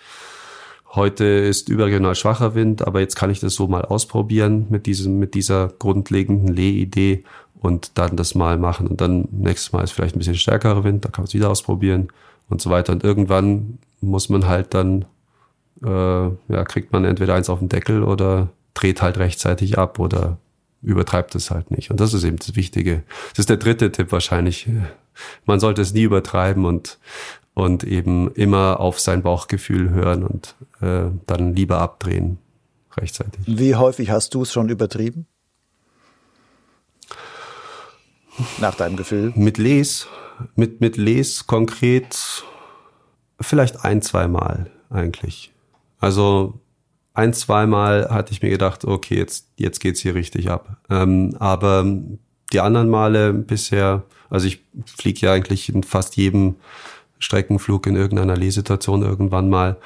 heute 0.94 1.26
ist 1.26 1.70
überregional 1.70 2.16
schwacher 2.16 2.56
Wind, 2.56 2.86
aber 2.86 3.00
jetzt 3.00 3.16
kann 3.16 3.30
ich 3.30 3.40
das 3.40 3.56
so 3.56 3.68
mal 3.68 3.86
ausprobieren 3.86 4.68
mit 4.70 4.86
diesem, 4.86 5.20
mit 5.20 5.34
dieser 5.34 5.68
grundlegenden 5.68 6.54
Lehidee 6.54 7.24
und 7.62 7.98
dann 7.98 8.16
das 8.16 8.36
mal 8.36 8.58
machen. 8.58 8.88
Und 8.88 9.02
dann 9.02 9.28
nächstes 9.32 9.72
Mal 9.72 9.84
ist 9.84 9.92
vielleicht 9.92 10.16
ein 10.16 10.20
bisschen 10.20 10.36
stärkerer 10.36 10.84
Wind, 10.84 11.06
da 11.06 11.10
kann 11.10 11.24
man 11.24 11.28
es 11.28 11.34
wieder 11.34 11.50
ausprobieren 11.50 12.08
und 12.50 12.62
so 12.62 12.70
weiter. 12.70 12.94
Und 12.94 13.04
irgendwann 13.04 13.80
muss 14.02 14.30
man 14.30 14.48
halt 14.48 14.74
dann, 14.74 15.06
äh, 15.84 15.88
ja, 15.88 16.64
kriegt 16.66 16.92
man 16.92 17.06
entweder 17.06 17.36
eins 17.36 17.50
auf 17.50 17.60
den 17.60 17.70
Deckel 17.70 18.04
oder 18.04 18.50
dreht 18.74 19.02
halt 19.02 19.18
rechtzeitig 19.18 19.78
ab 19.78 20.00
oder 20.00 20.38
übertreibt 20.82 21.36
es 21.36 21.52
halt 21.52 21.72
nicht. 21.72 21.92
Und 21.92 22.00
das 22.00 22.14
ist 22.14 22.24
eben 22.24 22.38
das 22.38 22.56
Wichtige. 22.56 23.04
Das 23.32 23.40
ist 23.40 23.50
der 23.50 23.58
dritte 23.58 23.92
Tipp 23.92 24.12
wahrscheinlich. 24.12 24.70
Man 25.46 25.60
sollte 25.60 25.82
es 25.82 25.94
nie 25.94 26.04
übertreiben 26.04 26.66
und, 26.66 27.00
und 27.54 27.84
eben 27.84 28.32
immer 28.32 28.80
auf 28.80 29.00
sein 29.00 29.22
Bauchgefühl 29.22 29.90
hören 29.90 30.24
und 30.24 30.56
äh, 30.82 31.12
dann 31.26 31.56
lieber 31.56 31.80
abdrehen 31.80 32.38
rechtzeitig. 32.96 33.42
Wie 33.46 33.76
häufig 33.76 34.10
hast 34.10 34.34
du 34.34 34.44
es 34.44 34.54
schon 34.54 34.70
übertrieben? 34.70 35.26
Nach 38.60 38.76
deinem 38.76 38.96
Gefühl? 38.96 39.34
Mit 39.36 39.58
Les, 39.58 40.08
mit, 40.56 40.80
mit 40.80 40.96
Les 40.96 41.46
konkret 41.46 42.46
vielleicht 43.42 43.84
ein, 43.84 44.02
zwei 44.02 44.28
Mal 44.30 44.72
eigentlich. 44.90 45.52
Also 46.00 46.60
ein, 47.14 47.34
zweimal 47.34 48.10
hatte 48.10 48.32
ich 48.32 48.42
mir 48.42 48.50
gedacht, 48.50 48.86
okay, 48.86 49.18
jetzt, 49.18 49.48
jetzt 49.58 49.80
geht's 49.80 50.00
hier 50.00 50.16
richtig 50.16 50.50
ab. 50.50 50.78
Ähm, 50.90 51.36
aber 51.40 51.86
die 52.54 52.60
anderen 52.60 52.90
Male 52.90 53.34
bisher, 53.34 54.04
also 54.30 54.48
ich 54.48 54.62
fliege 54.86 55.26
ja 55.26 55.34
eigentlich 55.34 55.74
in 55.74 55.84
fast 55.84 56.16
jedem 56.16 56.56
Streckenflug 57.20 57.86
in 57.88 57.96
irgendeiner 57.96 58.38
Lehsituation 58.38 59.02
irgendwann 59.02 59.50
mal. 59.50 59.78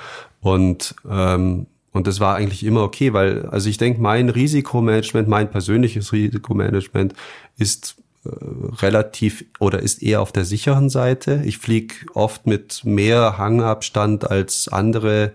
Und 0.42 0.96
ähm, 1.10 1.68
und 1.94 2.08
das 2.08 2.20
war 2.20 2.36
eigentlich 2.36 2.66
immer 2.66 2.82
okay, 2.82 3.14
weil, 3.14 3.46
also 3.46 3.70
ich 3.70 3.78
denke, 3.78 4.02
mein 4.02 4.30
Risikomanagement, 4.30 5.28
mein 5.28 5.52
persönliches 5.52 6.12
Risikomanagement 6.12 7.14
ist 7.58 7.96
relativ 8.26 9.46
oder 9.60 9.80
ist 9.80 10.02
eher 10.02 10.22
auf 10.22 10.32
der 10.32 10.46
sicheren 10.46 10.90
Seite. 10.90 11.42
Ich 11.46 11.58
fliege 11.58 11.96
oft 12.14 12.48
mit 12.48 12.86
mehr 12.86 13.38
Hangabstand 13.38 14.30
als 14.30 14.68
andere 14.70 15.34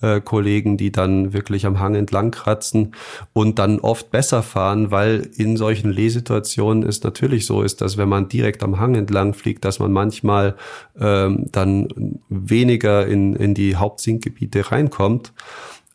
äh, 0.00 0.20
Kollegen, 0.20 0.78
die 0.78 0.90
dann 0.90 1.34
wirklich 1.34 1.66
am 1.66 1.78
Hang 1.78 1.94
entlang 1.94 2.30
kratzen 2.30 2.94
und 3.34 3.58
dann 3.58 3.80
oft 3.80 4.10
besser 4.10 4.42
fahren, 4.42 4.90
weil 4.90 5.28
in 5.36 5.58
solchen 5.58 5.90
Lehsituationen 5.90 6.88
es 6.88 7.02
natürlich 7.02 7.44
so 7.44 7.62
ist, 7.62 7.82
dass 7.82 7.98
wenn 7.98 8.08
man 8.08 8.28
direkt 8.28 8.62
am 8.62 8.80
Hang 8.80 8.94
entlang 8.94 9.34
fliegt, 9.34 9.64
dass 9.64 9.78
man 9.78 9.92
manchmal 9.92 10.56
ähm, 10.98 11.46
dann 11.52 12.18
weniger 12.30 13.06
in, 13.06 13.34
in 13.36 13.54
die 13.54 13.76
Hauptsinkgebiete 13.76 14.72
reinkommt. 14.72 15.34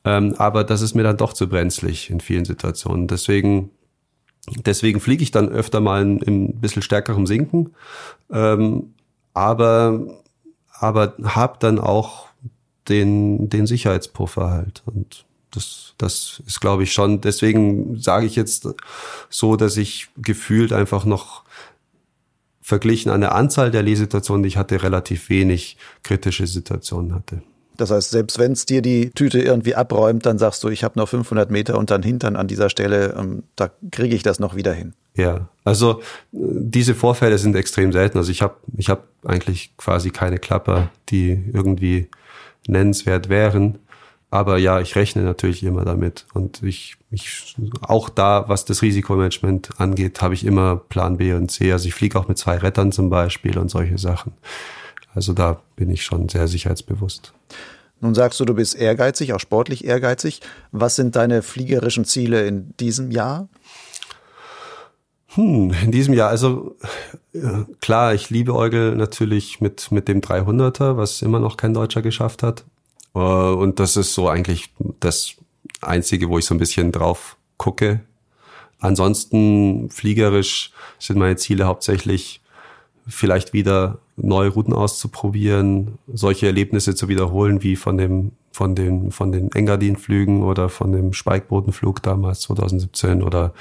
Ähm, 0.04 0.36
aber 0.38 0.64
das 0.64 0.82
ist 0.82 0.94
mir 0.94 1.02
dann 1.02 1.18
doch 1.18 1.34
zu 1.34 1.50
brenzlig 1.50 2.12
in 2.12 2.20
vielen 2.20 2.46
Situationen. 2.46 3.08
Deswegen 3.08 3.72
Deswegen 4.48 5.00
fliege 5.00 5.24
ich 5.24 5.32
dann 5.32 5.50
öfter 5.50 5.82
mal 5.82 6.02
in, 6.02 6.20
in 6.20 6.46
ein 6.46 6.62
bisschen 6.62 6.82
stärkerem 6.82 7.26
Sinken, 7.26 7.74
ähm, 8.32 8.94
aber 9.34 10.22
aber 10.80 11.16
habe 11.24 11.58
dann 11.60 11.80
auch 11.80 12.28
den, 12.90 13.50
den 13.50 13.68
Sicherheitspuffer 13.68 14.50
halt. 14.50 14.84
Und 14.86 15.26
das, 15.52 15.94
das 15.98 16.42
ist, 16.46 16.60
glaube 16.60 16.84
ich, 16.84 16.94
schon, 16.94 17.22
deswegen 17.22 17.98
sage 17.98 18.26
ich 18.26 18.36
jetzt 18.36 18.68
so, 19.30 19.56
dass 19.56 19.78
ich 19.78 20.10
gefühlt 20.18 20.74
einfach 20.74 21.06
noch 21.06 21.44
verglichen 22.62 23.12
an 23.12 23.22
der 23.22 23.36
Anzahl 23.36 23.72
der 23.72 23.84
Lehsituationen, 23.84 24.44
die 24.44 24.48
ich 24.48 24.58
hatte, 24.58 24.84
relativ 24.84 25.30
wenig 25.30 25.78
kritische 26.04 26.48
Situationen 26.48 27.14
hatte. 27.14 27.42
Das 27.78 27.92
heißt, 27.92 28.12
selbst 28.12 28.40
wenn 28.40 28.54
es 28.54 28.66
dir 28.66 28.82
die 28.82 29.12
Tüte 29.12 29.40
irgendwie 29.40 29.76
abräumt, 29.76 30.26
dann 30.26 30.38
sagst 30.38 30.64
du, 30.64 30.70
ich 30.70 30.84
habe 30.84 31.00
noch 31.00 31.10
500 31.10 31.52
Meter 31.52 31.78
und 31.78 31.92
dann 31.92 32.04
Hintern 32.04 32.36
an 32.36 32.48
dieser 32.48 32.70
Stelle, 32.70 33.16
ähm, 33.18 33.44
da 33.56 33.70
kriege 33.92 34.16
ich 34.16 34.24
das 34.24 34.40
noch 34.40 34.56
wieder 34.56 34.74
hin. 34.74 34.94
Ja, 35.16 35.48
also 35.64 36.00
äh, 36.00 36.02
diese 36.32 36.96
Vorfälle 36.96 37.38
sind 37.38 37.56
extrem 37.56 37.92
selten. 37.92 38.18
Also 38.18 38.32
ich 38.32 38.42
habe 38.42 38.56
ich 38.78 38.90
hab 38.90 39.08
eigentlich 39.26 39.76
quasi 39.78 40.10
keine 40.10 40.38
Klapper, 40.38 40.90
die 41.10 41.44
irgendwie 41.54 42.10
nennenswert 42.68 43.30
wären. 43.30 43.80
Aber 44.32 44.58
ja, 44.58 44.82
ich 44.82 44.96
rechne 44.96 45.22
natürlich 45.22 45.64
immer 45.64 45.86
damit. 45.86 46.26
Und 46.34 46.62
ich, 46.64 46.98
ich 47.10 47.56
auch 47.82 48.10
da, 48.10 48.46
was 48.48 48.66
das 48.66 48.82
Risikomanagement 48.82 49.80
angeht, 49.80 50.22
habe 50.22 50.34
ich 50.34 50.46
immer 50.46 50.76
Plan 50.76 51.18
B 51.18 51.34
und 51.34 51.50
C. 51.52 51.72
Also 51.72 51.88
ich 51.88 51.94
fliege 51.94 52.20
auch 52.20 52.28
mit 52.28 52.38
zwei 52.38 52.58
Rettern 52.58 52.92
zum 52.92 53.10
Beispiel 53.10 53.58
und 53.58 53.70
solche 53.70 53.98
Sachen. 53.98 54.34
Also 55.16 55.34
da 55.34 55.62
bin 55.76 55.90
ich 55.90 56.04
schon 56.04 56.30
sehr 56.30 56.48
sicherheitsbewusst. 56.48 57.34
Nun 58.02 58.14
sagst 58.14 58.40
du, 58.40 58.46
du 58.46 58.54
bist 58.54 58.76
ehrgeizig, 58.76 59.34
auch 59.34 59.40
sportlich 59.40 59.86
ehrgeizig. 59.86 60.42
Was 60.72 60.98
sind 60.98 61.16
deine 61.16 61.42
fliegerischen 61.42 62.06
Ziele 62.06 62.46
in 62.46 62.76
diesem 62.78 63.10
Jahr? 63.10 63.48
Hm, 65.30 65.74
in 65.84 65.92
diesem 65.92 66.14
Jahr, 66.14 66.30
also 66.30 66.76
klar, 67.82 68.14
ich 68.14 68.30
liebe 68.30 68.54
Eugel 68.54 68.96
natürlich 68.96 69.62
mit, 69.62 69.92
mit 69.92 70.08
dem 70.08 70.22
300er, 70.22 70.98
was 70.98 71.22
immer 71.22 71.40
noch 71.40 71.58
kein 71.58 71.74
Deutscher 71.74 72.02
geschafft 72.02 72.44
hat. 72.44 72.66
Äh, 73.16 73.20
und 73.20 73.80
das 73.80 73.98
ist 73.98 74.14
so 74.14 74.30
eigentlich 74.30 74.74
das 75.00 75.36
Einzige, 75.82 76.30
wo 76.30 76.38
ich 76.38 76.46
so 76.46 76.54
ein 76.54 76.60
bisschen 76.60 76.92
drauf 76.92 77.38
gucke. 77.58 78.02
Ansonsten 78.80 79.90
fliegerisch 79.90 80.72
sind 81.00 81.18
meine 81.18 81.38
Ziele 81.38 81.66
hauptsächlich 81.66 82.42
vielleicht 83.08 83.54
wieder 83.54 84.00
neue 84.18 84.50
Routen 84.50 84.74
auszuprobieren, 84.74 86.00
solche 86.08 86.48
Erlebnisse 86.48 86.96
zu 86.96 87.08
wiederholen 87.08 87.62
wie 87.64 87.76
von 87.76 87.98
dem 87.98 88.32
von 88.52 88.74
den 88.74 89.12
von 89.12 89.34
den 89.34 89.52
Engadin-Flügen 89.52 90.42
oder 90.42 90.70
von 90.70 90.92
dem 90.94 91.12
Speikbotenflug 91.12 92.02
damals 92.02 92.42
2017 92.42 93.22
oder 93.22 93.54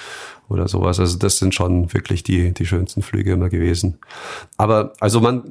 oder 0.48 0.68
sowas. 0.68 1.00
Also 1.00 1.18
das 1.18 1.38
sind 1.38 1.54
schon 1.54 1.92
wirklich 1.92 2.22
die 2.22 2.52
die 2.52 2.66
schönsten 2.66 3.02
Flüge 3.02 3.32
immer 3.32 3.48
gewesen. 3.48 3.98
Aber 4.56 4.92
also 5.00 5.20
man 5.20 5.42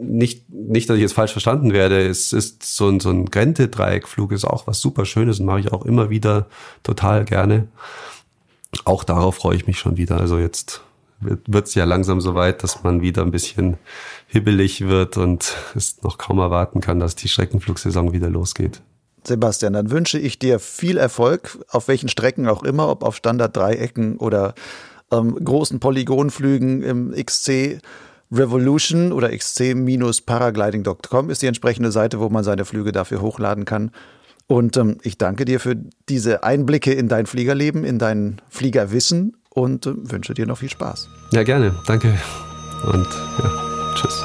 nicht 0.00 0.48
nicht, 0.50 0.88
dass 0.88 0.96
ich 0.96 1.02
jetzt 1.02 1.12
falsch 1.12 1.32
verstanden 1.32 1.72
werde. 1.72 2.00
Es 2.06 2.32
ist 2.32 2.62
so 2.64 2.88
ein 2.88 2.98
so 3.00 3.10
ein 3.10 3.26
Grente-Dreieckflug 3.26 4.32
ist 4.32 4.44
auch 4.44 4.66
was 4.66 4.80
super 4.80 5.04
Schönes 5.04 5.38
und 5.38 5.46
mache 5.46 5.60
ich 5.60 5.72
auch 5.72 5.84
immer 5.84 6.08
wieder 6.08 6.46
total 6.82 7.24
gerne. 7.24 7.68
Auch 8.84 9.04
darauf 9.04 9.36
freue 9.36 9.56
ich 9.56 9.66
mich 9.66 9.78
schon 9.78 9.98
wieder. 9.98 10.18
Also 10.18 10.38
jetzt 10.38 10.82
wird 11.22 11.68
es 11.68 11.74
ja 11.74 11.84
langsam 11.84 12.20
so 12.20 12.34
weit, 12.34 12.62
dass 12.62 12.82
man 12.82 13.00
wieder 13.00 13.22
ein 13.22 13.30
bisschen 13.30 13.76
hibbelig 14.26 14.86
wird 14.86 15.16
und 15.16 15.56
es 15.74 16.02
noch 16.02 16.18
kaum 16.18 16.38
erwarten 16.38 16.80
kann, 16.80 17.00
dass 17.00 17.16
die 17.16 17.28
Streckenflugsaison 17.28 18.12
wieder 18.12 18.30
losgeht. 18.30 18.82
Sebastian, 19.24 19.72
dann 19.72 19.90
wünsche 19.90 20.18
ich 20.18 20.38
dir 20.38 20.58
viel 20.58 20.96
Erfolg, 20.96 21.58
auf 21.68 21.88
welchen 21.88 22.08
Strecken 22.08 22.48
auch 22.48 22.64
immer, 22.64 22.88
ob 22.88 23.04
auf 23.04 23.16
Standard-Dreiecken 23.16 24.16
oder 24.16 24.54
ähm, 25.12 25.38
großen 25.42 25.78
Polygonflügen 25.78 26.82
im 26.82 27.12
XC 27.12 27.80
Revolution 28.32 29.12
oder 29.12 29.30
xc-paragliding.com 29.30 31.30
ist 31.30 31.42
die 31.42 31.46
entsprechende 31.46 31.92
Seite, 31.92 32.18
wo 32.18 32.30
man 32.30 32.44
seine 32.44 32.64
Flüge 32.64 32.90
dafür 32.90 33.20
hochladen 33.20 33.66
kann. 33.66 33.90
Und 34.46 34.76
ähm, 34.76 34.98
ich 35.02 35.18
danke 35.18 35.44
dir 35.44 35.60
für 35.60 35.76
diese 36.08 36.42
Einblicke 36.42 36.92
in 36.92 37.08
dein 37.08 37.26
Fliegerleben, 37.26 37.84
in 37.84 37.98
dein 37.98 38.40
Fliegerwissen 38.48 39.36
und 39.54 39.86
äh, 39.86 39.92
wünsche 39.96 40.34
dir 40.34 40.46
noch 40.46 40.58
viel 40.58 40.70
Spaß. 40.70 41.08
Ja, 41.32 41.42
gerne. 41.42 41.74
Danke. 41.86 42.18
Und 42.84 43.06
ja, 43.38 43.94
tschüss. 43.94 44.22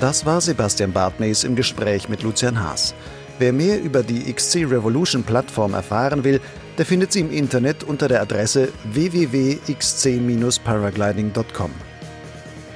Das 0.00 0.24
war 0.24 0.40
Sebastian 0.40 0.92
Bartmays 0.92 1.42
im 1.42 1.56
Gespräch 1.56 2.08
mit 2.08 2.22
Lucian 2.22 2.62
Haas. 2.62 2.94
Wer 3.40 3.52
mehr 3.52 3.82
über 3.82 4.02
die 4.04 4.32
XC 4.32 4.58
Revolution 4.70 5.24
Plattform 5.24 5.74
erfahren 5.74 6.22
will, 6.22 6.40
der 6.78 6.86
findet 6.86 7.12
sie 7.12 7.20
im 7.20 7.30
Internet 7.30 7.84
unter 7.84 8.08
der 8.08 8.22
Adresse 8.22 8.72
www.xc-paragliding.com. 8.92 11.70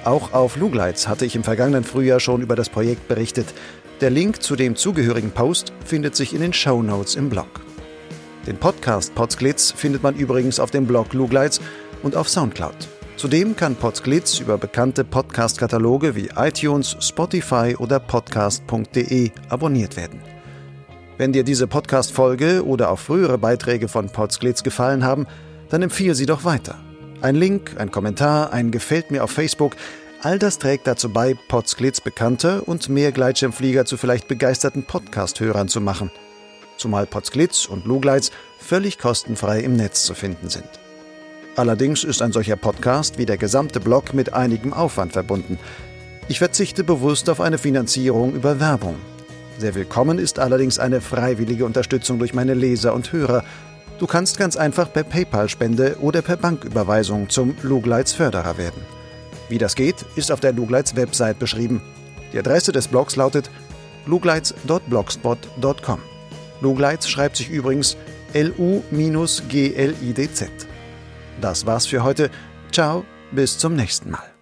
Auch 0.04 0.32
auf 0.32 0.56
Lugleits 0.56 1.08
hatte 1.08 1.26
ich 1.26 1.36
im 1.36 1.44
vergangenen 1.44 1.84
Frühjahr 1.84 2.18
schon 2.20 2.40
über 2.40 2.56
das 2.56 2.70
Projekt 2.70 3.06
berichtet. 3.08 3.52
Der 4.00 4.08
Link 4.10 4.42
zu 4.42 4.56
dem 4.56 4.74
zugehörigen 4.76 5.30
Post 5.30 5.74
findet 5.84 6.16
sich 6.16 6.34
in 6.34 6.40
den 6.40 6.54
Show 6.54 6.82
Notes 6.82 7.16
im 7.16 7.28
Blog. 7.28 7.60
Den 8.46 8.56
Podcast 8.56 9.14
Potsglitz 9.14 9.72
findet 9.72 10.02
man 10.02 10.16
übrigens 10.16 10.58
auf 10.58 10.70
dem 10.70 10.86
Blog 10.86 11.12
Lugleits 11.12 11.60
und 12.02 12.16
auf 12.16 12.30
Soundcloud. 12.30 12.88
Zudem 13.16 13.54
kann 13.54 13.76
Potsglitz 13.76 14.40
über 14.40 14.56
bekannte 14.56 15.04
Podcast-Kataloge 15.04 16.16
wie 16.16 16.30
iTunes, 16.36 16.96
Spotify 17.00 17.76
oder 17.78 18.00
podcast.de 18.00 19.32
abonniert 19.50 19.98
werden. 19.98 20.39
Wenn 21.20 21.34
dir 21.34 21.44
diese 21.44 21.66
Podcast-Folge 21.66 22.64
oder 22.64 22.90
auch 22.90 22.98
frühere 22.98 23.36
Beiträge 23.36 23.88
von 23.88 24.08
Potsglitz 24.08 24.62
gefallen 24.62 25.04
haben, 25.04 25.26
dann 25.68 25.82
empfehle 25.82 26.14
sie 26.14 26.24
doch 26.24 26.44
weiter. 26.44 26.78
Ein 27.20 27.34
Link, 27.34 27.74
ein 27.76 27.90
Kommentar, 27.90 28.54
ein 28.54 28.70
Gefällt 28.70 29.10
mir 29.10 29.22
auf 29.22 29.30
Facebook, 29.30 29.76
all 30.22 30.38
das 30.38 30.58
trägt 30.58 30.86
dazu 30.86 31.12
bei, 31.12 31.36
Potsglitz 31.48 32.00
bekannter 32.00 32.66
und 32.66 32.88
mehr 32.88 33.12
Gleitschirmflieger 33.12 33.84
zu 33.84 33.98
vielleicht 33.98 34.28
begeisterten 34.28 34.84
Podcast-Hörern 34.84 35.68
zu 35.68 35.82
machen. 35.82 36.10
Zumal 36.78 37.04
Potsglitz 37.04 37.66
und 37.66 37.84
Lugleits 37.84 38.30
völlig 38.58 38.98
kostenfrei 38.98 39.60
im 39.60 39.76
Netz 39.76 40.04
zu 40.04 40.14
finden 40.14 40.48
sind. 40.48 40.64
Allerdings 41.54 42.02
ist 42.02 42.22
ein 42.22 42.32
solcher 42.32 42.56
Podcast 42.56 43.18
wie 43.18 43.26
der 43.26 43.36
gesamte 43.36 43.80
Blog 43.80 44.14
mit 44.14 44.32
einigem 44.32 44.72
Aufwand 44.72 45.12
verbunden. 45.12 45.58
Ich 46.28 46.38
verzichte 46.38 46.82
bewusst 46.82 47.28
auf 47.28 47.42
eine 47.42 47.58
Finanzierung 47.58 48.32
über 48.32 48.58
Werbung. 48.58 48.96
Sehr 49.60 49.74
willkommen 49.74 50.18
ist 50.18 50.38
allerdings 50.38 50.78
eine 50.78 51.02
freiwillige 51.02 51.66
Unterstützung 51.66 52.18
durch 52.18 52.32
meine 52.32 52.54
Leser 52.54 52.94
und 52.94 53.12
Hörer. 53.12 53.44
Du 53.98 54.06
kannst 54.06 54.38
ganz 54.38 54.56
einfach 54.56 54.90
per 54.90 55.04
PayPal-Spende 55.04 55.98
oder 56.00 56.22
per 56.22 56.38
Banküberweisung 56.38 57.28
zum 57.28 57.54
Lugleits 57.60 58.14
Förderer 58.14 58.56
werden. 58.56 58.80
Wie 59.50 59.58
das 59.58 59.74
geht, 59.74 59.96
ist 60.16 60.32
auf 60.32 60.40
der 60.40 60.54
Lugleits 60.54 60.96
Website 60.96 61.38
beschrieben. 61.38 61.82
Die 62.32 62.38
Adresse 62.38 62.72
des 62.72 62.88
Blogs 62.88 63.16
lautet 63.16 63.50
lugleits.blogspot.com. 64.06 65.98
Lugleits 66.62 67.06
schreibt 67.10 67.36
sich 67.36 67.50
übrigens 67.50 67.98
L-U-G-L-I-D-Z. 68.32 68.88
Das 71.42 71.66
war's 71.66 71.84
für 71.86 72.02
heute. 72.02 72.30
Ciao, 72.72 73.04
bis 73.30 73.58
zum 73.58 73.76
nächsten 73.76 74.10
Mal. 74.10 74.39